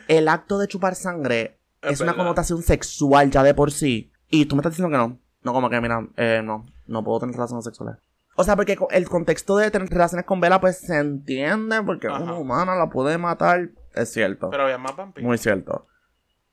el 0.08 0.28
acto 0.28 0.58
de 0.58 0.68
chupar 0.68 0.94
sangre 0.94 1.58
Es 1.80 1.92
es 1.92 2.00
una 2.00 2.14
connotación 2.14 2.62
sexual 2.62 3.30
ya 3.30 3.42
de 3.42 3.54
por 3.54 3.70
sí. 3.70 4.10
Y 4.28 4.46
tú 4.46 4.56
me 4.56 4.60
estás 4.60 4.72
diciendo 4.72 4.90
que 4.90 4.96
no. 4.96 5.18
No, 5.44 5.52
como 5.52 5.68
que, 5.68 5.80
mira, 5.80 6.06
eh, 6.16 6.40
no, 6.42 6.66
no 6.86 7.04
puedo 7.04 7.20
tener 7.20 7.34
relaciones 7.34 7.64
sexuales. 7.64 7.96
O 8.34 8.44
sea, 8.44 8.56
porque 8.56 8.78
el 8.90 9.08
contexto 9.08 9.56
de 9.56 9.70
tener 9.70 9.88
relaciones 9.88 10.24
con 10.24 10.40
Vela, 10.40 10.60
pues 10.60 10.78
se 10.78 10.98
entiende, 10.98 11.82
porque 11.82 12.06
Ajá. 12.08 12.22
una 12.22 12.34
humana 12.34 12.74
la 12.76 12.88
puede 12.88 13.18
matar. 13.18 13.70
Es 13.94 14.12
cierto. 14.12 14.50
Pero 14.50 14.64
había 14.64 14.78
más 14.78 14.96
vampiros. 14.96 15.26
Muy 15.26 15.38
cierto. 15.38 15.86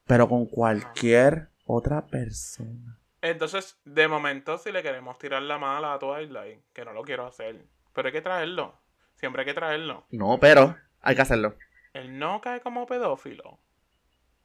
Pero 0.06 0.28
con 0.28 0.46
cualquier 0.46 1.50
otra 1.66 2.06
persona. 2.08 3.00
Entonces, 3.22 3.78
de 3.86 4.08
momento, 4.08 4.58
si 4.58 4.72
le 4.72 4.82
queremos 4.82 5.18
tirar 5.20 5.42
la 5.42 5.58
mala 5.58 5.94
a 5.94 6.00
Twilight, 6.00 6.62
que 6.74 6.86
no 6.86 6.94
lo 6.94 7.04
quiero 7.04 7.26
hacer, 7.26 7.66
pero 7.94 8.08
hay 8.08 8.14
que 8.14 8.22
traerlo. 8.22 8.76
Siempre 9.16 9.42
hay 9.42 9.46
que 9.46 9.54
traerlo. 9.54 10.06
No, 10.10 10.38
pero 10.40 10.76
hay 11.02 11.16
que 11.16 11.22
hacerlo. 11.22 11.56
Él 11.94 12.18
no 12.18 12.40
cae 12.42 12.62
como 12.62 12.86
pedófilo. 12.86 13.60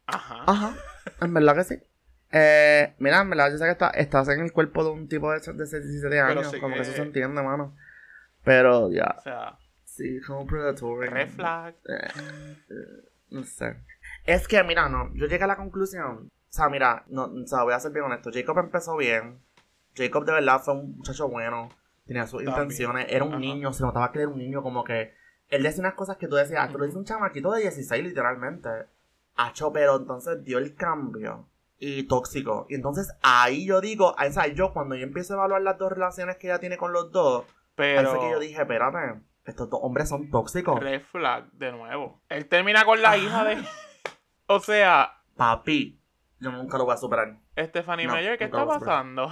Ajá. 0.06 0.44
Ajá, 0.46 0.74
en 1.20 1.32
verdad 1.34 1.54
que 1.54 1.64
sí. 1.64 1.76
Eh, 2.36 2.94
mira, 2.98 3.20
en 3.20 3.30
verdad, 3.30 3.50
yo 3.52 3.58
sé 3.58 3.64
que 3.64 3.70
está- 3.70 3.90
estás 3.90 4.28
en 4.28 4.40
el 4.40 4.52
cuerpo 4.52 4.82
de 4.82 4.90
un 4.90 5.08
tipo 5.08 5.30
de, 5.30 5.38
de 5.38 5.54
17 5.80 6.20
años. 6.20 6.50
sí 6.50 6.58
como 6.58 6.74
que 6.74 6.82
que- 6.82 6.88
eso 6.88 6.92
se 6.96 7.02
entiende, 7.02 7.40
mano. 7.42 7.76
Pero 8.42 8.90
ya, 8.90 9.14
O 9.18 9.22
sea, 9.22 9.58
sí, 9.84 10.20
como 10.26 10.44
predatory. 10.46 11.08
red 11.08 11.28
flag. 11.30 11.74
Eh, 11.88 12.08
eh, 12.70 13.08
no 13.30 13.44
sé. 13.44 13.76
Es 14.26 14.48
que, 14.48 14.62
mira, 14.64 14.88
no, 14.88 15.14
yo 15.14 15.26
llegué 15.26 15.44
a 15.44 15.46
la 15.46 15.56
conclusión. 15.56 16.26
O 16.28 16.52
sea, 16.56 16.68
mira, 16.68 17.04
no, 17.08 17.24
o 17.26 17.46
sea, 17.46 17.62
voy 17.62 17.72
a 17.74 17.78
ser 17.80 17.92
bien 17.92 18.04
honesto. 18.04 18.30
Jacob 18.32 18.58
empezó 18.58 18.96
bien. 18.96 19.38
Jacob 19.96 20.24
de 20.24 20.32
verdad 20.32 20.60
fue 20.60 20.74
un 20.74 20.96
muchacho 20.96 21.28
bueno. 21.28 21.68
Tenía 22.04 22.26
sus 22.26 22.42
También. 22.44 22.54
intenciones. 22.54 23.06
Era 23.10 23.24
un 23.24 23.30
Ajá. 23.32 23.38
niño, 23.40 23.72
se 23.72 23.82
notaba 23.84 24.10
que 24.12 24.18
era 24.20 24.28
un 24.28 24.38
niño 24.38 24.60
como 24.62 24.82
que. 24.84 25.14
Él 25.48 25.62
decía 25.62 25.80
unas 25.82 25.94
cosas 25.94 26.16
que 26.16 26.26
tú 26.26 26.34
decías, 26.36 26.60
ah, 26.62 26.68
tú 26.70 26.78
lo 26.78 26.84
dices 26.84 26.98
un 26.98 27.04
chamaquito 27.04 27.52
de 27.52 27.62
16 27.62 28.02
literalmente. 28.04 28.68
Acho, 29.36 29.72
pero 29.72 29.96
entonces 29.96 30.42
dio 30.44 30.58
el 30.58 30.74
cambio. 30.74 31.48
Y 31.86 32.04
tóxico. 32.04 32.66
Y 32.70 32.76
entonces 32.76 33.14
ahí 33.22 33.66
yo 33.66 33.82
digo, 33.82 34.14
o 34.18 34.32
sea, 34.32 34.46
yo 34.46 34.72
cuando 34.72 34.94
yo 34.94 35.04
empiezo 35.04 35.34
a 35.34 35.36
evaluar 35.36 35.60
las 35.60 35.76
dos 35.76 35.92
relaciones 35.92 36.38
que 36.38 36.46
ella 36.46 36.58
tiene 36.58 36.78
con 36.78 36.94
los 36.94 37.12
dos, 37.12 37.44
Pero. 37.74 38.10
fue 38.10 38.20
que 38.20 38.30
yo 38.30 38.38
dije, 38.38 38.62
espérate, 38.62 39.20
estos 39.44 39.68
dos 39.68 39.80
hombres 39.82 40.08
son 40.08 40.30
tóxicos. 40.30 40.80
Red 40.80 41.02
flag 41.02 41.52
de 41.52 41.72
nuevo. 41.72 42.22
Él 42.30 42.48
termina 42.48 42.86
con 42.86 43.02
la 43.02 43.18
hija 43.18 43.44
de. 43.44 43.62
O 44.46 44.60
sea, 44.60 45.12
Papi, 45.36 46.00
yo 46.40 46.52
nunca 46.52 46.78
lo 46.78 46.86
voy 46.86 46.94
a 46.94 46.96
superar. 46.96 47.38
Stephanie 47.58 48.06
No, 48.06 48.14
Meyer, 48.14 48.38
¿qué 48.38 48.44
está 48.44 48.64
pasando? 48.66 49.28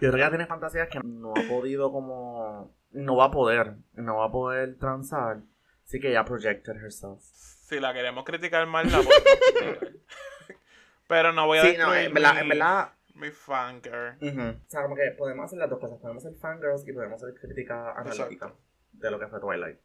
Yo 0.00 0.10
creo 0.10 0.12
que 0.12 0.18
ella 0.18 0.30
tiene 0.30 0.46
fantasías 0.46 0.88
que 0.88 1.00
no 1.04 1.30
ha 1.30 1.48
podido 1.48 1.92
como... 1.92 2.74
No 2.90 3.16
va 3.16 3.26
a 3.26 3.30
poder. 3.30 3.76
No 3.92 4.16
va 4.16 4.26
a 4.26 4.30
poder 4.32 4.76
transar. 4.78 5.42
Así 5.84 6.00
que 6.00 6.10
ella 6.10 6.24
projected 6.24 6.76
herself. 6.76 7.22
Si 7.72 7.80
la 7.80 7.92
queremos 7.94 8.24
criticar 8.24 8.66
mal, 8.66 8.86
la 8.90 8.98
podemos 8.98 9.14
criticar. 9.54 9.88
Pero 11.08 11.32
no 11.32 11.46
voy 11.46 11.58
a 11.58 11.62
Sí, 11.62 11.76
no, 11.78 11.94
en 11.94 12.12
verdad, 12.12 12.34
mi, 12.34 12.40
en 12.40 12.48
verdad... 12.50 12.92
mi 13.14 13.30
fangirl. 13.30 14.16
ujú. 14.20 14.40
O 14.66 14.70
sea, 14.70 14.82
como 14.82 14.94
que 14.96 15.10
podemos 15.16 15.44
hacer 15.46 15.58
las 15.58 15.70
dos 15.70 15.78
cosas. 15.80 15.98
Podemos 16.00 16.22
ser 16.22 16.34
fangirls 16.34 16.86
y 16.86 16.92
podemos 16.92 17.22
hacer 17.22 17.34
crítica 17.40 17.92
analítica 17.92 18.46
Exacto. 18.46 18.58
de 18.92 19.10
lo 19.10 19.18
que 19.18 19.26
fue 19.28 19.40
Twilight. 19.40 19.78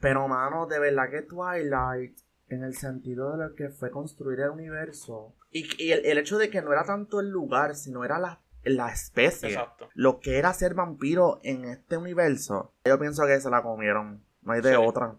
Pero, 0.00 0.26
mano, 0.28 0.66
de 0.66 0.78
verdad 0.78 1.10
que 1.10 1.22
Twilight, 1.22 2.18
en 2.48 2.64
el 2.64 2.74
sentido 2.74 3.36
de 3.36 3.48
lo 3.48 3.54
que 3.54 3.68
fue 3.68 3.90
construir 3.90 4.40
el 4.40 4.50
universo, 4.50 5.34
y, 5.50 5.68
y 5.82 5.92
el, 5.92 6.04
el 6.06 6.18
hecho 6.18 6.38
de 6.38 6.48
que 6.50 6.62
no 6.62 6.72
era 6.72 6.84
tanto 6.84 7.20
el 7.20 7.28
lugar, 7.30 7.74
sino 7.74 8.04
era 8.04 8.18
la, 8.18 8.40
la 8.64 8.90
especie. 8.92 9.50
Exacto. 9.50 9.88
lo 9.94 10.20
que 10.20 10.38
era 10.38 10.52
ser 10.52 10.74
vampiro 10.74 11.40
en 11.42 11.64
este 11.64 11.96
universo, 11.96 12.72
yo 12.84 12.98
pienso 12.98 13.26
que 13.26 13.40
se 13.40 13.50
la 13.50 13.62
comieron. 13.62 14.24
No 14.42 14.52
hay 14.52 14.60
de 14.62 14.70
Sí. 14.70 14.76
otra. 14.78 15.16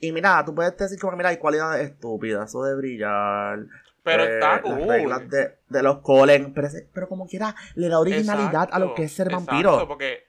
Y 0.00 0.12
mira, 0.12 0.42
tú 0.44 0.54
puedes 0.54 0.76
decir 0.76 0.98
como, 0.98 1.16
mira, 1.16 1.28
hay 1.28 1.36
cualidades 1.36 1.90
estúpidas, 1.90 2.48
eso 2.48 2.62
de 2.64 2.74
brillar. 2.74 3.58
Pero 4.02 4.24
eh, 4.24 4.34
está 4.34 4.52
Las 4.54 4.60
cool. 4.62 4.88
reglas 4.88 5.28
de, 5.28 5.58
de 5.68 5.82
los 5.82 5.98
colen. 5.98 6.54
Pero, 6.54 6.68
pero 6.92 7.08
como 7.08 7.26
quiera, 7.26 7.54
le 7.74 7.88
da 7.88 7.98
originalidad 8.00 8.68
a 8.72 8.78
lo 8.78 8.94
que 8.94 9.04
es 9.04 9.12
ser 9.12 9.26
exacto, 9.26 9.46
vampiro. 9.52 9.86
porque 9.88 10.24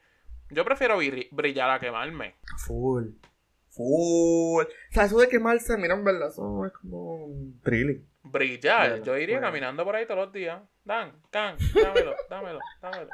yo 0.49 0.65
prefiero 0.65 1.01
bri- 1.01 1.30
brillar 1.32 1.69
a 1.69 1.80
quemarme. 1.80 2.36
Full. 2.57 3.05
Full. 3.69 4.63
O 4.65 4.67
sea, 4.91 5.05
eso 5.05 5.17
de 5.19 5.30
quemarse, 5.30 5.78
mira, 5.78 5.93
en 5.95 6.03
verdad, 6.03 6.28
eso 6.30 6.65
es 6.65 6.74
como 6.74 7.26
un 7.26 7.59
thrilling. 7.63 8.05
Brillar. 8.24 8.89
Bueno, 8.89 9.05
yo 9.05 9.17
iría 9.17 9.38
bueno. 9.38 9.47
caminando 9.47 9.84
por 9.86 9.95
ahí 9.95 10.05
todos 10.05 10.19
los 10.26 10.34
días. 10.34 10.61
Dan, 10.84 11.13
can, 11.30 11.55
dámelo, 11.74 12.13
dámelo, 12.30 12.59
dámelo. 12.82 13.09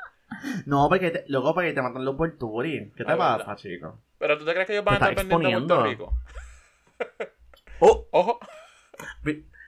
No, 0.66 0.90
porque 0.90 1.12
te, 1.12 1.24
luego 1.28 1.54
porque 1.54 1.74
te 1.74 1.82
matan 1.82 2.04
los 2.04 2.16
Porturi. 2.16 2.92
¿Qué 2.98 3.06
te 3.06 3.12
Ay, 3.12 3.18
pasa, 3.18 3.56
chico? 3.56 4.00
Pero 4.18 4.38
tú 4.38 4.46
te 4.46 4.54
crees 4.54 4.66
que 4.68 4.74
ellos 4.74 4.86
van 4.86 4.96
a 4.96 5.10
estar 5.10 5.16
pendientes 5.28 5.54
a 5.54 5.66
Puerto. 5.82 5.84
Rico. 5.84 6.14
Oh, 7.80 8.08
Ojo, 8.12 8.40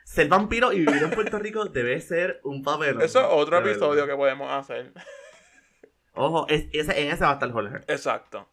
ser 0.03 0.27
vampiro 0.27 0.73
y 0.73 0.79
vivir 0.79 1.03
en 1.03 1.11
Puerto 1.11 1.37
Rico 1.37 1.65
debe 1.65 2.01
ser 2.01 2.39
un 2.43 2.63
papel. 2.63 2.99
eso 3.01 3.19
es 3.19 3.27
otro 3.29 3.59
episodio 3.59 4.07
que 4.07 4.15
podemos 4.15 4.51
hacer. 4.51 4.93
Ojo, 6.13 6.47
es, 6.49 6.67
ese, 6.73 7.01
en 7.01 7.11
ese 7.11 7.23
va 7.23 7.31
a 7.31 7.33
estar 7.33 7.51
Jorge. 7.51 7.77
Exacto. 7.87 8.49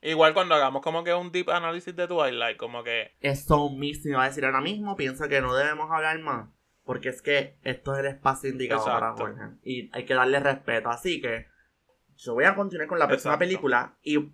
Igual 0.00 0.34
cuando 0.34 0.54
hagamos 0.54 0.82
como 0.82 1.04
que 1.04 1.14
un 1.14 1.32
deep 1.32 1.50
análisis 1.50 1.94
de 1.94 2.06
Twilight, 2.06 2.56
como 2.56 2.82
que 2.82 3.12
Eso 3.20 3.70
mismo 3.70 4.10
iba 4.10 4.24
a 4.24 4.28
decir 4.28 4.44
ahora 4.44 4.60
mismo. 4.60 4.96
Pienso 4.96 5.28
que 5.28 5.40
no 5.40 5.54
debemos 5.54 5.90
hablar 5.90 6.18
más. 6.20 6.48
Porque 6.84 7.08
es 7.08 7.22
que 7.22 7.58
esto 7.62 7.94
es 7.94 8.00
el 8.00 8.06
espacio 8.06 8.50
indicado 8.50 8.84
para. 8.84 9.12
Jorge. 9.12 9.42
Y 9.62 9.90
hay 9.94 10.04
que 10.04 10.14
darle 10.14 10.40
respeto. 10.40 10.90
Así 10.90 11.22
que 11.22 11.46
yo 12.16 12.34
voy 12.34 12.44
a 12.44 12.54
continuar 12.54 12.88
con 12.88 12.98
la 12.98 13.06
próxima 13.06 13.34
Exacto. 13.34 13.46
película. 13.46 13.96
Y 14.02 14.32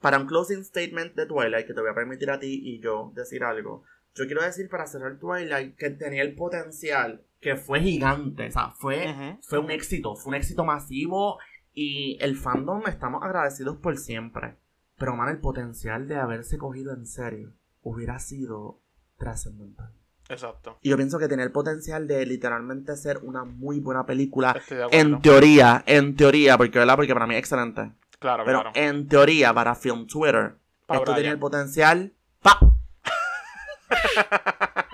para 0.00 0.18
un 0.18 0.26
closing 0.26 0.64
statement 0.64 1.14
de 1.14 1.26
Twilight, 1.26 1.66
que 1.66 1.74
te 1.74 1.80
voy 1.80 1.90
a 1.90 1.94
permitir 1.94 2.30
a 2.30 2.38
ti 2.38 2.60
y 2.62 2.80
yo 2.80 3.12
decir 3.14 3.44
algo. 3.44 3.84
Yo 4.14 4.26
quiero 4.26 4.42
decir 4.42 4.68
para 4.68 4.86
cerrar 4.86 5.18
Twilight 5.18 5.76
que 5.76 5.90
tenía 5.90 6.22
el 6.22 6.34
potencial 6.34 7.22
que 7.40 7.56
fue 7.56 7.80
gigante. 7.80 8.48
O 8.48 8.50
sea, 8.50 8.70
fue, 8.70 9.38
fue 9.42 9.58
un 9.58 9.70
éxito. 9.70 10.16
Fue 10.16 10.30
un 10.30 10.34
éxito 10.36 10.64
masivo. 10.64 11.38
Y 11.72 12.16
el 12.20 12.36
fandom 12.36 12.82
estamos 12.88 13.22
agradecidos 13.22 13.76
por 13.76 13.98
siempre. 13.98 14.56
Pero, 14.98 15.14
man, 15.14 15.28
el 15.28 15.38
potencial 15.38 16.08
de 16.08 16.16
haberse 16.16 16.56
cogido 16.56 16.94
en 16.94 17.06
serio 17.06 17.52
hubiera 17.82 18.18
sido 18.18 18.80
trascendental. 19.18 19.92
Exacto. 20.28 20.78
Y 20.82 20.88
yo 20.88 20.96
pienso 20.96 21.18
que 21.18 21.28
tenía 21.28 21.44
el 21.44 21.52
potencial 21.52 22.08
de 22.08 22.26
literalmente 22.26 22.96
ser 22.96 23.18
una 23.22 23.44
muy 23.44 23.78
buena 23.78 24.06
película. 24.06 24.52
Estoy 24.58 24.78
de 24.78 24.84
acuerdo. 24.84 25.06
En 25.06 25.20
teoría, 25.20 25.84
en 25.86 26.16
teoría, 26.16 26.56
porque, 26.56 26.78
¿verdad? 26.78 26.96
Porque 26.96 27.12
para 27.12 27.26
mí 27.26 27.34
es 27.34 27.40
excelente. 27.40 27.92
Claro, 28.18 28.44
Pero 28.44 28.62
claro. 28.62 28.72
en 28.74 29.08
teoría, 29.08 29.52
para 29.52 29.74
Film 29.74 30.06
Twitter, 30.06 30.56
Pa' 30.86 30.94
esto 30.94 31.04
Brian. 31.04 31.16
tenía 31.16 31.32
el 31.32 31.38
potencial. 31.38 32.14
¡Pa! 32.40 32.58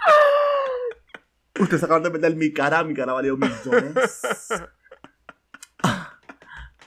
Ustedes 1.59 1.85
acaban 1.85 2.03
de 2.03 2.11
perder 2.11 2.35
mi 2.35 2.53
cara, 2.53 2.83
mi 2.83 2.95
cara 2.95 3.13
valió 3.13 3.37
millones. 3.37 4.23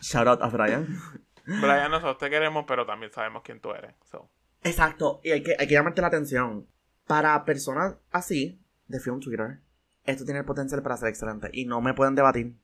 Shout 0.01 0.27
out 0.27 0.41
a 0.41 0.47
Brian. 0.47 0.99
Brian, 1.45 1.91
nosotros 1.91 2.17
te 2.17 2.29
queremos, 2.29 2.65
pero 2.67 2.85
también 2.85 3.11
sabemos 3.11 3.41
quién 3.43 3.59
tú 3.59 3.71
eres. 3.71 3.95
So. 4.03 4.29
Exacto, 4.63 5.19
y 5.23 5.31
hay 5.31 5.43
que, 5.43 5.55
hay 5.57 5.67
que 5.67 5.73
llamarte 5.73 6.01
la 6.01 6.07
atención. 6.07 6.67
Para 7.07 7.43
personas 7.45 7.95
así, 8.11 8.59
de 8.87 8.99
Film 8.99 9.19
Twitter, 9.19 9.59
esto 10.03 10.25
tiene 10.25 10.39
el 10.39 10.45
potencial 10.45 10.81
para 10.81 10.97
ser 10.97 11.09
excelente. 11.09 11.49
Y 11.53 11.65
no 11.65 11.81
me 11.81 11.93
pueden 11.93 12.15
debatir. 12.15 12.55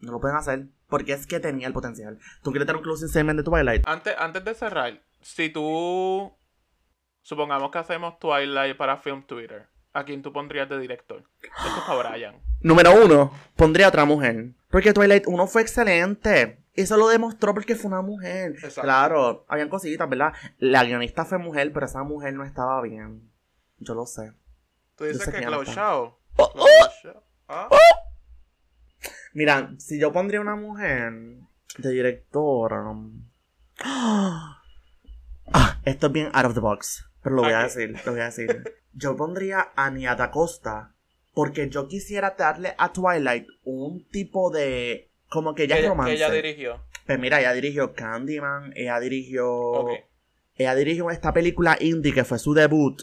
No 0.00 0.12
lo 0.12 0.20
pueden 0.20 0.36
hacer. 0.36 0.66
Porque 0.92 1.14
es 1.14 1.26
que 1.26 1.40
tenía 1.40 1.66
el 1.66 1.72
potencial. 1.72 2.18
¿Tú 2.42 2.50
quieres 2.50 2.66
tener 2.66 2.76
un 2.76 2.82
closing 2.82 3.08
statement 3.08 3.38
de 3.38 3.44
Twilight? 3.44 3.88
Antes, 3.88 4.14
antes 4.18 4.44
de 4.44 4.54
cerrar, 4.54 5.02
si 5.22 5.48
tú. 5.48 6.36
Supongamos 7.22 7.70
que 7.70 7.78
hacemos 7.78 8.18
Twilight 8.18 8.76
para 8.76 8.98
Film 8.98 9.22
Twitter. 9.22 9.68
¿A 9.94 10.04
quién 10.04 10.20
tú 10.20 10.34
pondrías 10.34 10.68
de 10.68 10.78
director? 10.78 11.24
Esto 11.40 11.78
es 11.78 11.84
para 11.86 12.10
Brian. 12.10 12.42
Número 12.60 12.92
uno, 13.02 13.32
pondría 13.56 13.86
a 13.86 13.88
otra 13.88 14.04
mujer. 14.04 14.52
Porque 14.70 14.92
Twilight 14.92 15.24
1 15.26 15.46
fue 15.46 15.62
excelente. 15.62 16.62
Eso 16.74 16.98
lo 16.98 17.08
demostró 17.08 17.54
porque 17.54 17.74
fue 17.74 17.90
una 17.90 18.02
mujer. 18.02 18.52
Exacto. 18.52 18.82
Claro, 18.82 19.46
habían 19.48 19.70
cositas, 19.70 20.06
¿verdad? 20.10 20.34
La 20.58 20.84
guionista 20.84 21.24
fue 21.24 21.38
mujer, 21.38 21.72
pero 21.72 21.86
esa 21.86 22.02
mujer 22.02 22.34
no 22.34 22.44
estaba 22.44 22.82
bien. 22.82 23.32
Yo 23.78 23.94
lo 23.94 24.04
sé. 24.04 24.34
Tú 24.96 25.04
dices 25.04 25.24
sé 25.24 25.32
que 25.32 25.40
Chloe 25.40 25.62
está. 25.62 25.74
Shao. 25.74 26.18
Oh, 26.36 26.52
Chloe 26.52 27.14
Shao. 27.48 27.68
Ah, 29.32 29.34
Mira, 29.34 29.74
si 29.78 29.98
yo 29.98 30.12
pondría 30.12 30.40
una 30.40 30.56
mujer 30.56 31.12
de 31.78 31.90
directora. 31.90 32.82
um, 32.88 33.24
Ah, 33.84 34.60
esto 35.84 36.06
es 36.06 36.12
bien 36.12 36.28
out 36.32 36.46
of 36.46 36.54
the 36.54 36.60
box. 36.60 37.04
Pero 37.22 37.36
lo 37.36 37.42
voy 37.42 37.52
a 37.52 37.62
decir, 37.64 37.94
lo 38.04 38.12
voy 38.12 38.20
a 38.20 38.26
decir. 38.26 38.62
Yo 38.94 39.16
pondría 39.16 39.68
a 39.74 39.90
Nia 39.90 40.16
Costa. 40.30 40.92
Porque 41.34 41.70
yo 41.70 41.88
quisiera 41.88 42.34
darle 42.38 42.74
a 42.76 42.92
Twilight 42.92 43.46
un 43.64 44.06
tipo 44.10 44.50
de. 44.50 45.10
Como 45.30 45.54
que 45.54 45.66
ya 45.66 45.76
es 45.76 45.80
ella, 45.80 45.88
romance. 45.88 46.10
que 46.10 46.16
ella 46.16 46.30
dirigió. 46.30 46.82
Pues 47.06 47.18
mira, 47.18 47.40
ella 47.40 47.54
dirigió 47.54 47.94
Candyman, 47.94 48.72
ella 48.76 49.00
dirigió. 49.00 49.50
Ok. 49.50 49.90
Ella 50.56 50.74
dirigió 50.74 51.10
esta 51.10 51.32
película 51.32 51.78
indie 51.80 52.12
que 52.12 52.24
fue 52.24 52.38
su 52.38 52.52
debut. 52.52 53.00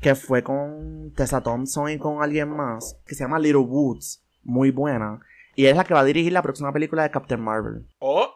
Que 0.00 0.16
fue 0.16 0.42
con 0.42 1.12
Tessa 1.14 1.42
Thompson 1.42 1.90
y 1.90 1.98
con 1.98 2.22
alguien 2.22 2.48
más. 2.48 2.96
Que 3.06 3.14
se 3.14 3.22
llama 3.22 3.38
Little 3.38 3.58
Woods. 3.62 4.20
Muy 4.42 4.72
buena. 4.72 5.20
Y 5.56 5.66
es 5.66 5.76
la 5.76 5.84
que 5.84 5.94
va 5.94 6.00
a 6.00 6.04
dirigir 6.04 6.32
la 6.32 6.42
próxima 6.42 6.72
película 6.72 7.02
de 7.02 7.10
Captain 7.10 7.40
Marvel. 7.40 7.86
Oh, 7.98 8.34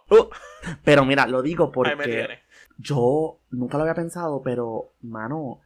Pero 0.84 1.04
mira, 1.04 1.26
lo 1.26 1.42
digo 1.42 1.70
porque 1.72 2.40
yo 2.78 3.38
nunca 3.50 3.76
lo 3.78 3.84
había 3.84 3.94
pensado, 3.94 4.42
pero, 4.42 4.90
mano, 5.02 5.60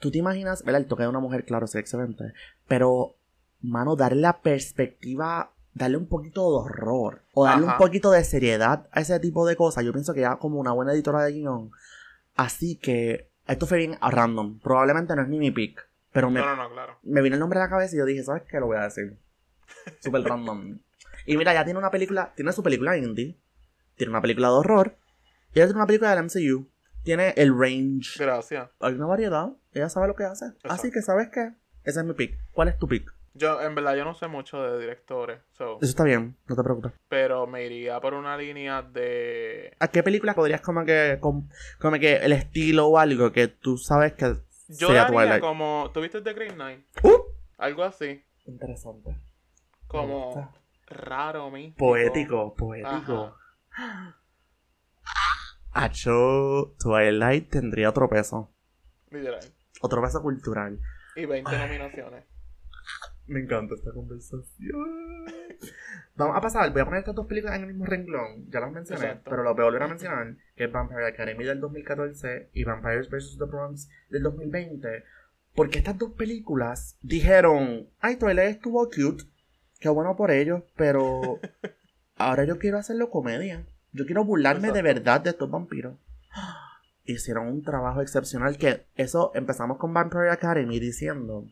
tú 0.00 0.10
te 0.10 0.18
imaginas, 0.18 0.62
¿verdad? 0.64 0.82
El 0.82 0.86
toque 0.88 1.02
de 1.02 1.08
una 1.08 1.20
mujer, 1.20 1.44
claro, 1.44 1.64
es 1.66 1.74
excelente. 1.74 2.32
Pero, 2.68 3.14
mano, 3.62 3.96
darle 3.96 4.20
la 4.22 4.38
perspectiva, 4.40 5.50
darle 5.74 5.96
un 5.96 6.06
poquito 6.06 6.42
de 6.50 6.56
horror. 6.64 7.22
O 7.34 7.44
darle 7.44 7.66
Ajá. 7.66 7.72
un 7.74 7.78
poquito 7.78 8.10
de 8.10 8.22
seriedad 8.24 8.86
a 8.92 9.00
ese 9.00 9.18
tipo 9.20 9.46
de 9.46 9.56
cosas. 9.56 9.84
Yo 9.84 9.92
pienso 9.92 10.14
que 10.14 10.20
ella 10.20 10.36
como 10.36 10.60
una 10.60 10.72
buena 10.72 10.92
editora 10.92 11.24
de 11.24 11.32
guion. 11.32 11.72
Así 12.36 12.76
que, 12.76 13.28
esto 13.46 13.66
fue 13.66 13.78
bien 13.78 13.98
random. 14.00 14.60
Probablemente 14.60 15.14
no 15.16 15.22
es 15.22 15.28
ni 15.28 15.38
mi 15.38 15.50
pick. 15.50 15.84
Pero 16.12 16.30
me, 16.30 16.40
No, 16.40 16.46
no, 16.54 16.62
no, 16.62 16.70
claro. 16.72 16.96
me 17.02 17.20
vino 17.22 17.34
el 17.34 17.40
nombre 17.40 17.58
a 17.58 17.64
la 17.64 17.68
cabeza 17.68 17.96
y 17.96 17.98
yo 17.98 18.04
dije, 18.04 18.22
¿sabes 18.22 18.44
qué? 18.48 18.60
Lo 18.60 18.66
voy 18.66 18.76
a 18.76 18.84
decir. 18.84 19.18
Super 20.00 20.22
random. 20.22 20.78
Y 21.26 21.36
mira, 21.36 21.54
ya 21.54 21.64
tiene 21.64 21.78
una 21.78 21.90
película, 21.90 22.32
tiene 22.36 22.52
su 22.52 22.62
película 22.62 22.96
indie, 22.96 23.36
tiene 23.96 24.10
una 24.10 24.20
película 24.20 24.48
de 24.48 24.54
horror, 24.54 24.96
y 25.54 25.58
ella 25.58 25.66
tiene 25.66 25.78
una 25.78 25.86
película 25.86 26.14
del 26.14 26.24
MCU. 26.24 26.68
Tiene 27.02 27.34
el 27.36 27.54
range. 27.58 28.18
Gracias. 28.18 28.70
Hay 28.80 28.94
una 28.94 29.04
variedad, 29.06 29.50
ella 29.72 29.88
sabe 29.90 30.08
lo 30.08 30.14
que 30.14 30.24
hace. 30.24 30.46
Así 30.64 30.90
que, 30.90 31.02
¿sabes 31.02 31.28
qué? 31.30 31.52
Ese 31.84 32.00
es 32.00 32.06
mi 32.06 32.14
pick. 32.14 32.38
¿Cuál 32.52 32.68
es 32.68 32.78
tu 32.78 32.88
pick? 32.88 33.12
Yo, 33.34 33.60
en 33.60 33.74
verdad, 33.74 33.94
yo 33.96 34.04
no 34.04 34.14
sé 34.14 34.26
mucho 34.28 34.62
de 34.62 34.78
directores, 34.80 35.40
so, 35.50 35.76
Eso 35.82 35.90
está 35.90 36.04
bien, 36.04 36.36
no 36.46 36.54
te 36.56 36.62
preocupes. 36.62 36.92
pero 37.08 37.46
me 37.46 37.66
iría 37.66 38.00
por 38.00 38.14
una 38.14 38.36
línea 38.38 38.80
de... 38.80 39.74
¿A 39.80 39.88
qué 39.88 40.02
película 40.02 40.34
podrías 40.34 40.60
como 40.60 40.84
que, 40.86 41.18
com- 41.20 41.48
como 41.80 41.98
que 41.98 42.16
el 42.16 42.32
estilo 42.32 42.86
o 42.86 42.96
algo 42.96 43.32
que 43.32 43.48
tú 43.48 43.76
sabes 43.76 44.12
que 44.14 44.36
Yo 44.68 44.86
sea 44.88 45.02
daría 45.02 45.06
Twilight? 45.08 45.40
como... 45.40 45.90
¿Tuviste 45.92 46.20
The 46.22 46.32
Green 46.32 46.54
Knight? 46.54 46.84
Uh, 47.02 47.22
Algo 47.58 47.82
así. 47.82 48.22
interesante. 48.46 49.16
Como 49.94 50.52
raro, 50.86 51.50
místico. 51.50 51.78
Poético, 51.78 52.54
poético. 52.54 53.36
Ajá. 53.70 54.16
Acho, 55.72 56.74
Twilight 56.78 57.50
tendría 57.50 57.90
otro 57.90 58.08
peso. 58.08 58.52
Literal. 59.10 59.40
Otro 59.80 60.02
peso 60.02 60.22
cultural. 60.22 60.78
Y 61.16 61.26
20 61.26 61.58
nominaciones. 61.58 62.24
Me 63.26 63.40
encanta 63.40 63.74
esta 63.74 63.92
conversación. 63.92 65.26
Vamos 66.16 66.36
a 66.36 66.40
pasar, 66.40 66.70
voy 66.72 66.82
a 66.82 66.84
poner 66.84 67.00
estas 67.00 67.14
dos 67.14 67.26
películas 67.26 67.56
en 67.56 67.62
el 67.62 67.68
mismo 67.68 67.86
renglón. 67.86 68.50
Ya 68.50 68.60
las 68.60 68.70
mencioné, 68.70 69.06
Exacto. 69.06 69.30
pero 69.30 69.42
las 69.42 69.54
voy 69.54 69.62
a 69.62 69.64
volver 69.64 69.82
a 69.82 69.88
mencionar. 69.88 70.36
Que 70.54 70.64
es 70.64 70.72
Vampire 70.72 71.06
Academy 71.08 71.44
del 71.44 71.60
2014 71.60 72.50
y 72.52 72.64
Vampires 72.64 73.08
vs. 73.08 73.36
The 73.38 73.44
Bronx 73.46 73.88
del 74.10 74.22
2020. 74.22 75.04
Porque 75.54 75.78
estas 75.78 75.98
dos 75.98 76.12
películas 76.12 76.98
dijeron, 77.00 77.88
ay, 78.00 78.16
Twilight 78.16 78.56
estuvo 78.56 78.84
cute. 78.88 79.24
Qué 79.84 79.90
bueno 79.90 80.16
por 80.16 80.30
ellos, 80.30 80.62
pero 80.76 81.38
ahora 82.16 82.44
yo 82.44 82.58
quiero 82.58 82.78
hacerlo 82.78 83.10
comedia. 83.10 83.66
Yo 83.92 84.06
quiero 84.06 84.24
burlarme 84.24 84.72
de 84.72 84.80
verdad 84.80 85.20
de 85.20 85.28
estos 85.28 85.50
vampiros. 85.50 85.98
Hicieron 87.04 87.48
un 87.48 87.62
trabajo 87.62 88.00
excepcional 88.00 88.56
que 88.56 88.86
eso 88.94 89.30
empezamos 89.34 89.76
con 89.76 89.92
Vampire 89.92 90.30
Academy 90.30 90.80
diciendo 90.80 91.44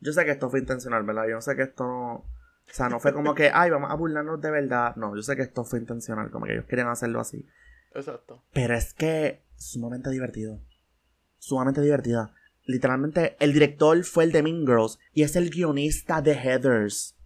yo 0.00 0.14
sé 0.14 0.24
que 0.24 0.30
esto 0.30 0.48
fue 0.48 0.60
intencional, 0.60 1.02
¿verdad? 1.02 1.24
Yo 1.28 1.42
sé 1.42 1.56
que 1.56 1.64
esto 1.64 1.84
no. 1.84 2.12
O 2.14 2.72
sea, 2.72 2.88
no 2.88 3.00
fue 3.00 3.12
como 3.12 3.34
que, 3.34 3.50
ay, 3.52 3.68
vamos 3.68 3.90
a 3.90 3.96
burlarnos 3.96 4.40
de 4.40 4.50
verdad. 4.50 4.96
No, 4.96 5.14
yo 5.14 5.20
sé 5.20 5.36
que 5.36 5.42
esto 5.42 5.62
fue 5.62 5.78
intencional, 5.78 6.30
como 6.30 6.46
que 6.46 6.54
ellos 6.54 6.64
querían 6.64 6.88
hacerlo 6.88 7.20
así. 7.20 7.46
Exacto. 7.94 8.44
Pero 8.54 8.74
es 8.74 8.94
que 8.94 9.42
sumamente 9.56 10.08
divertido. 10.08 10.58
Sumamente 11.36 11.82
divertida. 11.82 12.32
Literalmente, 12.64 13.36
el 13.40 13.52
director 13.52 14.02
fue 14.04 14.24
el 14.24 14.32
de 14.32 14.42
Mean 14.42 14.66
Girls 14.66 14.98
y 15.12 15.24
es 15.24 15.36
el 15.36 15.50
guionista 15.50 16.22
de 16.22 16.32
Heathers. 16.32 17.17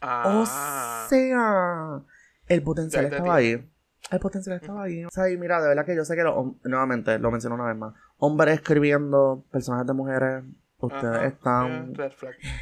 Ah. 0.00 1.04
O 1.06 1.08
sea, 1.08 2.00
el 2.46 2.62
potencial 2.62 3.06
estaba 3.06 3.36
ahí. 3.36 3.68
El 4.10 4.20
potencial 4.20 4.56
estaba 4.56 4.84
ahí. 4.84 5.04
O 5.04 5.10
sea, 5.10 5.28
y 5.30 5.36
mira, 5.36 5.60
de 5.60 5.68
verdad 5.68 5.84
que 5.84 5.96
yo 5.96 6.04
sé 6.04 6.16
que, 6.16 6.22
lo- 6.22 6.56
nuevamente, 6.64 7.18
lo 7.18 7.30
menciono 7.30 7.56
una 7.56 7.66
vez 7.66 7.76
más. 7.76 7.94
Hombres 8.18 8.54
escribiendo 8.54 9.44
personajes 9.50 9.86
de 9.86 9.92
mujeres. 9.92 10.44
Ustedes 10.80 11.16
Ajá. 11.16 11.26
están 11.26 11.92
Yeah, 11.94 12.10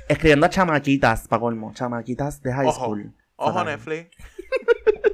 escribiendo 0.09 0.47
a 0.47 0.51
chamaquitas, 0.51 1.29
pa' 1.29 1.39
colmo. 1.39 1.73
Chamaquitas 1.75 2.41
de 2.43 2.53
high 2.53 2.67
Ojo. 2.67 2.85
school. 2.87 3.15
Ojo, 3.37 3.53
Fatal. 3.53 3.67
Netflix. 3.67 4.17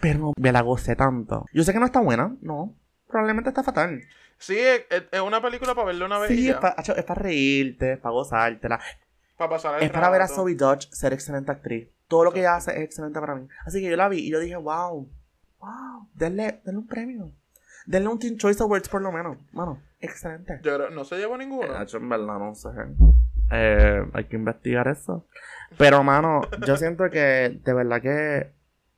Pero 0.00 0.32
me 0.40 0.52
la 0.52 0.62
gocé 0.62 0.96
tanto. 0.96 1.44
Yo 1.52 1.62
sé 1.64 1.72
que 1.72 1.78
no 1.78 1.86
está 1.86 2.00
buena, 2.00 2.36
no. 2.40 2.74
Probablemente 3.08 3.50
está 3.50 3.62
fatal. 3.62 4.00
Sí, 4.38 4.56
es, 4.58 4.82
es- 4.90 5.04
es 5.10 5.20
una 5.20 5.42
película 5.42 5.74
para 5.74 5.88
verla 5.88 6.06
una 6.06 6.18
vez 6.18 6.30
y 6.30 6.36
Sí, 6.36 6.44
ya. 6.46 6.60
es 6.96 7.04
para 7.04 7.20
reírte, 7.20 7.92
es 7.94 7.98
para 7.98 8.12
gozártela. 8.12 8.80
Para 9.38 9.50
pasar 9.50 9.76
el 9.78 9.84
Es 9.84 9.90
para 9.90 10.10
ver 10.10 10.20
a. 10.22 10.28
Zoe 10.28 10.54
Dodge 10.54 10.88
ser 10.92 11.12
excelente 11.14 11.50
actriz. 11.50 11.88
Todo 12.08 12.24
lo 12.24 12.32
que 12.32 12.40
ella 12.40 12.56
hace 12.56 12.72
es 12.72 12.80
excelente 12.84 13.18
para 13.20 13.34
mí. 13.36 13.48
Así 13.64 13.80
que 13.80 13.88
yo 13.88 13.96
la 13.96 14.08
vi 14.10 14.18
y 14.18 14.30
yo 14.30 14.40
dije, 14.40 14.56
wow, 14.56 15.08
wow, 15.60 16.08
denle, 16.14 16.60
denle 16.64 16.80
un 16.80 16.86
premio. 16.86 17.30
Denle 17.86 18.08
un 18.08 18.18
Teen 18.18 18.36
Choice 18.36 18.62
Awards 18.62 18.88
por 18.88 19.00
lo 19.00 19.10
menos. 19.12 19.38
Mano, 19.52 19.80
excelente. 20.00 20.60
Yo 20.62 20.74
creo- 20.76 20.90
no 20.90 21.04
se 21.04 21.16
llevó 21.16 21.38
ninguno. 21.38 21.72
Nacho, 21.72 21.96
en 21.98 22.08
verdad, 22.08 22.38
no 22.38 22.54
sé. 22.54 22.68
Eh, 23.50 24.04
hay 24.12 24.24
que 24.24 24.36
investigar 24.36 24.88
eso. 24.88 25.26
Pero, 25.78 26.02
mano, 26.02 26.42
yo 26.66 26.76
siento 26.76 27.08
que 27.10 27.60
de 27.64 27.72
verdad 27.72 28.02
que 28.02 28.50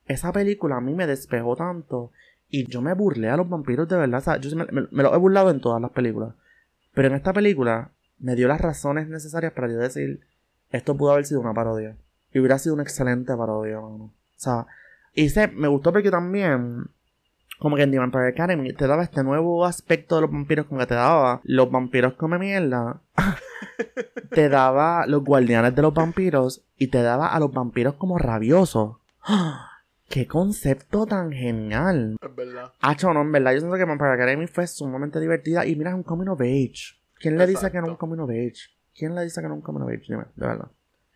esa 0.06 0.32
película 0.32 0.76
a 0.76 0.80
mí 0.80 0.94
me 0.94 1.06
despejó 1.06 1.54
tanto. 1.56 2.10
Y 2.48 2.66
yo 2.68 2.80
me 2.82 2.94
burlé 2.94 3.28
a 3.30 3.36
los 3.36 3.48
vampiros 3.48 3.88
de 3.88 3.96
verdad. 3.96 4.18
O 4.18 4.22
sea, 4.22 4.36
yo 4.38 4.56
me, 4.56 4.64
me- 4.72 4.88
me 4.90 5.02
lo 5.04 5.14
he 5.14 5.18
burlado 5.18 5.50
en 5.50 5.60
todas 5.60 5.80
las 5.80 5.92
películas. 5.92 6.34
Pero 6.94 7.06
en 7.08 7.14
esta 7.14 7.32
película 7.32 7.90
me 8.18 8.34
dio 8.34 8.48
las 8.48 8.60
razones 8.60 9.06
necesarias 9.08 9.52
para 9.52 9.68
yo 9.68 9.78
decir: 9.78 10.20
esto 10.70 10.96
pudo 10.96 11.12
haber 11.12 11.26
sido 11.26 11.40
una 11.40 11.54
parodia. 11.54 11.96
Y 12.32 12.38
hubiera 12.38 12.58
sido 12.58 12.74
una 12.74 12.84
excelente 12.84 13.36
parodia, 13.36 13.80
mano. 13.80 14.04
O 14.04 14.12
sea, 14.36 14.66
y 15.14 15.28
se, 15.28 15.48
me 15.48 15.68
gustó 15.68 15.92
porque 15.92 16.10
también 16.10 16.86
como 17.60 17.76
que 17.76 17.82
en 17.82 17.90
The 17.90 17.98
Vampire 17.98 18.28
Academy 18.28 18.72
te 18.72 18.86
daba 18.86 19.02
este 19.02 19.22
nuevo 19.22 19.66
aspecto 19.66 20.16
de 20.16 20.22
los 20.22 20.32
vampiros, 20.32 20.66
como 20.66 20.80
que 20.80 20.86
te 20.86 20.94
daba 20.94 21.40
los 21.44 21.70
vampiros 21.70 22.14
come 22.14 22.38
mierda, 22.38 23.00
te 24.30 24.48
daba 24.48 25.06
los 25.06 25.22
guardianes 25.22 25.74
de 25.74 25.82
los 25.82 25.92
vampiros 25.92 26.62
y 26.78 26.86
te 26.86 27.02
daba 27.02 27.28
a 27.28 27.38
los 27.38 27.52
vampiros 27.52 27.94
como 27.94 28.18
rabiosos. 28.18 28.96
¡Qué 30.08 30.26
concepto 30.26 31.06
tan 31.06 31.30
genial! 31.32 32.16
Es 32.20 32.34
verdad. 32.34 32.72
Hacho, 32.80 33.12
no, 33.12 33.20
en 33.20 33.30
verdad, 33.30 33.52
yo 33.52 33.60
siento 33.60 33.76
que 33.76 33.84
Vampire 33.84 34.12
Academy 34.12 34.46
fue 34.46 34.66
sumamente 34.66 35.20
divertida 35.20 35.66
y 35.66 35.76
mira, 35.76 35.90
es 35.90 35.96
un 35.96 36.02
coming 36.02 36.28
of 36.28 36.40
age. 36.40 36.98
¿Quién 37.20 37.36
le 37.36 37.46
dice 37.46 37.70
que 37.70 37.78
no 37.78 37.84
es 37.84 37.90
un 37.90 37.96
coming 37.96 38.18
of 38.18 38.30
age? 38.30 38.70
¿Quién 39.00 39.14
le 39.14 39.22
dice 39.22 39.40
que 39.40 39.46
un 39.46 39.62
coming 39.62 39.80
of 39.80 39.88
age? 39.88 40.02
Dime, 40.08 40.24
de 40.36 40.46
verdad. 40.46 40.70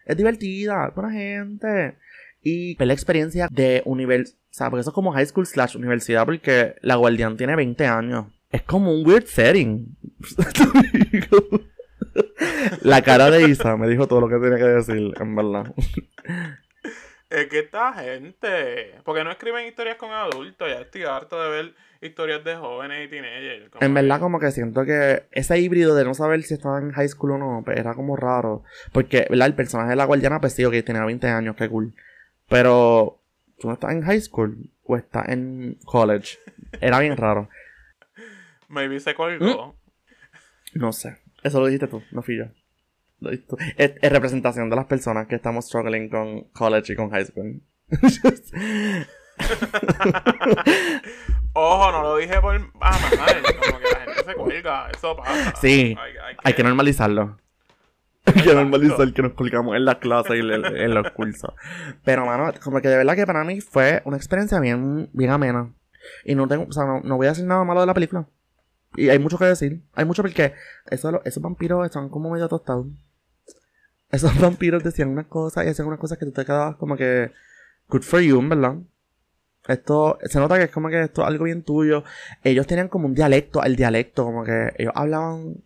Es 0.06 0.16
divertida, 0.16 0.90
buena 0.96 1.12
gente. 1.12 1.98
Y 2.40 2.74
ver 2.76 2.86
la 2.86 2.94
experiencia 2.94 3.46
de 3.50 3.82
universidad, 3.84 4.38
o 4.38 4.54
sea, 4.54 4.70
porque 4.70 4.80
eso 4.80 4.88
es 4.88 4.94
como 4.94 5.12
high 5.12 5.26
school 5.26 5.44
slash 5.44 5.76
universidad, 5.76 6.24
porque 6.24 6.76
la 6.80 6.96
guardián 6.96 7.36
tiene 7.36 7.54
20 7.54 7.86
años. 7.86 8.28
Es 8.48 8.62
como 8.62 8.90
un 8.90 9.06
weird 9.06 9.26
setting. 9.26 9.98
la 12.80 13.02
cara 13.02 13.30
de 13.30 13.50
Isa 13.50 13.76
me 13.76 13.86
dijo 13.86 14.08
todo 14.08 14.22
lo 14.22 14.28
que 14.30 14.36
tenía 14.36 14.56
que 14.56 14.64
decir, 14.64 15.12
en 15.20 15.36
verdad. 15.36 15.74
Es 17.28 17.48
que 17.48 17.58
esta 17.58 17.92
gente. 17.92 18.94
Porque 19.04 19.24
no 19.24 19.30
escriben 19.30 19.66
historias 19.66 19.96
con 19.96 20.10
adultos. 20.10 20.70
Ya 20.70 20.80
estoy 20.80 21.02
harto 21.02 21.42
de 21.42 21.50
ver 21.50 21.74
historias 22.04 22.44
de 22.44 22.56
jóvenes 22.56 23.06
y 23.06 23.08
teenagers. 23.10 23.70
En 23.80 23.94
verdad, 23.94 24.16
que- 24.16 24.20
como 24.20 24.38
que 24.38 24.50
siento 24.50 24.84
que 24.84 25.24
ese 25.32 25.58
híbrido 25.58 25.94
de 25.94 26.04
no 26.04 26.14
saber 26.14 26.42
si 26.42 26.54
estaba 26.54 26.78
en 26.78 26.92
high 26.92 27.08
school 27.08 27.32
o 27.32 27.38
no, 27.38 27.62
pues 27.64 27.78
era 27.78 27.94
como 27.94 28.16
raro. 28.16 28.62
Porque, 28.92 29.26
¿verdad? 29.30 29.48
El 29.48 29.54
personaje 29.54 29.90
de 29.90 29.96
la 29.96 30.04
guardiana, 30.04 30.40
pues 30.40 30.52
sí, 30.54 30.64
ok, 30.64 30.74
tenía 30.84 31.04
20 31.04 31.26
años, 31.28 31.56
qué 31.56 31.68
cool. 31.68 31.94
Pero, 32.48 33.20
¿tú 33.58 33.68
no 33.68 33.74
estás 33.74 33.92
en 33.92 34.02
high 34.02 34.20
school? 34.20 34.70
¿O 34.84 34.96
estás 34.96 35.28
en 35.30 35.78
college? 35.84 36.38
Era 36.80 36.98
bien 37.00 37.16
raro. 37.16 37.48
Maybe 38.68 39.00
se 39.00 39.14
colgó. 39.14 39.76
No 40.74 40.92
sé. 40.92 41.16
Eso 41.42 41.60
lo 41.60 41.66
dijiste 41.66 41.86
tú, 41.88 42.02
no 42.10 42.22
fui 42.22 42.36
yo. 42.38 42.44
Lo 43.20 43.30
dijiste 43.30 43.48
tú. 43.56 43.56
Es, 43.76 43.92
es 44.00 44.12
representación 44.12 44.68
de 44.70 44.76
las 44.76 44.86
personas 44.86 45.26
que 45.26 45.36
estamos 45.36 45.66
struggling 45.66 46.08
con 46.08 46.44
college 46.52 46.92
y 46.92 46.96
con 46.96 47.10
high 47.10 47.24
school. 47.24 47.62
Ojo, 51.54 51.92
no 51.92 52.02
lo 52.02 52.16
dije 52.16 52.40
por. 52.40 52.54
Ah, 52.80 52.98
mal. 53.16 53.42
Como 53.42 53.78
que 53.78 53.84
la 53.90 54.00
gente 54.00 54.24
se 54.24 54.34
cuelga. 54.34 54.90
Eso 54.90 55.16
pasa. 55.16 55.54
Sí, 55.60 55.96
Hay, 56.00 56.12
hay 56.16 56.36
Hay 56.42 56.52
que 56.54 56.62
normalizarlo. 56.64 57.38
que 58.24 58.54
normalizar 58.54 59.12
que 59.12 59.22
nos 59.22 59.32
colgamos 59.34 59.76
en 59.76 59.84
las 59.84 59.96
clases 59.96 60.36
y 60.36 60.40
en, 60.40 60.64
en 60.64 60.94
los 60.94 61.10
cursos. 61.12 61.52
Pero, 62.04 62.26
mano, 62.26 62.52
como 62.62 62.80
que 62.80 62.88
de 62.88 62.96
verdad 62.96 63.14
que 63.14 63.26
para 63.26 63.44
mí 63.44 63.60
fue 63.60 64.02
una 64.04 64.16
experiencia 64.16 64.58
bien, 64.60 65.08
bien 65.12 65.30
amena. 65.30 65.72
Y 66.24 66.34
no 66.34 66.48
tengo, 66.48 66.66
o 66.68 66.72
sea, 66.72 66.84
no, 66.84 67.00
no 67.00 67.16
voy 67.16 67.26
a 67.26 67.30
decir 67.30 67.44
nada 67.44 67.64
malo 67.64 67.80
de 67.80 67.86
la 67.86 67.94
película. 67.94 68.26
Y 68.96 69.08
hay 69.10 69.18
mucho 69.18 69.38
que 69.38 69.44
decir. 69.44 69.82
Hay 69.94 70.04
mucho 70.04 70.22
porque 70.22 70.54
eso, 70.90 71.20
esos 71.24 71.42
vampiros 71.42 71.84
están 71.84 72.08
como 72.08 72.30
medio 72.30 72.48
tostados. 72.48 72.86
Esos 74.10 74.38
vampiros 74.40 74.82
decían 74.82 75.10
unas 75.10 75.26
cosas 75.26 75.66
y 75.66 75.68
hacían 75.68 75.88
unas 75.88 76.00
cosas 76.00 76.18
que 76.18 76.24
tú 76.26 76.32
te 76.32 76.44
quedabas 76.44 76.76
como 76.76 76.96
que 76.96 77.30
good 77.88 78.02
for 78.02 78.20
you, 78.20 78.40
¿verdad? 78.48 78.76
Esto, 79.66 80.18
se 80.24 80.38
nota 80.38 80.58
que 80.58 80.64
es 80.64 80.70
como 80.70 80.88
que 80.88 81.02
esto 81.02 81.22
es 81.22 81.28
algo 81.28 81.44
bien 81.44 81.62
tuyo. 81.62 82.04
Ellos 82.42 82.66
tenían 82.66 82.88
como 82.88 83.06
un 83.06 83.14
dialecto, 83.14 83.62
el 83.62 83.76
dialecto, 83.76 84.24
como 84.24 84.44
que 84.44 84.72
ellos 84.76 84.92
hablaban 84.94 85.56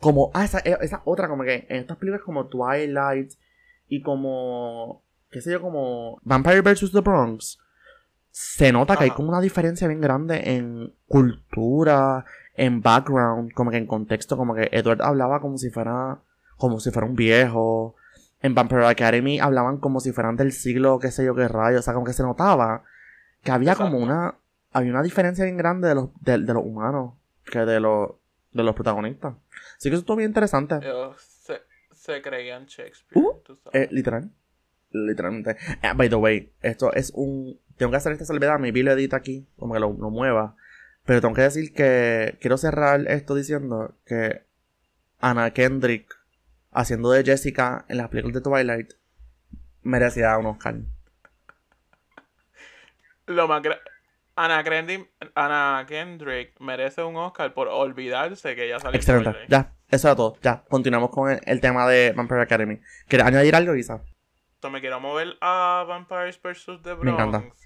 como, 0.00 0.30
ah, 0.34 0.44
esa, 0.44 0.58
esa 0.58 1.02
otra, 1.04 1.28
como 1.28 1.44
que 1.44 1.66
en 1.68 1.76
estas 1.76 1.96
películas 1.96 2.24
como 2.24 2.46
Twilight 2.46 3.32
y 3.88 4.02
como, 4.02 5.02
qué 5.30 5.40
sé 5.40 5.52
yo, 5.52 5.60
como 5.60 6.18
Vampire 6.24 6.62
vs. 6.62 6.92
The 6.92 7.00
Bronx, 7.00 7.58
se 8.30 8.72
nota 8.72 8.96
que 8.96 9.04
hay 9.04 9.10
como 9.10 9.28
una 9.28 9.40
diferencia 9.40 9.86
bien 9.86 10.00
grande 10.00 10.56
en 10.56 10.94
cultura, 11.06 12.24
en 12.56 12.80
background, 12.80 13.52
como 13.52 13.70
que 13.70 13.76
en 13.76 13.86
contexto, 13.86 14.36
como 14.36 14.54
que 14.54 14.70
Edward 14.72 15.02
hablaba 15.02 15.40
como 15.40 15.58
si 15.58 15.70
fuera, 15.70 16.18
como 16.56 16.80
si 16.80 16.90
fuera 16.90 17.06
un 17.06 17.14
viejo. 17.14 17.94
En 18.40 18.54
Vampire 18.54 18.86
Academy 18.86 19.38
hablaban 19.38 19.76
como 19.76 20.00
si 20.00 20.12
fueran 20.12 20.36
del 20.36 20.52
siglo, 20.52 20.98
qué 20.98 21.10
sé 21.10 21.24
yo, 21.24 21.34
qué 21.34 21.46
rayo. 21.46 21.78
O 21.78 21.82
sea, 21.82 21.94
como 21.94 22.06
que 22.06 22.12
se 22.12 22.22
notaba 22.22 22.82
que 23.42 23.50
había 23.50 23.74
como 23.74 23.98
una, 23.98 24.36
había 24.72 24.90
una 24.92 25.02
diferencia 25.02 25.44
bien 25.44 25.56
grande 25.56 25.88
de 25.88 25.94
los, 25.94 26.10
de, 26.20 26.38
de 26.38 26.54
los 26.54 26.64
humanos 26.64 27.14
que 27.44 27.60
de 27.60 27.80
los, 27.80 28.12
de 28.52 28.62
los 28.62 28.74
protagonistas. 28.74 29.34
Así 29.76 29.88
que 29.88 29.94
eso 29.96 30.00
estuvo 30.00 30.16
bien 30.16 30.30
interesante. 30.30 30.76
Ellos 30.76 31.20
se, 31.20 31.60
se 31.92 32.22
creían 32.22 32.66
Shakespeare, 32.66 33.24
Uh, 33.24 33.40
tú 33.44 33.56
sabes. 33.56 33.82
Eh, 33.82 33.88
literal. 33.92 34.30
Literalmente. 34.90 35.56
Eh, 35.82 35.92
by 35.96 36.08
the 36.08 36.16
way, 36.16 36.52
esto 36.60 36.92
es 36.92 37.12
un. 37.14 37.58
Tengo 37.76 37.90
que 37.90 37.96
hacer 37.96 38.12
esta 38.12 38.26
salvedad. 38.26 38.58
Mi 38.58 38.70
lo 38.70 38.92
edita 38.92 39.16
aquí. 39.16 39.48
Como 39.56 39.72
que 39.74 39.80
lo, 39.80 39.92
lo 39.92 40.10
mueva. 40.10 40.54
Pero 41.04 41.20
tengo 41.20 41.34
que 41.34 41.42
decir 41.42 41.72
que. 41.72 42.36
Quiero 42.40 42.58
cerrar 42.58 43.06
esto 43.08 43.34
diciendo 43.34 43.94
que. 44.04 44.42
Anna 45.18 45.50
Kendrick. 45.52 46.14
Haciendo 46.70 47.10
de 47.10 47.24
Jessica 47.24 47.86
en 47.88 47.96
las 47.96 48.08
películas 48.08 48.34
de 48.34 48.40
Twilight. 48.42 48.92
Merecía 49.82 50.36
un 50.36 50.46
Oscar. 50.46 50.76
Lo 53.26 53.48
más 53.48 53.62
Ana, 54.34 54.64
Kendrick, 54.64 55.10
Ana 55.34 55.84
Kendrick 55.86 56.58
merece 56.58 57.02
un 57.02 57.16
Oscar 57.16 57.52
por 57.52 57.68
olvidarse 57.68 58.54
que 58.54 58.64
ella 58.64 58.78
salió 58.78 58.94
en 58.94 58.96
Excelente. 58.96 59.38
Ya. 59.48 59.74
Eso 59.90 60.08
era 60.08 60.16
todo. 60.16 60.38
Ya. 60.42 60.64
Continuamos 60.70 61.10
con 61.10 61.30
el, 61.30 61.40
el 61.44 61.60
tema 61.60 61.86
de 61.86 62.12
Vampire 62.16 62.40
Academy. 62.40 62.80
¿Quieres 63.08 63.26
añadir 63.26 63.54
algo, 63.54 63.74
Isa? 63.74 64.02
Entonces 64.54 64.72
me 64.72 64.80
quiero 64.80 65.00
mover 65.00 65.36
a 65.40 65.84
Vampires 65.86 66.40
vs. 66.40 66.80
The 66.82 66.94
Me 66.96 67.10
encanta. 67.10 67.38
Bronx. 67.38 67.56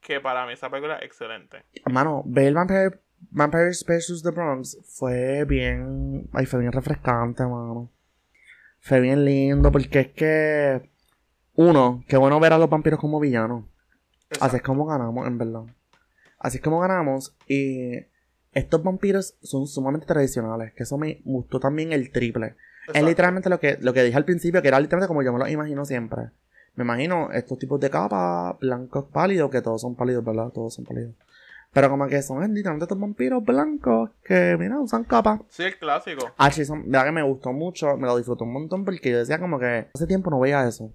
Que 0.00 0.18
para 0.20 0.44
mí 0.46 0.54
esa 0.54 0.70
película 0.70 0.96
es 0.96 1.04
excelente. 1.04 1.62
Mano, 1.84 2.22
ver 2.26 2.52
Vampire, 2.52 3.00
Vampires 3.30 3.84
vs. 3.86 4.22
The 4.22 4.30
Bronx 4.30 4.78
fue 4.98 5.44
bien. 5.44 6.28
Ay, 6.32 6.46
fue 6.46 6.58
bien 6.58 6.72
refrescante, 6.72 7.44
mano. 7.44 7.90
Fue 8.80 9.00
bien 9.00 9.24
lindo 9.24 9.70
porque 9.70 10.00
es 10.00 10.08
que. 10.08 10.90
Uno, 11.54 12.02
qué 12.08 12.16
bueno 12.16 12.40
ver 12.40 12.54
a 12.54 12.58
los 12.58 12.70
vampiros 12.70 12.98
como 12.98 13.20
villanos. 13.20 13.64
Así 14.40 14.56
es 14.56 14.62
como 14.62 14.86
ganamos, 14.86 15.26
en 15.26 15.38
verdad. 15.38 15.62
Así 16.38 16.58
es 16.58 16.62
como 16.62 16.80
ganamos. 16.80 17.34
Y 17.46 17.98
estos 18.52 18.82
vampiros 18.82 19.34
son 19.42 19.66
sumamente 19.66 20.06
tradicionales. 20.06 20.72
Que 20.74 20.84
eso 20.84 20.98
me 20.98 21.20
gustó 21.24 21.60
también 21.60 21.92
el 21.92 22.10
triple. 22.10 22.54
Es 22.92 23.02
literalmente 23.02 23.50
lo 23.50 23.60
que, 23.60 23.76
lo 23.80 23.92
que 23.92 24.02
dije 24.02 24.16
al 24.16 24.24
principio, 24.24 24.62
que 24.62 24.68
era 24.68 24.80
literalmente 24.80 25.08
como 25.08 25.22
yo 25.22 25.32
me 25.32 25.38
lo 25.38 25.48
imagino 25.48 25.84
siempre. 25.84 26.30
Me 26.74 26.84
imagino 26.84 27.30
estos 27.32 27.58
tipos 27.58 27.80
de 27.80 27.90
capa, 27.90 28.56
blancos 28.60 29.06
pálidos, 29.12 29.50
que 29.50 29.60
todos 29.60 29.80
son 29.80 29.94
pálidos, 29.94 30.24
¿verdad? 30.24 30.50
Todos 30.50 30.74
son 30.74 30.84
pálidos. 30.84 31.12
Pero 31.72 31.90
como 31.90 32.06
que 32.06 32.22
son 32.22 32.40
literalmente 32.54 32.84
estos 32.84 32.98
vampiros 32.98 33.44
blancos 33.44 34.10
que, 34.24 34.56
mira, 34.58 34.80
usan 34.80 35.04
capa. 35.04 35.42
Sí, 35.48 35.64
el 35.64 35.76
clásico. 35.76 36.30
Ah, 36.38 36.50
sí, 36.50 36.64
son, 36.64 36.90
verdad 36.90 37.06
que 37.06 37.12
me 37.12 37.22
gustó 37.22 37.52
mucho, 37.52 37.96
me 37.96 38.06
lo 38.06 38.16
disfruté 38.16 38.44
un 38.44 38.52
montón 38.52 38.84
porque 38.84 39.10
yo 39.10 39.18
decía 39.18 39.38
como 39.38 39.58
que 39.58 39.88
hace 39.92 40.06
tiempo 40.06 40.30
no 40.30 40.40
veía 40.40 40.66
eso. 40.66 40.92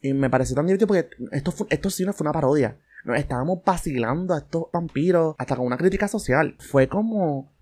Y 0.00 0.12
me 0.14 0.30
pareció 0.30 0.54
tan 0.54 0.66
divertido 0.66 0.86
porque 0.86 1.08
esto, 1.32 1.50
fue, 1.52 1.66
esto 1.70 1.90
sí 1.90 2.04
no 2.04 2.12
fue 2.12 2.24
una 2.24 2.32
parodia. 2.32 2.76
Nos 3.04 3.16
estábamos 3.18 3.60
vacilando 3.64 4.34
a 4.34 4.38
estos 4.38 4.64
vampiros 4.72 5.34
hasta 5.38 5.56
con 5.56 5.66
una 5.66 5.76
crítica 5.76 6.08
social. 6.08 6.56
Fue 6.58 6.88
como... 6.88 7.52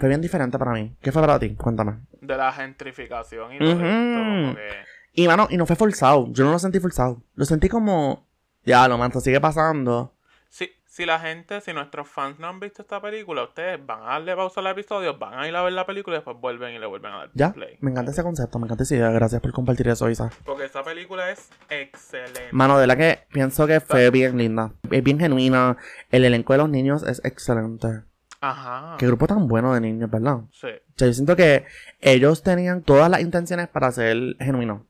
Fue 0.00 0.08
bien 0.08 0.20
diferente 0.20 0.58
para 0.58 0.72
mí. 0.72 0.96
¿Qué 1.02 1.12
fue 1.12 1.20
para 1.22 1.38
ti? 1.38 1.54
Cuéntame. 1.54 1.98
De 2.20 2.36
la 2.36 2.50
gentrificación 2.52 3.52
y 3.54 3.58
todo 3.58 3.70
esto. 3.72 3.80
como 3.82 4.54
que- 4.54 4.68
Y 5.12 5.26
mano, 5.26 5.48
y 5.50 5.56
no 5.58 5.66
fue 5.66 5.76
forzado. 5.76 6.28
Yo 6.32 6.44
no 6.44 6.52
lo 6.52 6.58
sentí 6.58 6.80
forzado. 6.80 7.22
Lo 7.34 7.44
sentí 7.44 7.68
como. 7.68 8.26
Ya, 8.64 8.88
lo 8.88 8.96
manto, 8.96 9.20
sigue 9.20 9.40
pasando. 9.40 10.14
Si, 10.48 10.70
si 10.92 11.06
la 11.06 11.20
gente, 11.20 11.60
si 11.60 11.72
nuestros 11.72 12.08
fans 12.08 12.40
no 12.40 12.48
han 12.48 12.58
visto 12.58 12.82
esta 12.82 13.00
película, 13.00 13.44
ustedes 13.44 13.78
van 13.86 14.02
a 14.02 14.06
darle 14.06 14.34
pausa 14.34 14.58
al 14.58 14.66
episodio, 14.66 15.16
van 15.18 15.34
a 15.38 15.46
ir 15.46 15.54
a 15.54 15.62
ver 15.62 15.72
la 15.72 15.86
película 15.86 16.16
y 16.16 16.18
después 16.18 16.36
vuelven 16.40 16.74
y 16.74 16.80
le 16.80 16.86
vuelven 16.86 17.12
a 17.12 17.16
dar 17.18 17.30
Ya. 17.32 17.52
play. 17.52 17.76
Me 17.80 17.92
encanta 17.92 18.10
ese 18.10 18.24
concepto, 18.24 18.58
me 18.58 18.64
encanta 18.66 18.82
esa 18.82 18.96
idea. 18.96 19.10
Gracias 19.10 19.40
por 19.40 19.52
compartir 19.52 19.86
eso, 19.86 20.10
Isa. 20.10 20.30
Porque 20.44 20.64
esta 20.64 20.82
película 20.82 21.30
es 21.30 21.48
excelente. 21.68 22.48
Mano, 22.50 22.76
de 22.78 22.88
la 22.88 22.96
que 22.96 23.20
pienso 23.32 23.68
que 23.68 23.78
fue 23.80 24.10
bien 24.10 24.36
linda. 24.36 24.72
Es 24.90 25.02
bien 25.04 25.20
genuina. 25.20 25.76
El 26.10 26.24
elenco 26.24 26.54
de 26.54 26.58
los 26.58 26.68
niños 26.68 27.04
es 27.04 27.24
excelente. 27.24 28.02
Ajá. 28.40 28.96
Qué 28.98 29.06
grupo 29.06 29.28
tan 29.28 29.46
bueno 29.46 29.72
de 29.74 29.80
niños, 29.80 30.10
¿verdad? 30.10 30.40
Sí. 30.50 30.66
O 30.68 30.92
sea, 30.96 31.06
yo 31.06 31.12
siento 31.12 31.36
que 31.36 31.66
ellos 32.00 32.42
tenían 32.42 32.82
todas 32.82 33.08
las 33.08 33.20
intenciones 33.20 33.68
para 33.68 33.92
ser 33.92 34.16
genuinos. 34.40 34.82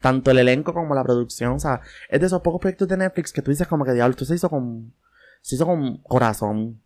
Tanto 0.00 0.30
el 0.30 0.38
elenco 0.38 0.72
como 0.72 0.94
la 0.94 1.02
producción. 1.02 1.54
O 1.54 1.58
sea, 1.58 1.80
es 2.08 2.20
de 2.20 2.26
esos 2.26 2.40
pocos 2.42 2.60
proyectos 2.60 2.86
de 2.88 2.96
Netflix 2.98 3.32
que 3.32 3.42
tú 3.42 3.50
dices 3.50 3.66
como 3.66 3.84
que 3.84 3.92
diablo, 3.94 4.12
esto 4.12 4.24
se 4.24 4.36
hizo 4.36 4.48
con. 4.48 4.94
Se 5.40 5.54
hizo 5.56 5.66
con 5.66 5.98
corazón. 5.98 6.82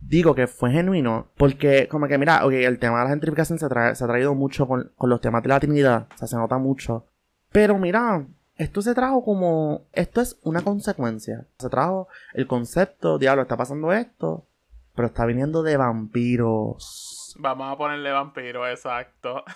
Digo 0.00 0.34
que 0.34 0.46
fue 0.46 0.70
genuino 0.70 1.28
porque 1.36 1.88
como 1.88 2.06
que 2.06 2.18
mira, 2.18 2.44
ok, 2.44 2.52
el 2.52 2.78
tema 2.78 2.98
de 2.98 3.04
la 3.04 3.10
gentrificación 3.10 3.58
se, 3.58 3.66
ha 3.66 4.06
traído 4.06 4.34
mucho 4.34 4.68
con, 4.68 4.92
con 4.96 5.10
los 5.10 5.20
temas 5.20 5.42
de 5.42 5.48
la 5.48 5.60
Trinidad, 5.60 6.06
o 6.14 6.18
sea, 6.18 6.28
se 6.28 6.36
nota 6.36 6.58
mucho. 6.58 7.06
Pero 7.50 7.78
mira, 7.78 8.26
esto 8.56 8.82
se 8.82 8.94
trajo 8.94 9.24
como, 9.24 9.86
esto 9.92 10.20
es 10.20 10.38
una 10.42 10.62
consecuencia. 10.62 11.46
Se 11.58 11.68
trajo 11.68 12.08
el 12.34 12.46
concepto, 12.46 13.18
diablo, 13.18 13.42
está 13.42 13.56
pasando 13.56 13.92
esto, 13.92 14.46
pero 14.94 15.08
está 15.08 15.26
viniendo 15.26 15.62
de 15.62 15.76
vampiros. 15.76 17.34
Vamos 17.38 17.72
a 17.72 17.76
ponerle 17.76 18.10
vampiro, 18.12 18.66
exacto. 18.66 19.44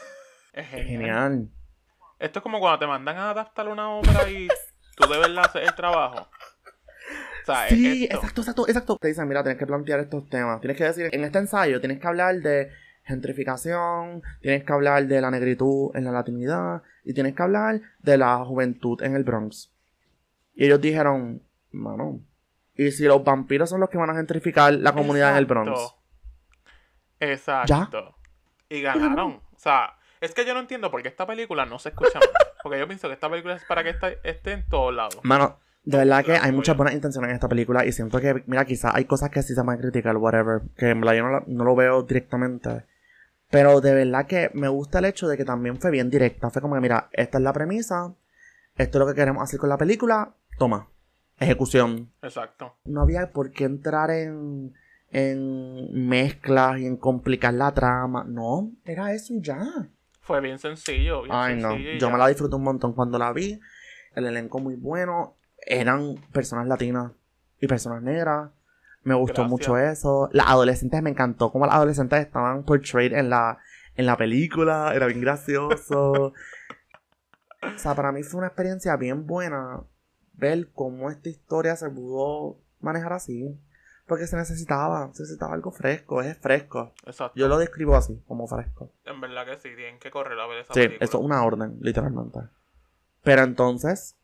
Es 0.52 0.66
genial. 0.66 0.88
Genial. 0.88 1.48
Esto 2.18 2.40
es 2.40 2.42
como 2.42 2.58
cuando 2.58 2.80
te 2.80 2.86
mandan 2.86 3.16
a 3.16 3.30
adaptar 3.30 3.68
una 3.68 3.88
ópera 3.88 4.28
y 4.28 4.48
tú 4.96 5.08
de 5.08 5.18
verdad 5.18 5.44
haces 5.46 5.68
el 5.68 5.74
trabajo. 5.74 6.28
Sea, 7.54 7.68
Sí, 7.68 8.04
exacto, 8.04 8.40
exacto, 8.42 8.68
exacto. 8.68 8.96
Te 9.00 9.08
dicen, 9.08 9.26
mira, 9.28 9.42
tienes 9.42 9.58
que 9.58 9.66
plantear 9.66 10.00
estos 10.00 10.28
temas. 10.28 10.60
Tienes 10.60 10.76
que 10.76 10.84
decir, 10.84 11.08
en 11.12 11.24
este 11.24 11.38
ensayo 11.38 11.80
tienes 11.80 11.98
que 12.00 12.06
hablar 12.06 12.36
de 12.36 12.70
gentrificación, 13.02 14.22
tienes 14.40 14.64
que 14.64 14.72
hablar 14.72 15.06
de 15.06 15.20
la 15.20 15.30
negritud 15.30 15.90
en 15.94 16.04
la 16.04 16.12
latinidad 16.12 16.82
y 17.04 17.14
tienes 17.14 17.34
que 17.34 17.42
hablar 17.42 17.80
de 18.00 18.18
la 18.18 18.44
juventud 18.44 19.02
en 19.02 19.16
el 19.16 19.24
Bronx. 19.24 19.72
Y 20.54 20.66
ellos 20.66 20.80
dijeron, 20.80 21.42
mano, 21.72 22.20
¿y 22.74 22.90
si 22.90 23.04
los 23.04 23.24
vampiros 23.24 23.70
son 23.70 23.80
los 23.80 23.88
que 23.88 23.98
van 23.98 24.10
a 24.10 24.14
gentrificar 24.14 24.72
la 24.74 24.92
comunidad 24.92 25.30
en 25.32 25.36
el 25.38 25.46
Bronx? 25.46 25.94
Exacto. 27.18 28.16
Y 28.68 28.80
ganaron. 28.82 29.40
O 29.52 29.58
sea, 29.58 29.96
es 30.20 30.34
que 30.34 30.44
yo 30.44 30.54
no 30.54 30.60
entiendo 30.60 30.90
por 30.90 31.02
qué 31.02 31.08
esta 31.08 31.26
película 31.26 31.66
no 31.66 31.78
se 31.78 31.90
escucha 31.90 32.18
más. 32.18 32.28
Porque 32.62 32.78
yo 32.78 32.86
pienso 32.86 33.08
que 33.08 33.14
esta 33.14 33.28
película 33.30 33.54
es 33.56 33.64
para 33.64 33.82
que 33.82 33.90
esta- 33.90 34.10
esté 34.22 34.52
en 34.52 34.68
todos 34.68 34.94
lados. 34.94 35.18
Mano, 35.22 35.58
de 35.84 35.98
verdad 35.98 36.24
que 36.24 36.36
hay 36.36 36.52
muchas 36.52 36.76
buenas 36.76 36.94
intenciones 36.94 37.30
en 37.30 37.34
esta 37.34 37.48
película 37.48 37.84
y 37.86 37.92
siento 37.92 38.20
que, 38.20 38.42
mira, 38.46 38.64
quizás 38.64 38.94
hay 38.94 39.04
cosas 39.06 39.30
que 39.30 39.42
sí 39.42 39.54
se 39.54 39.62
van 39.62 39.78
a 39.78 39.80
criticar, 39.80 40.16
whatever, 40.16 40.62
que 40.76 40.90
en 40.90 41.00
verdad 41.00 41.14
yo 41.16 41.22
no, 41.24 41.30
la- 41.30 41.44
no 41.46 41.64
lo 41.64 41.74
veo 41.74 42.02
directamente. 42.02 42.84
Pero 43.50 43.80
de 43.80 43.94
verdad 43.94 44.26
que 44.26 44.50
me 44.54 44.68
gusta 44.68 44.98
el 45.00 45.06
hecho 45.06 45.26
de 45.26 45.36
que 45.36 45.44
también 45.44 45.80
fue 45.80 45.90
bien 45.90 46.08
directa. 46.10 46.50
Fue 46.50 46.62
como 46.62 46.74
que, 46.76 46.80
mira, 46.80 47.08
esta 47.12 47.38
es 47.38 47.44
la 47.44 47.52
premisa, 47.52 48.14
esto 48.76 48.98
es 48.98 49.00
lo 49.00 49.06
que 49.08 49.14
queremos 49.18 49.42
hacer 49.42 49.58
con 49.58 49.68
la 49.68 49.76
película, 49.78 50.34
toma, 50.58 50.88
ejecución. 51.38 52.12
Exacto. 52.22 52.76
No 52.84 53.00
había 53.02 53.30
por 53.32 53.50
qué 53.50 53.64
entrar 53.64 54.10
en, 54.10 54.74
en 55.10 56.08
mezclas 56.08 56.78
y 56.78 56.86
en 56.86 56.96
complicar 56.96 57.54
la 57.54 57.72
trama. 57.72 58.24
No, 58.28 58.70
era 58.84 59.12
eso 59.12 59.34
y 59.34 59.40
ya. 59.40 59.64
Fue 60.20 60.40
bien 60.40 60.58
sencillo. 60.58 61.22
Bien 61.22 61.34
Ay, 61.34 61.56
no. 61.56 61.70
sencillo 61.70 61.92
Yo 61.94 62.06
ya. 62.06 62.12
me 62.12 62.18
la 62.18 62.28
disfruté 62.28 62.54
un 62.54 62.62
montón 62.62 62.92
cuando 62.92 63.18
la 63.18 63.32
vi. 63.32 63.58
El 64.14 64.26
elenco 64.26 64.58
muy 64.60 64.76
bueno. 64.76 65.34
Eran 65.66 66.16
personas 66.32 66.66
latinas 66.66 67.12
y 67.60 67.66
personas 67.66 68.02
negras. 68.02 68.50
Me 69.02 69.14
gustó 69.14 69.42
Gracias. 69.42 69.50
mucho 69.50 69.78
eso. 69.78 70.28
Las 70.32 70.46
adolescentes 70.48 71.02
me 71.02 71.10
encantó 71.10 71.50
cómo 71.52 71.66
las 71.66 71.74
adolescentes 71.74 72.20
estaban 72.20 72.64
portrayed 72.64 73.12
en 73.14 73.30
la, 73.30 73.58
en 73.96 74.06
la 74.06 74.16
película. 74.16 74.92
Era 74.94 75.06
bien 75.06 75.20
gracioso. 75.20 76.12
o 76.32 77.78
sea, 77.78 77.94
para 77.94 78.12
mí 78.12 78.22
fue 78.22 78.38
una 78.38 78.48
experiencia 78.48 78.96
bien 78.96 79.26
buena 79.26 79.80
ver 80.34 80.70
cómo 80.72 81.10
esta 81.10 81.28
historia 81.28 81.76
se 81.76 81.88
pudo 81.90 82.58
manejar 82.80 83.12
así. 83.14 83.58
Porque 84.06 84.26
se 84.26 84.36
necesitaba, 84.36 85.08
se 85.14 85.22
necesitaba 85.22 85.54
algo 85.54 85.70
fresco, 85.70 86.20
es 86.20 86.36
fresco. 86.38 86.92
Exacto. 87.06 87.38
Yo 87.38 87.46
lo 87.46 87.58
describo 87.58 87.94
así, 87.94 88.20
como 88.26 88.48
fresco. 88.48 88.90
En 89.04 89.20
verdad 89.20 89.46
que 89.46 89.54
sí, 89.56 89.68
tienen 89.76 90.00
que 90.00 90.10
correr 90.10 90.36
a 90.40 90.48
ver 90.48 90.58
esa 90.62 90.74
Sí, 90.74 90.80
película. 90.80 91.04
eso 91.04 91.18
es 91.18 91.24
una 91.24 91.44
orden, 91.44 91.78
literalmente. 91.80 92.40
Pero 93.22 93.42
entonces, 93.44 94.16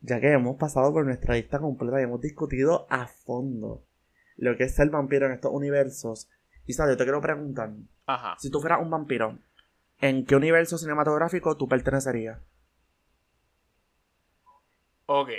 ya 0.00 0.20
que 0.20 0.32
hemos 0.32 0.56
pasado 0.56 0.92
por 0.92 1.04
nuestra 1.04 1.34
lista 1.34 1.58
completa 1.58 2.00
y 2.00 2.04
hemos 2.04 2.20
discutido 2.20 2.86
a 2.90 3.06
fondo 3.06 3.84
lo 4.36 4.56
que 4.56 4.64
es 4.64 4.74
ser 4.74 4.88
vampiro 4.90 5.26
en 5.26 5.32
estos 5.32 5.50
universos, 5.52 6.28
Isa, 6.66 6.86
yo 6.88 6.96
te 6.96 7.04
quiero 7.04 7.20
preguntar, 7.20 7.70
Ajá. 8.06 8.36
si 8.38 8.50
tú 8.50 8.60
fueras 8.60 8.80
un 8.80 8.90
vampiro, 8.90 9.38
¿en 10.00 10.24
qué 10.26 10.36
universo 10.36 10.78
cinematográfico 10.78 11.56
tú 11.56 11.66
pertenecerías? 11.68 12.38
Ok. 15.06 15.30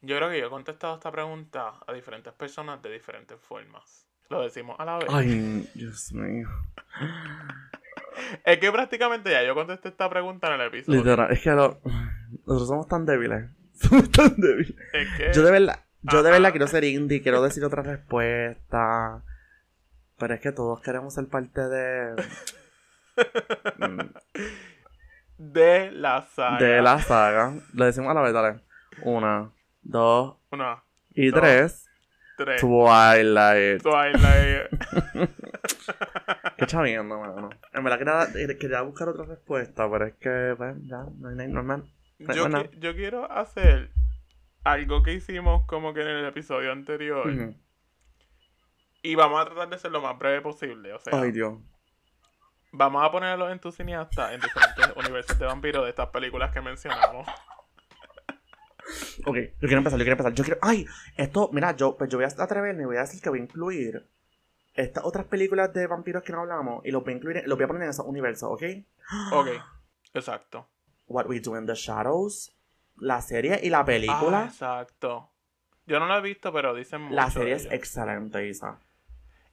Yo 0.00 0.16
creo 0.16 0.30
que 0.30 0.40
yo 0.40 0.46
he 0.46 0.50
contestado 0.50 0.94
esta 0.94 1.10
pregunta 1.12 1.74
a 1.86 1.92
diferentes 1.92 2.32
personas 2.34 2.82
de 2.82 2.90
diferentes 2.92 3.38
formas. 3.40 4.06
Lo 4.30 4.42
decimos 4.42 4.76
a 4.78 4.84
la 4.84 4.98
vez. 4.98 5.08
Ay, 5.10 5.68
Dios 5.74 6.12
mío. 6.12 6.48
Es 8.44 8.58
que 8.58 8.72
prácticamente 8.72 9.30
ya 9.30 9.42
yo 9.44 9.54
contesté 9.54 9.88
esta 9.88 10.08
pregunta 10.10 10.48
en 10.48 10.60
el 10.60 10.66
episodio. 10.68 10.98
Literal, 11.00 11.30
es 11.30 11.40
que 11.42 11.50
lo- 11.50 11.80
nosotros 12.46 12.68
somos 12.68 12.88
tan 12.88 13.06
débiles. 13.06 13.50
Somos 13.74 14.10
tan 14.12 14.34
débiles. 14.36 14.74
Es 14.92 15.08
que... 15.16 15.32
Yo 15.32 15.42
de 15.42 15.50
verdad, 15.50 15.80
yo 16.02 16.22
de 16.22 16.30
verdad 16.30 16.50
quiero 16.52 16.66
ser 16.68 16.84
indie, 16.84 17.22
quiero 17.22 17.42
decir 17.42 17.64
otra 17.64 17.82
respuesta. 17.82 19.22
Pero 20.18 20.34
es 20.34 20.40
que 20.40 20.52
todos 20.52 20.80
queremos 20.80 21.12
ser 21.14 21.26
parte 21.26 21.60
de. 21.68 22.14
De 25.36 25.90
la 25.90 26.26
saga. 26.34 26.58
de 26.64 26.80
la 26.80 27.00
saga. 27.00 27.54
Le 27.74 27.86
decimos 27.86 28.10
a 28.10 28.14
la 28.14 28.22
vez, 28.22 28.32
dale. 28.32 28.60
Una, 29.02 29.50
dos 29.82 30.36
Una, 30.52 30.82
y 31.12 31.30
Dos. 31.30 31.40
tres. 31.40 31.86
tres. 32.36 32.60
Twilight. 32.60 33.82
Twilight. 33.82 34.68
Qué 36.56 36.66
chaviendo, 36.66 37.18
mano. 37.18 37.50
En 37.72 37.84
verdad 37.84 38.28
quería, 38.32 38.58
quería 38.58 38.80
buscar 38.82 39.08
otra 39.08 39.24
respuesta, 39.24 39.90
pero 39.90 40.06
es 40.06 40.14
que, 40.14 40.54
pues, 40.56 40.76
ya, 40.86 41.04
no 41.18 41.28
hay, 41.28 41.48
no 41.48 41.84
más. 42.18 42.36
Yo, 42.36 42.42
Bueno. 42.42 42.64
qui- 42.64 42.78
yo 42.78 42.94
quiero 42.94 43.30
hacer 43.30 43.90
algo 44.64 45.02
que 45.02 45.12
hicimos 45.12 45.66
como 45.66 45.92
que 45.94 46.02
en 46.02 46.08
el 46.08 46.24
episodio 46.26 46.72
anterior. 46.72 47.54
Y 49.02 49.14
vamos 49.16 49.40
a 49.40 49.44
tratar 49.44 49.68
de 49.68 49.78
ser 49.78 49.90
lo 49.92 50.00
más 50.00 50.18
breve 50.18 50.40
posible. 50.40 50.92
O 50.94 50.98
sea, 50.98 51.20
Ay, 51.20 51.30
Dios. 51.32 51.58
vamos 52.72 53.04
a 53.04 53.10
poner 53.10 53.30
a 53.30 53.36
los 53.36 53.52
entusiastas 53.52 54.32
en 54.32 54.40
diferentes 54.40 54.92
universos 54.96 55.38
de 55.38 55.44
vampiros 55.46 55.84
de 55.84 55.90
estas 55.90 56.08
películas 56.08 56.52
que 56.52 56.60
mencionamos. 56.62 57.26
Ok, 59.26 59.36
yo 59.36 59.60
quiero 59.68 59.78
empezar, 59.78 59.98
yo 59.98 60.04
quiero 60.04 60.12
empezar. 60.12 60.32
Yo 60.34 60.44
quiero. 60.44 60.58
¡Ay! 60.62 60.86
Esto, 61.16 61.48
mira, 61.52 61.74
yo, 61.76 61.96
pues 61.96 62.10
yo 62.10 62.18
voy 62.18 62.24
a 62.26 62.42
atreverme 62.42 62.82
y 62.82 62.86
voy 62.86 62.96
a 62.96 63.00
decir 63.00 63.20
que 63.20 63.28
voy 63.30 63.40
a 63.40 63.42
incluir 63.42 64.06
estas 64.74 65.04
otras 65.04 65.26
películas 65.26 65.72
de 65.72 65.86
vampiros 65.86 66.22
que 66.22 66.32
no 66.32 66.40
hablamos 66.40 66.84
y 66.84 66.90
los 66.90 67.02
voy 67.04 67.12
a 67.12 67.16
incluir, 67.16 67.42
los 67.46 67.56
voy 67.56 67.64
a 67.64 67.68
poner 67.68 67.82
en 67.84 67.90
esos 67.90 68.04
universos, 68.06 68.50
¿ok? 68.50 68.62
Ok, 69.32 69.48
exacto. 70.14 70.68
What 71.06 71.26
We 71.28 71.40
Do 71.40 71.56
in 71.56 71.66
the 71.66 71.74
Shadows, 71.74 72.52
la 72.96 73.20
serie 73.20 73.60
y 73.62 73.70
la 73.70 73.80
Ah, 73.80 73.84
película. 73.84 74.44
exacto. 74.46 75.30
Yo 75.86 76.00
no 76.00 76.06
la 76.06 76.18
he 76.18 76.20
visto, 76.22 76.52
pero 76.52 76.74
dicen 76.74 77.02
mucho. 77.02 77.14
la 77.14 77.30
serie 77.30 77.54
es 77.54 77.66
excelente, 77.70 78.46
Isa. 78.48 78.78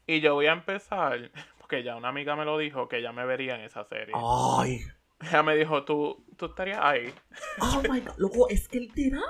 Y 0.07 0.21
yo 0.21 0.33
voy 0.35 0.47
a 0.47 0.53
empezar, 0.53 1.29
porque 1.59 1.83
ya 1.83 1.95
una 1.97 2.09
amiga 2.09 2.35
me 2.35 2.45
lo 2.45 2.57
dijo, 2.57 2.87
que 2.87 2.97
ella 2.99 3.11
me 3.11 3.25
vería 3.25 3.55
en 3.55 3.61
esa 3.61 3.83
serie. 3.83 4.13
Ay. 4.15 4.81
Ella 5.19 5.43
me 5.43 5.55
dijo, 5.55 5.83
tú, 5.83 6.25
tú 6.37 6.47
estarías 6.47 6.79
ahí. 6.81 7.13
Oh 7.59 7.81
my 7.89 7.99
god, 8.01 8.13
loco, 8.17 8.49
es 8.49 8.67
que 8.67 8.79
literal. 8.79 9.21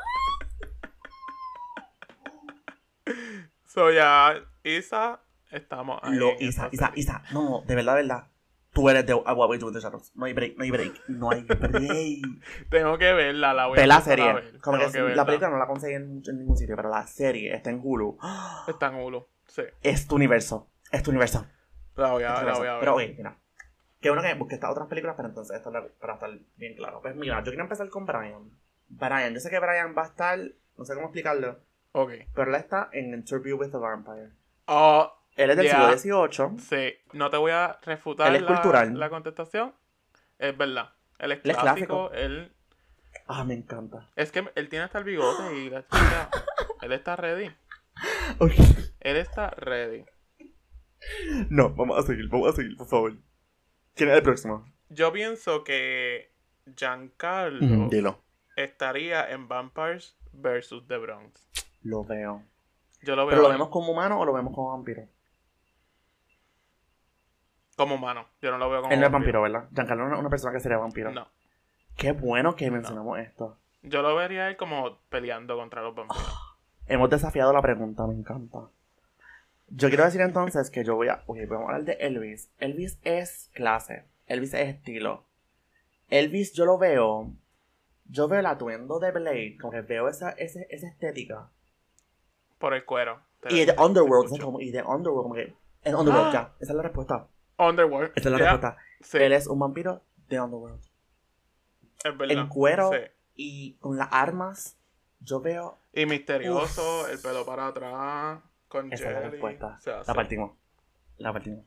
So 3.66 3.92
ya, 3.92 4.36
Isa, 4.64 5.22
estamos 5.50 6.00
ahí. 6.04 6.16
Lo, 6.16 6.34
Isa, 6.40 6.70
Isa. 6.72 6.92
Isa, 6.96 7.24
no, 7.32 7.44
no, 7.50 7.62
de 7.66 7.76
verdad, 7.76 7.96
de 7.96 8.02
verdad. 8.04 8.28
Tú 8.74 8.90
eres 8.90 9.06
de 9.06 9.14
We 9.14 9.58
Do 9.58 9.68
in 9.68 9.74
the 9.74 9.80
Shadows. 9.82 10.12
No 10.16 10.26
hay 10.26 10.34
break, 10.34 10.58
no 10.58 10.64
hay 10.64 10.72
break, 10.72 10.94
no 11.10 11.30
hay 11.32 11.42
break. 11.44 11.70
Tengo 12.70 12.98
que 12.98 13.12
verla, 13.14 13.54
la 13.54 13.68
voy 13.68 13.78
a 13.80 13.86
la 13.88 13.96
empezar 13.96 14.14
a 14.14 14.16
serie. 14.24 14.34
ver. 14.34 14.60
Como 14.62 14.78
que 14.92 15.00
la 15.16 15.26
película 15.26 15.50
no 15.50 15.58
la 15.58 15.68
conseguí 15.68 15.96
en, 15.96 16.22
en 16.26 16.38
ningún 16.40 16.56
sitio, 16.58 16.76
pero 16.78 16.90
la 16.90 17.06
serie 17.06 17.54
está 17.54 17.70
en 17.70 17.82
Hulu. 17.84 18.18
Está 18.68 18.88
en 18.88 18.96
Hulu, 18.96 19.28
sí. 19.48 19.64
Es 19.84 20.08
tu 20.08 20.16
universo. 20.16 20.70
Es 20.92 21.04
tu 21.04 21.12
universo. 21.12 21.46
La 21.96 22.12
voy 22.14 22.24
a, 22.24 22.40
tu 22.40 22.46
la 22.46 22.54
voy 22.54 22.68
a 22.68 22.72
ver. 22.74 22.80
Pero 22.80 22.96
oye, 22.96 23.14
mira. 23.18 23.38
Qué 24.00 24.10
bueno 24.10 24.24
que 24.24 24.34
busqué 24.36 24.56
estas 24.56 24.72
otras 24.72 24.88
películas, 24.88 25.16
pero 25.16 25.28
entonces 25.30 25.56
esto 25.58 25.70
es 25.78 25.92
para 26.00 26.14
estar 26.14 26.30
bien 26.56 26.76
claro. 26.76 27.02
Pues 27.02 27.16
mira, 27.16 27.40
yo 27.44 27.52
quiero 27.52 27.64
empezar 27.64 27.88
con 27.90 28.06
Brian. 28.06 28.50
Brian, 28.88 29.34
yo 29.34 29.40
sé 29.40 29.50
que 29.50 29.60
Brian 29.60 29.94
va 29.96 30.04
a 30.04 30.08
estar, 30.08 30.40
no 30.78 30.86
sé 30.86 30.96
cómo 30.96 31.08
explicarlo, 31.08 31.60
Ok. 31.92 32.12
pero 32.34 32.50
él 32.50 32.56
está 32.56 32.90
en 32.94 33.14
Interview 33.14 33.58
with 33.60 33.70
the 33.72 33.78
Vampire. 33.78 34.32
Oh, 34.66 35.12
Él 35.36 35.50
es 35.50 35.58
del 35.58 35.70
siglo 36.02 36.28
XVIII. 36.28 36.60
sí. 36.60 36.94
No 37.14 37.30
te 37.30 37.38
voy 37.38 37.52
a 37.52 37.80
refutar 37.84 38.28
Él 38.30 38.36
es 38.36 38.42
la, 38.42 38.48
cultural. 38.48 39.00
la 39.00 39.10
contestación. 39.10 39.74
Es 40.40 40.58
verdad. 40.58 40.90
Él 41.20 41.32
es 41.34 41.40
Él 41.44 41.52
es 41.52 41.58
clásico. 41.58 42.10
clásico. 42.10 42.12
Él... 42.14 42.52
Ah, 43.28 43.44
me 43.44 43.54
encanta. 43.54 44.10
Es 44.16 44.32
que 44.32 44.50
él 44.56 44.70
tiene 44.70 44.86
hasta 44.86 44.98
el 44.98 45.04
bigote 45.06 45.56
y 45.58 45.70
la 45.70 45.84
chica. 45.84 46.30
él 46.82 46.92
está 46.92 47.16
ready. 47.16 47.50
Él 49.00 49.18
está 49.18 49.50
ready. 49.52 50.06
No, 51.50 51.70
vamos 51.74 51.98
a 51.98 52.04
seguir, 52.04 52.28
vamos 52.30 52.50
a 52.50 52.56
seguir, 52.56 52.76
por 52.78 52.88
favor. 52.88 53.14
¿Quién 53.96 54.10
es 54.10 54.18
el 54.18 54.24
próximo? 54.24 54.66
Yo 54.90 55.12
pienso 55.12 55.64
que 55.64 56.32
Giancarlo 56.76 57.88
Dilo. 57.90 58.22
estaría 58.56 59.30
en 59.32 59.48
Vampires 59.48 60.18
vs. 60.34 60.84
The 60.88 60.98
Bronx. 60.98 61.48
Lo 61.84 62.04
veo. 62.04 62.44
Yo 63.02 63.16
lo 63.16 63.26
veo 63.26 63.32
¿Pero 63.32 63.42
lo 63.44 63.50
vemos 63.50 63.70
como 63.70 63.92
humano 63.92 64.20
o 64.20 64.26
lo 64.26 64.34
vemos 64.34 64.54
como 64.54 64.70
vampiro? 64.72 65.08
Como 67.82 67.96
humano. 67.96 68.26
Yo 68.42 68.52
no 68.52 68.58
lo 68.58 68.70
veo 68.70 68.82
como 68.82 68.94
Él 68.94 69.00
no 69.00 69.06
es 69.06 69.12
vampiro, 69.12 69.42
¿verdad? 69.42 69.68
Giancarlo 69.74 70.08
no 70.08 70.14
es 70.16 70.20
una 70.20 70.30
persona 70.30 70.54
que 70.54 70.60
sería 70.60 70.78
vampiro. 70.78 71.12
No. 71.12 71.28
Qué 71.98 72.12
bueno 72.14 72.56
que 72.56 72.70
mencionamos 72.72 73.20
esto. 73.20 73.58
Yo 73.84 74.02
lo 74.02 74.16
vería 74.16 74.48
él 74.48 74.58
como 74.58 74.98
peleando 75.10 75.56
contra 75.58 75.82
los 75.82 75.96
vampiros. 75.96 76.58
Hemos 76.88 77.10
desafiado 77.10 77.52
la 77.54 77.62
pregunta, 77.62 78.06
me 78.08 78.14
encanta. 78.14 78.60
Yo 79.68 79.88
quiero 79.90 80.04
decir 80.04 80.22
entonces 80.22 80.70
que 80.70 80.84
yo 80.84 80.96
voy 80.96 81.08
a. 81.08 81.24
Oye, 81.28 81.46
vamos 81.46 81.70
a 81.70 81.74
hablar 81.76 81.86
de 81.86 81.94
Elvis. 82.06 82.52
Elvis 82.60 83.00
es 83.04 83.50
clase. 83.54 84.06
Elvis 84.28 84.54
es 84.54 84.68
estilo. 84.70 85.24
Elvis, 86.10 86.54
yo 86.54 86.66
lo 86.66 86.78
veo. 86.78 87.32
Yo 88.06 88.28
veo 88.28 88.40
el 88.40 88.46
atuendo 88.46 89.00
de 89.00 89.12
Blade, 89.12 89.58
como 89.60 89.72
que 89.72 89.82
veo 89.82 90.10
esa, 90.10 90.32
esa, 90.32 90.60
esa 90.70 90.88
estética. 90.88 91.50
Por 92.58 92.74
el 92.74 92.84
cuero. 92.86 93.22
Y 93.50 93.64
de 93.66 93.74
Underworld, 93.78 94.40
como, 94.42 94.60
y 94.60 94.72
de 94.72 94.84
Underworld, 94.84 95.24
como 95.24 95.36
que. 95.36 95.54
En 95.84 95.96
Underworld, 95.96 96.28
Ah. 96.28 96.34
ya. 96.34 96.54
Esa 96.60 96.74
es 96.74 96.76
la 96.78 96.84
respuesta. 96.84 97.28
Underworld. 97.70 98.12
Esa 98.16 98.30
es 98.30 98.32
la 98.32 98.38
respuesta. 98.38 98.78
Sí, 99.02 99.18
Él 99.18 99.34
es 99.34 99.48
un 99.48 99.60
vampiro 99.60 100.02
de 100.28 100.40
Underworld. 100.42 100.82
es 102.04 102.18
verdad. 102.18 102.38
En 102.38 102.48
cuero 102.48 102.92
Sí. 102.92 102.98
y 103.36 103.74
con 103.76 103.98
las 103.98 104.10
armas, 104.12 104.78
yo 105.20 105.40
veo. 105.42 105.78
Y 105.94 106.06
misterioso, 106.06 107.02
Uf. 107.04 107.10
el 107.12 107.20
pelo 107.20 107.46
para 107.46 107.68
atrás, 107.68 108.40
con 108.68 108.92
Esa 108.94 109.08
es 109.10 109.14
la 109.14 109.30
respuesta. 109.30 109.76
O 109.78 109.82
sea, 109.82 109.98
La 109.98 110.04
sí, 110.06 110.14
partimos. 110.14 110.52
La 111.18 111.32
partimos. 111.34 111.66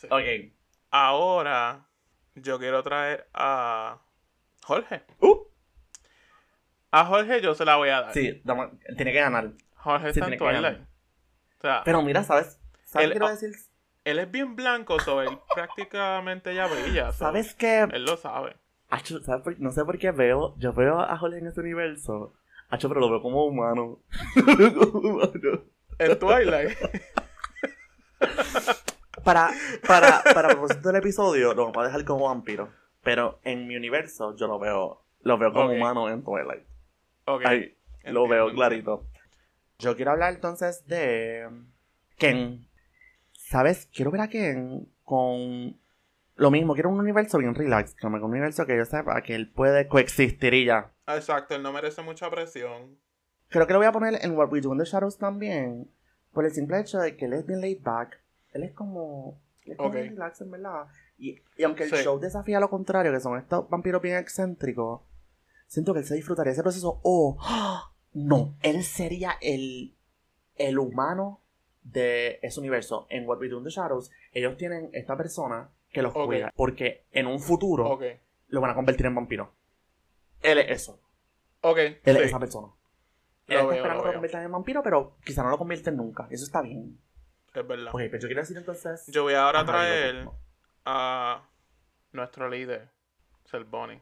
sí. 0.00 0.06
Ok. 0.10 0.52
Ahora, 0.90 1.86
yo 2.34 2.58
quiero 2.58 2.82
traer 2.82 3.28
a 3.32 3.98
Jorge. 4.64 5.02
Uh. 5.20 5.38
A 6.90 7.04
Jorge 7.06 7.40
yo 7.40 7.54
se 7.54 7.64
la 7.64 7.76
voy 7.76 7.88
a 7.90 8.00
dar. 8.02 8.12
Sí, 8.12 8.42
tiene 8.96 9.12
que 9.12 9.20
ganar. 9.20 9.52
Jorge 9.76 10.12
Sí, 10.12 10.18
está 10.18 10.20
en 10.20 10.24
tiene 10.24 10.38
que 10.38 10.44
ganar. 10.44 10.72
Twilight. 10.72 10.88
O 11.58 11.60
sea, 11.60 11.82
Pero 11.84 12.02
mira, 12.02 12.24
¿sabes? 12.24 12.58
¿Sabes 12.84 13.06
Él- 13.06 13.12
qué 13.12 13.18
quiero 13.20 13.28
decir? 13.34 13.50
Él 14.04 14.18
es 14.18 14.30
bien 14.30 14.56
blanco, 14.56 14.98
so 15.00 15.22
él 15.22 15.38
prácticamente 15.54 16.54
ya 16.54 16.66
brilla. 16.66 17.12
so 17.12 17.18
¿Sabes 17.18 17.54
qué? 17.54 17.86
Él 17.92 18.04
lo 18.04 18.16
sabe. 18.16 18.56
Acho, 18.88 19.20
¿sabes 19.22 19.42
por- 19.42 19.60
No 19.60 19.70
sé 19.70 19.84
por 19.84 19.98
qué 19.98 20.10
veo. 20.10 20.54
Yo 20.58 20.72
veo 20.72 21.00
a 21.00 21.16
Jorge 21.16 21.38
en 21.38 21.46
este 21.46 21.60
universo. 21.60 22.32
Acho, 22.70 22.88
pero 22.88 23.00
lo 23.00 23.10
veo 23.10 23.22
como 23.22 23.44
humano. 23.46 23.98
Lo 24.36 24.56
veo 24.56 24.74
como 24.74 24.98
humano. 25.08 25.62
En 25.98 26.18
Twilight. 26.18 26.76
Para, 29.24 29.50
para, 29.86 30.22
para 30.34 30.48
propósito 30.48 30.88
del 30.88 30.96
episodio, 30.96 31.52
lo 31.52 31.64
vamos 31.66 31.76
a 31.78 31.86
dejar 31.86 32.04
como 32.06 32.26
vampiro. 32.28 32.70
Pero 33.02 33.38
en 33.44 33.66
mi 33.66 33.76
universo, 33.76 34.34
yo 34.36 34.46
lo 34.46 34.58
veo. 34.58 35.02
Lo 35.22 35.36
veo 35.36 35.52
como 35.52 35.70
humano 35.72 36.08
en 36.08 36.24
Twilight. 36.24 36.64
Ok. 37.26 37.44
Ahí, 37.44 37.76
lo 38.04 38.26
veo 38.26 38.50
clarito. 38.52 39.04
Yo 39.78 39.94
quiero 39.94 40.12
hablar 40.12 40.32
entonces 40.34 40.86
de 40.86 41.46
Ken. 42.16 42.66
¿Sabes? 43.50 43.88
Quiero 43.92 44.12
ver 44.12 44.20
a 44.20 44.28
Ken 44.28 44.88
con 45.02 45.76
lo 46.36 46.50
mismo. 46.52 46.74
Quiero 46.74 46.88
un 46.90 47.00
universo 47.00 47.36
bien 47.38 47.52
relax. 47.52 47.96
Como 48.00 48.16
un 48.16 48.22
universo 48.22 48.64
que 48.64 48.76
yo 48.76 48.84
sepa 48.84 49.20
que 49.22 49.34
él 49.34 49.50
puede 49.50 49.88
coexistir 49.88 50.54
y 50.54 50.66
ya. 50.66 50.92
Exacto, 51.08 51.56
él 51.56 51.62
no 51.64 51.72
merece 51.72 52.00
mucha 52.00 52.30
presión. 52.30 52.96
Creo 53.48 53.66
que 53.66 53.72
lo 53.72 53.80
voy 53.80 53.88
a 53.88 53.92
poner 53.92 54.24
en 54.24 54.36
What 54.38 54.52
We 54.52 54.60
Do 54.60 54.72
in 54.72 54.78
the 54.78 54.84
Shadows 54.84 55.18
también. 55.18 55.90
Por 56.32 56.44
el 56.44 56.52
simple 56.52 56.78
hecho 56.78 56.98
de 57.00 57.16
que 57.16 57.24
él 57.24 57.32
es 57.32 57.44
bien 57.44 57.60
laid 57.60 57.82
back. 57.82 58.22
Él 58.52 58.62
es 58.62 58.72
como. 58.72 59.40
Él 59.64 59.72
es 59.72 59.76
como 59.78 59.88
Ok. 59.88 59.94
bien 59.96 60.08
relax, 60.10 60.40
en 60.42 60.50
verdad. 60.52 60.86
Y, 61.18 61.42
y 61.56 61.64
aunque 61.64 61.82
el 61.82 61.90
Sí. 61.90 61.96
show 62.04 62.20
desafía 62.20 62.60
lo 62.60 62.70
contrario, 62.70 63.10
que 63.10 63.18
son 63.18 63.36
estos 63.36 63.68
vampiros 63.68 64.00
bien 64.00 64.16
excéntricos, 64.16 65.00
siento 65.66 65.92
que 65.92 65.98
él 65.98 66.06
se 66.06 66.14
disfrutaría 66.14 66.52
ese 66.52 66.62
proceso. 66.62 67.00
Oh, 67.02 67.36
¡ah! 67.40 67.92
no, 68.12 68.56
él 68.62 68.84
sería 68.84 69.32
el. 69.40 69.96
el 70.54 70.78
humano 70.78 71.40
de 71.82 72.38
ese 72.42 72.60
universo, 72.60 73.06
en 73.10 73.26
What 73.26 73.38
We 73.38 73.48
Do 73.48 73.58
in 73.58 73.64
the 73.64 73.70
Shadows, 73.70 74.10
ellos 74.32 74.56
tienen 74.56 74.90
esta 74.92 75.16
persona 75.16 75.70
que 75.92 76.02
los 76.02 76.12
cuida. 76.12 76.52
Porque 76.54 77.06
en 77.12 77.26
un 77.26 77.40
futuro 77.40 77.98
lo 78.48 78.60
van 78.60 78.70
a 78.70 78.74
convertir 78.74 79.06
en 79.06 79.14
vampiro. 79.14 79.52
Él 80.42 80.58
es 80.58 80.82
eso. 80.82 81.00
Ok. 81.62 81.78
Él 81.78 82.00
sí. 82.04 82.10
es 82.10 82.20
esa 82.20 82.38
persona. 82.38 82.68
Él 83.46 83.56
Lo 83.56 83.60
está 83.62 83.66
veo, 83.66 83.76
esperando 83.76 84.02
que 84.02 84.08
lo 84.08 84.14
conviertan 84.14 84.44
en 84.44 84.52
vampiro, 84.52 84.82
pero 84.82 85.16
quizá 85.24 85.42
no 85.42 85.50
lo 85.50 85.58
convierten 85.58 85.96
nunca. 85.96 86.28
Eso 86.30 86.44
está 86.44 86.62
bien. 86.62 86.98
Es 87.52 87.66
verdad. 87.66 87.88
Ok, 87.92 88.00
pero 88.10 88.18
yo 88.18 88.28
quiero 88.28 88.42
decir 88.42 88.56
entonces. 88.56 89.06
Yo 89.08 89.24
voy 89.24 89.34
ahora 89.34 89.60
a 89.60 89.64
traer 89.66 90.28
a 90.84 91.48
nuestro 92.12 92.48
líder, 92.48 92.88
Selboni. 93.44 94.00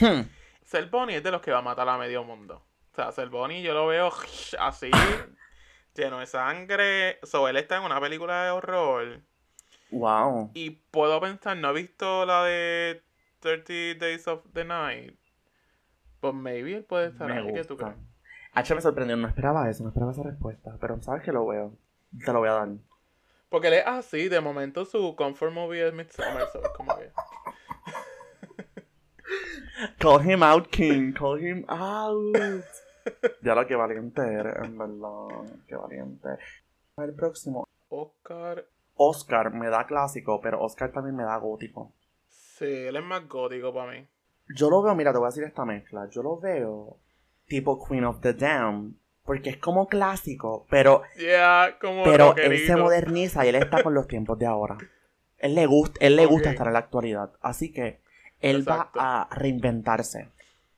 Hmm. 0.00 0.22
Selboni 0.64 1.14
es 1.14 1.22
de 1.22 1.30
los 1.30 1.40
que 1.40 1.52
va 1.52 1.58
a 1.58 1.62
matar 1.62 1.88
a 1.88 1.98
medio 1.98 2.24
mundo. 2.24 2.64
O 2.92 2.94
sea, 2.94 3.12
Selboni 3.12 3.62
yo 3.62 3.72
lo 3.72 3.86
veo 3.86 4.10
así, 4.58 4.90
lleno 5.94 6.20
de 6.20 6.26
sangre. 6.26 7.18
So, 7.22 7.48
él 7.48 7.56
está 7.56 7.76
en 7.76 7.84
una 7.84 8.00
película 8.00 8.44
de 8.44 8.50
horror. 8.50 9.20
Wow. 9.90 10.50
Y 10.54 10.70
puedo 10.70 11.20
pensar, 11.20 11.56
no 11.56 11.70
he 11.70 11.74
visto 11.74 12.24
la 12.24 12.44
de 12.44 13.02
30 13.40 14.04
Days 14.04 14.26
of 14.26 14.40
the 14.52 14.64
Night. 14.64 15.18
Pues 16.20 16.34
maybe 16.34 16.76
él 16.76 16.84
puede 16.84 17.08
estar 17.08 17.28
Me 17.28 17.38
ahí. 17.38 17.52
¿Qué 17.52 17.64
tú 17.64 17.74
gusta. 17.74 17.92
crees? 17.92 18.06
H 18.54 18.74
me 18.74 18.80
sorprendió, 18.80 19.16
no 19.16 19.28
esperaba 19.28 19.68
eso, 19.70 19.82
no 19.82 19.90
esperaba 19.90 20.12
esa 20.12 20.22
respuesta. 20.22 20.76
Pero 20.80 21.00
sabes 21.02 21.22
que 21.22 21.32
lo 21.32 21.46
veo. 21.46 21.72
Te 22.24 22.32
lo 22.32 22.40
voy 22.40 22.48
a 22.48 22.52
dar. 22.52 22.68
Porque 23.48 23.68
él 23.68 23.74
es 23.74 23.86
así, 23.86 24.28
de 24.28 24.40
momento 24.40 24.84
su 24.84 25.14
comfort 25.16 25.52
movie 25.52 25.86
es 25.86 25.92
Midsommar. 25.92 26.48
so, 26.52 26.62
es 26.62 26.68
como 26.70 26.96
que... 26.96 27.10
Call 29.98 30.30
him 30.30 30.42
out, 30.42 30.68
King. 30.68 31.12
Call 31.12 31.38
him 31.38 31.64
out. 31.68 32.64
ya 33.42 33.54
lo 33.54 33.66
que 33.66 33.74
valiente 33.76 34.22
eres, 34.22 34.56
en 34.62 34.78
verdad. 34.78 35.56
Qué 35.66 35.76
valiente. 35.76 36.28
El 36.96 37.14
próximo. 37.14 37.66
Oscar. 37.88 38.64
Oscar 38.96 39.52
me 39.52 39.68
da 39.68 39.86
clásico, 39.86 40.40
pero 40.40 40.62
Oscar 40.62 40.92
también 40.92 41.16
me 41.16 41.24
da 41.24 41.36
gótico. 41.36 41.92
Sí, 42.28 42.66
él 42.66 42.96
es 42.96 43.04
más 43.04 43.26
gótico 43.28 43.72
para 43.72 43.92
mí. 43.92 44.06
Yo 44.54 44.70
lo 44.70 44.82
veo, 44.82 44.94
mira, 44.94 45.12
te 45.12 45.18
voy 45.18 45.26
a 45.26 45.30
decir 45.30 45.44
esta 45.44 45.64
mezcla. 45.64 46.08
Yo 46.10 46.22
lo 46.22 46.38
veo 46.38 46.98
tipo 47.46 47.84
Queen 47.86 48.04
of 48.04 48.20
the 48.20 48.34
Damned. 48.34 48.94
Porque 49.24 49.50
es 49.50 49.56
como 49.58 49.86
clásico, 49.86 50.66
pero, 50.68 51.02
Ya, 51.16 51.78
como 51.80 52.02
pero 52.02 52.34
él 52.36 52.58
se 52.66 52.74
moderniza 52.74 53.46
y 53.46 53.50
él 53.50 53.54
está 53.54 53.80
con 53.82 53.94
los 53.94 54.08
tiempos 54.08 54.36
de 54.36 54.46
ahora. 54.46 54.76
Él 55.38 55.54
le 55.54 55.66
gusta, 55.66 55.96
él 56.04 56.16
le 56.16 56.26
gusta 56.26 56.50
estar 56.50 56.66
en 56.66 56.72
la 56.72 56.80
actualidad. 56.80 57.32
Así 57.40 57.72
que 57.72 58.00
él 58.40 58.60
Exacto. 58.60 58.98
va 58.98 59.22
a 59.22 59.28
reinventarse. 59.34 60.28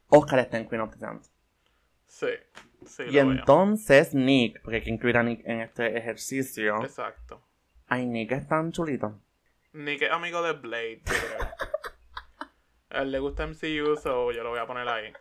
Oscar 0.09 0.41
está 0.41 0.59
en 0.59 0.69
Queen 0.69 0.83
of 0.83 0.91
the 0.91 0.99
Damned. 0.99 1.23
Sí, 2.15 2.29
sí, 2.87 3.03
Y 3.09 3.15
veo. 3.15 3.33
entonces 3.33 4.15
Nick, 4.15 4.63
porque 4.63 4.77
hay 4.77 4.83
que 4.83 4.91
incluir 4.91 5.17
a 5.17 5.25
Nick 5.25 5.41
en 5.45 5.61
este 5.63 5.99
ejercicio. 5.99 6.81
Exacto. 6.85 7.43
Ay, 7.89 8.07
Nick 8.07 8.31
es 8.31 8.47
tan 8.47 8.71
chulito. 8.71 9.21
Nick 9.73 10.03
es 10.03 10.13
amigo 10.13 10.41
de 10.43 10.53
Blade, 10.53 11.01
yo 11.05 11.13
creo. 11.13 11.49
A 12.91 13.03
él 13.03 13.11
le 13.11 13.19
gusta 13.19 13.45
MCU, 13.49 13.97
so 13.97 14.31
yo 14.31 14.45
lo 14.45 14.51
voy 14.51 14.61
a 14.61 14.67
poner 14.67 14.87
ahí. 14.87 15.13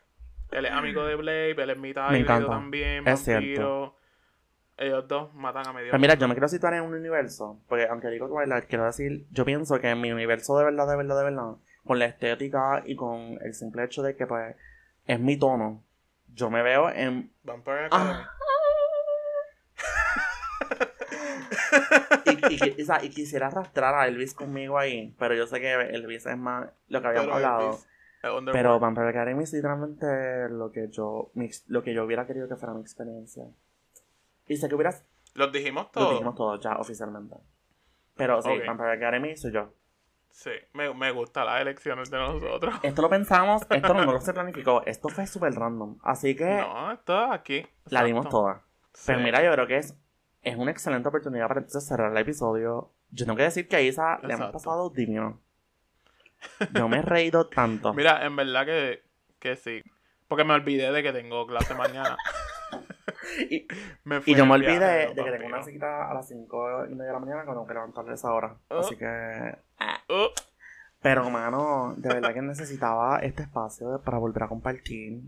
Él 0.51 0.65
es 0.65 0.71
amigo 0.71 1.03
de 1.03 1.15
Blade, 1.15 1.51
él 1.63 1.69
es 1.71 1.77
mitad 1.79 2.11
Me 2.11 2.19
encanta. 2.19 2.47
también, 2.47 3.07
Es 3.07 3.25
vampiro. 3.27 3.95
Ellos 4.77 5.07
dos 5.07 5.33
matan 5.33 5.67
a 5.67 5.73
medio 5.73 5.87
Pero 5.89 5.99
mira, 5.99 6.13
mundo. 6.13 6.25
yo 6.25 6.27
me 6.27 6.33
quiero 6.35 6.47
situar 6.47 6.75
en 6.75 6.83
un 6.83 6.93
universo, 6.93 7.59
porque 7.67 7.87
aunque 7.87 8.09
digo 8.09 8.27
Twilight, 8.27 8.65
quiero 8.65 8.85
decir, 8.85 9.25
yo 9.31 9.45
pienso 9.45 9.79
que 9.79 9.89
en 9.89 9.99
mi 9.99 10.11
universo 10.11 10.55
de 10.59 10.65
verdad, 10.65 10.87
de 10.87 10.97
verdad, 10.97 11.17
de 11.17 11.23
verdad, 11.23 11.55
con 11.85 11.97
la 11.97 12.05
estética 12.05 12.83
y 12.85 12.95
con 12.95 13.39
el 13.41 13.53
simple 13.55 13.83
hecho 13.83 14.03
de 14.03 14.15
que 14.15 14.27
pues 14.27 14.55
es 15.07 15.19
mi 15.19 15.37
tono, 15.37 15.83
yo 16.33 16.49
me 16.49 16.61
veo 16.63 16.89
en... 16.89 17.31
Vampire 17.43 17.85
Academy. 17.85 18.11
Ah. 18.21 18.29
Y, 22.25 22.29
y 22.53 22.57
qui- 22.57 22.81
o 22.81 22.85
sea, 22.85 23.03
y 23.03 23.09
quisiera 23.09 23.47
arrastrar 23.47 23.93
a 23.95 24.07
Elvis 24.07 24.33
conmigo 24.33 24.77
ahí, 24.77 25.13
pero 25.19 25.33
yo 25.35 25.45
sé 25.47 25.59
que 25.59 25.73
Elvis 25.73 26.25
es 26.25 26.37
más 26.37 26.69
lo 26.87 27.01
que 27.01 27.07
habíamos 27.07 27.35
Pero 27.35 27.35
hablado. 27.35 27.69
Elvis. 27.71 28.53
Pero 28.53 28.79
Vampire 28.79 29.09
Academy 29.09 29.43
es 29.43 29.51
literalmente 29.51 30.47
lo 30.49 30.71
que 30.71 30.87
yo 30.89 31.31
mi 31.33 31.49
lo 31.67 31.83
que 31.83 31.93
yo 31.93 32.05
hubiera 32.05 32.25
querido 32.25 32.47
que 32.47 32.55
fuera 32.55 32.73
mi 32.73 32.79
experiencia. 32.81 33.43
Y 34.47 34.55
sé 34.55 34.69
que 34.69 34.75
hubieras 34.75 35.03
Los 35.33 35.51
dijimos 35.51 35.91
todos. 35.91 36.11
dijimos 36.11 36.35
todos 36.35 36.61
ya 36.63 36.77
oficialmente. 36.77 37.35
Pero 38.15 38.41
sí, 38.41 38.49
Ok. 38.49 38.65
Vampire 38.65 38.91
Academy 38.93 39.35
soy 39.35 39.51
yo. 39.51 39.73
Sí, 40.35 40.49
me, 40.73 40.91
me 40.95 41.11
gustan 41.11 41.45
las 41.45 41.61
elecciones 41.61 42.09
de 42.09 42.17
nosotros. 42.17 42.73
Esto 42.81 43.03
lo 43.03 43.09
pensamos, 43.09 43.61
esto 43.69 43.93
no, 43.93 44.03
no 44.03 44.13
lo 44.13 44.19
se 44.21 44.33
planificó, 44.33 44.81
esto 44.83 45.07
fue 45.09 45.27
súper 45.27 45.53
random. 45.53 45.99
Así 46.01 46.35
que 46.35 46.43
No, 46.45 46.91
esto 46.91 47.15
aquí. 47.31 47.65
la 47.89 48.03
dimos 48.03 48.27
toda. 48.29 48.63
Sí. 48.93 49.03
Pero 49.07 49.19
mira, 49.19 49.43
yo 49.43 49.51
creo 49.51 49.67
que 49.67 49.77
es, 49.77 49.95
es 50.41 50.55
una 50.57 50.71
excelente 50.71 51.07
oportunidad 51.07 51.47
para 51.47 51.59
entonces 51.59 51.87
cerrar 51.87 52.11
el 52.11 52.17
episodio. 52.17 52.91
Yo 53.11 53.25
tengo 53.25 53.37
que 53.37 53.43
decir 53.43 53.67
que 53.67 53.75
a 53.75 53.81
Isa 53.81 54.17
le 54.23 54.33
hemos 54.33 54.51
pasado 54.51 54.89
divino. 54.89 55.39
Yo 56.73 56.89
me 56.89 56.97
he 56.97 57.01
reído 57.03 57.47
tanto. 57.47 57.93
Mira, 57.93 58.25
en 58.25 58.35
verdad 58.35 58.65
que, 58.65 59.03
que 59.39 59.55
sí. 59.55 59.83
Porque 60.27 60.43
me 60.43 60.53
olvidé 60.55 60.91
de 60.91 61.03
que 61.03 61.13
tengo 61.13 61.45
clase 61.45 61.75
mañana. 61.75 62.17
Y- 63.49 63.67
Me 64.03 64.21
Y 64.25 64.35
yo 64.35 64.45
me 64.45 64.53
olvidé 64.53 65.13
de 65.13 65.15
que 65.23 65.31
tengo 65.31 65.47
una 65.47 65.63
cita 65.63 66.09
a 66.09 66.13
las 66.13 66.27
5 66.27 66.85
y 66.87 66.95
media 66.95 67.07
de 67.07 67.13
la 67.13 67.19
mañana 67.19 67.43
cuando 67.45 67.61
tengo 67.61 67.67
que 67.67 67.73
levantarme 67.73 68.11
a 68.11 68.15
esa 68.15 68.33
hora. 68.33 68.55
Oh. 68.69 68.79
Así 68.79 68.95
que. 68.97 69.57
Oh, 70.09 70.29
Pero, 71.01 71.29
mano, 71.29 71.93
de 71.97 72.09
verdad 72.13 72.33
que 72.33 72.41
necesitaba 72.41 73.19
este 73.19 73.43
espacio 73.43 74.01
para 74.03 74.17
volver 74.17 74.43
a 74.43 74.47
compartir. 74.47 75.21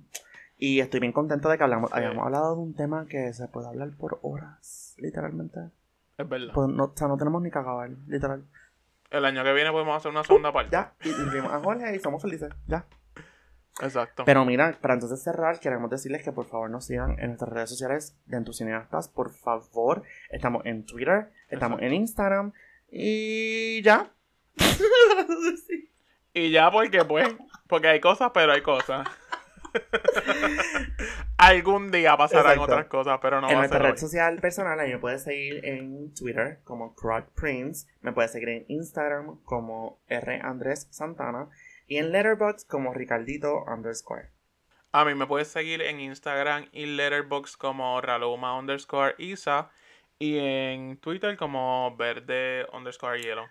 Y 0.57 0.79
estoy 0.79 1.01
bien 1.01 1.11
contento 1.11 1.49
de 1.49 1.57
que 1.57 1.63
hablamos, 1.63 1.91
Sí. 1.91 1.97
hayamos 1.99 2.25
hablado 2.25 2.55
de 2.55 2.61
un 2.61 2.73
tema 2.75 3.05
que 3.07 3.33
se 3.33 3.47
puede 3.49 3.67
hablar 3.67 3.89
por 3.97 4.19
horas, 4.21 4.95
literalmente. 4.97 5.59
es 6.17 6.29
verdad. 6.29 6.53
Pues 6.53 6.69
no, 6.69 6.85
o 6.85 6.93
sea, 6.95 7.09
no 7.09 7.17
tenemos 7.17 7.41
ni 7.41 7.51
que 7.51 7.59
acabar, 7.59 7.89
literal. 8.07 8.45
El 9.11 9.25
año 9.25 9.43
que 9.43 9.51
viene 9.53 9.69
podemos 9.71 9.97
hacer 9.97 10.11
una 10.11 10.23
segunda 10.23 10.53
parte. 10.53 10.71
Ya, 10.71 10.93
y 11.03 11.09
incluimos 11.09 11.51
a 11.51 11.59
Jorge 11.59 11.93
y 11.93 11.99
somos 11.99 12.21
felices, 12.21 12.53
ya. 12.67 12.85
Exacto. 13.81 14.23
Pero 14.25 14.45
mira, 14.45 14.77
para 14.81 14.93
entonces 14.93 15.21
cerrar, 15.21 15.59
queremos 15.59 15.89
decirles 15.89 16.23
que 16.23 16.31
por 16.31 16.45
favor 16.47 16.69
nos 16.69 16.85
sigan 16.85 17.19
en 17.19 17.27
nuestras 17.27 17.51
redes 17.51 17.69
sociales 17.69 18.15
de 18.25 18.37
Entusiastas, 18.37 19.09
por 19.09 19.31
favor. 19.31 20.03
Estamos 20.29 20.65
en 20.65 20.85
Twitter, 20.85 21.31
estamos 21.49 21.81
en 21.81 21.93
Instagram 21.93 22.53
y 22.89 23.81
ya. 23.81 24.11
Sí. 25.67 25.91
Y 26.33 26.51
ya 26.51 26.69
porque 26.71 27.03
pues, 27.05 27.27
porque 27.67 27.87
hay 27.87 27.99
cosas, 27.99 28.31
pero 28.33 28.51
hay 28.53 28.61
cosas. 28.61 29.07
Algún 31.37 31.91
día 31.91 32.15
pasarán 32.15 32.53
Exacto. 32.53 32.63
otras 32.73 32.85
cosas, 32.87 33.19
pero 33.21 33.41
no 33.41 33.47
en 33.49 33.55
va 33.55 33.57
a 33.57 33.61
nuestra 33.61 33.79
ser 33.79 33.85
red 33.85 33.91
hoy. 33.93 33.97
social 33.97 34.39
personal, 34.39 34.79
ahí 34.79 34.91
me 34.91 34.99
puedes 34.99 35.23
seguir 35.23 35.65
en 35.65 36.13
Twitter 36.13 36.59
como 36.63 36.95
Croc 36.95 37.25
Prince, 37.35 37.87
me 38.01 38.13
puedes 38.13 38.31
seguir 38.31 38.49
en 38.49 38.65
Instagram 38.69 39.39
como 39.43 39.99
R. 40.07 40.39
Andrés 40.41 40.87
Santana 40.91 41.49
y 41.87 41.97
en 41.97 42.11
Letterboxd 42.11 42.67
como 42.67 42.93
Ricardito 42.93 43.63
underscore. 43.63 44.29
A 44.91 45.03
mí 45.03 45.13
me 45.13 45.27
puedes 45.27 45.49
seguir 45.49 45.81
en 45.81 45.99
Instagram 45.99 46.67
y 46.71 46.85
Letterboxd 46.85 47.57
como 47.57 47.99
Raluma 48.01 48.57
underscore 48.57 49.15
Isa 49.17 49.69
y 50.17 50.37
en 50.37 50.97
Twitter 50.97 51.35
como 51.37 51.95
verde 51.97 52.65
underscore 52.71 53.21
hielo, 53.21 53.45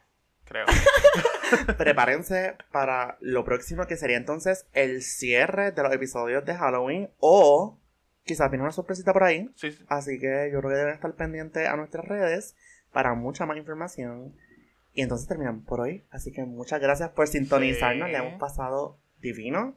creo. 0.45 0.65
Prepárense 1.79 2.57
para 2.73 3.19
lo 3.21 3.45
próximo 3.45 3.87
que 3.87 3.97
sería 3.97 4.17
entonces 4.17 4.67
el 4.73 5.03
cierre 5.03 5.73
de 5.73 5.83
los 5.83 5.93
episodios 5.93 6.45
de 6.45 6.55
Halloween 6.55 7.11
o 7.19 7.79
quizás 8.25 8.51
viene 8.51 8.63
una 8.63 8.73
sorpresita 8.73 9.13
por 9.13 9.25
ahí. 9.25 9.51
Sí, 9.55 9.73
sí. 9.73 9.85
Así 9.89 10.19
que 10.19 10.51
yo 10.53 10.61
creo 10.61 10.71
que 10.71 10.79
deben 10.79 10.95
estar 10.95 11.15
pendientes 11.15 11.69
a 11.69 11.77
nuestras 11.77 12.07
redes 12.07 12.57
para 12.93 13.15
mucha 13.15 13.45
más 13.45 13.59
información. 13.59 14.35
Y 14.95 15.03
entonces 15.03 15.27
terminamos 15.27 15.65
por 15.65 15.81
hoy. 15.81 16.05
Así 16.11 16.33
que 16.33 16.45
muchas 16.45 16.81
gracias 16.81 17.11
por 17.11 17.27
sintonizarnos. 17.27 18.07
Sí. 18.07 18.13
Le 18.13 18.19
hemos 18.19 18.41
pasado 18.41 18.99
divino. 19.19 19.77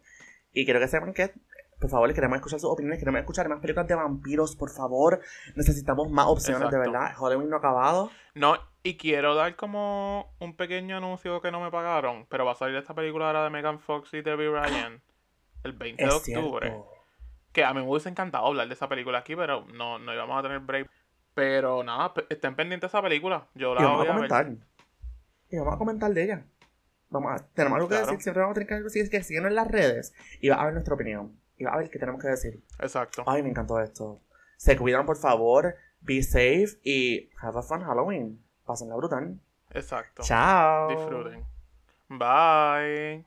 Y 0.53 0.65
quiero 0.65 0.79
que 0.79 0.87
sepan 0.87 1.13
que, 1.13 1.31
por 1.79 1.89
favor, 1.89 2.13
queremos 2.13 2.37
escuchar 2.37 2.59
sus 2.59 2.71
opiniones. 2.71 2.99
Queremos 2.99 3.19
escuchar 3.19 3.49
más 3.49 3.59
películas 3.59 3.87
de 3.87 3.95
vampiros, 3.95 4.55
por 4.55 4.69
favor. 4.69 5.19
Necesitamos 5.55 6.09
más 6.11 6.27
opciones, 6.27 6.69
de 6.69 6.77
verdad. 6.77 7.13
Halloween 7.15 7.49
no 7.49 7.57
acabado. 7.57 8.11
No, 8.35 8.57
y 8.83 8.95
quiero 8.95 9.33
dar 9.33 9.55
como 9.55 10.33
un 10.39 10.55
pequeño 10.55 10.97
anuncio 10.97 11.41
que 11.41 11.51
no 11.51 11.61
me 11.61 11.71
pagaron, 11.71 12.27
pero 12.29 12.45
va 12.45 12.51
a 12.51 12.55
salir 12.55 12.75
esta 12.75 12.93
película 12.93 13.27
ahora 13.27 13.43
de 13.43 13.49
Megan 13.49 13.79
Fox 13.79 14.13
y 14.13 14.21
Debbie 14.21 14.49
Ryan 14.49 15.01
el 15.63 15.73
20 15.73 16.03
de 16.03 16.09
octubre. 16.09 16.67
cierto. 16.67 16.87
Que 17.51 17.63
a 17.63 17.73
mí 17.73 17.81
me 17.81 17.89
hubiese 17.89 18.09
encantado 18.09 18.45
hablar 18.45 18.67
de 18.67 18.75
esa 18.75 18.87
película 18.87 19.17
aquí, 19.17 19.35
pero 19.35 19.65
no, 19.73 19.97
no 19.97 20.13
íbamos 20.13 20.37
a 20.37 20.43
tener 20.43 20.59
break. 20.59 20.89
Pero 21.33 21.83
nada, 21.83 22.13
estén 22.29 22.55
pendientes 22.55 22.91
de 22.91 22.97
esa 22.97 23.01
película. 23.01 23.47
Yo 23.55 23.73
la 23.73 23.87
voy 23.87 24.07
a 24.07 24.13
a 24.13 24.19
ver. 24.19 24.57
Y 25.49 25.57
vamos 25.57 25.75
a 25.75 25.77
comentar 25.77 26.13
de 26.13 26.23
ella. 26.23 26.45
Vamos 27.09 27.31
a, 27.31 27.45
tenemos 27.53 27.77
algo 27.77 27.87
que 27.87 27.95
Claro. 27.95 28.07
decir. 28.07 28.21
Siempre 28.23 28.41
vamos 28.41 28.51
a 28.57 28.59
tener 28.59 28.67
que 28.67 28.83
decir 28.83 29.09
que 29.09 29.23
síguenos 29.23 29.49
en 29.49 29.55
las 29.55 29.67
redes. 29.67 30.13
Y 30.41 30.49
va 30.49 30.55
a 30.61 30.65
ver 30.65 30.73
nuestra 30.73 30.93
opinión. 30.93 31.39
Y 31.57 31.63
va 31.63 31.73
a 31.73 31.77
ver 31.77 31.89
qué 31.89 31.99
tenemos 31.99 32.21
que 32.21 32.27
decir. 32.27 32.61
Exacto. 32.79 33.23
Ay, 33.25 33.43
me 33.43 33.49
encantó 33.49 33.79
esto. 33.79 34.19
Se 34.57 34.75
cuidan, 34.77 35.05
por 35.05 35.17
favor. 35.17 35.75
Be 36.01 36.21
safe 36.21 36.77
y 36.83 37.29
have 37.41 37.57
a 37.57 37.61
fun 37.61 37.81
Halloween. 37.83 38.43
Pásenla 38.65 38.95
brutal. 38.95 39.39
Exacto. 39.71 40.21
Chao. 40.23 40.89
Disfruten. 40.89 41.45
Bye. 42.09 43.25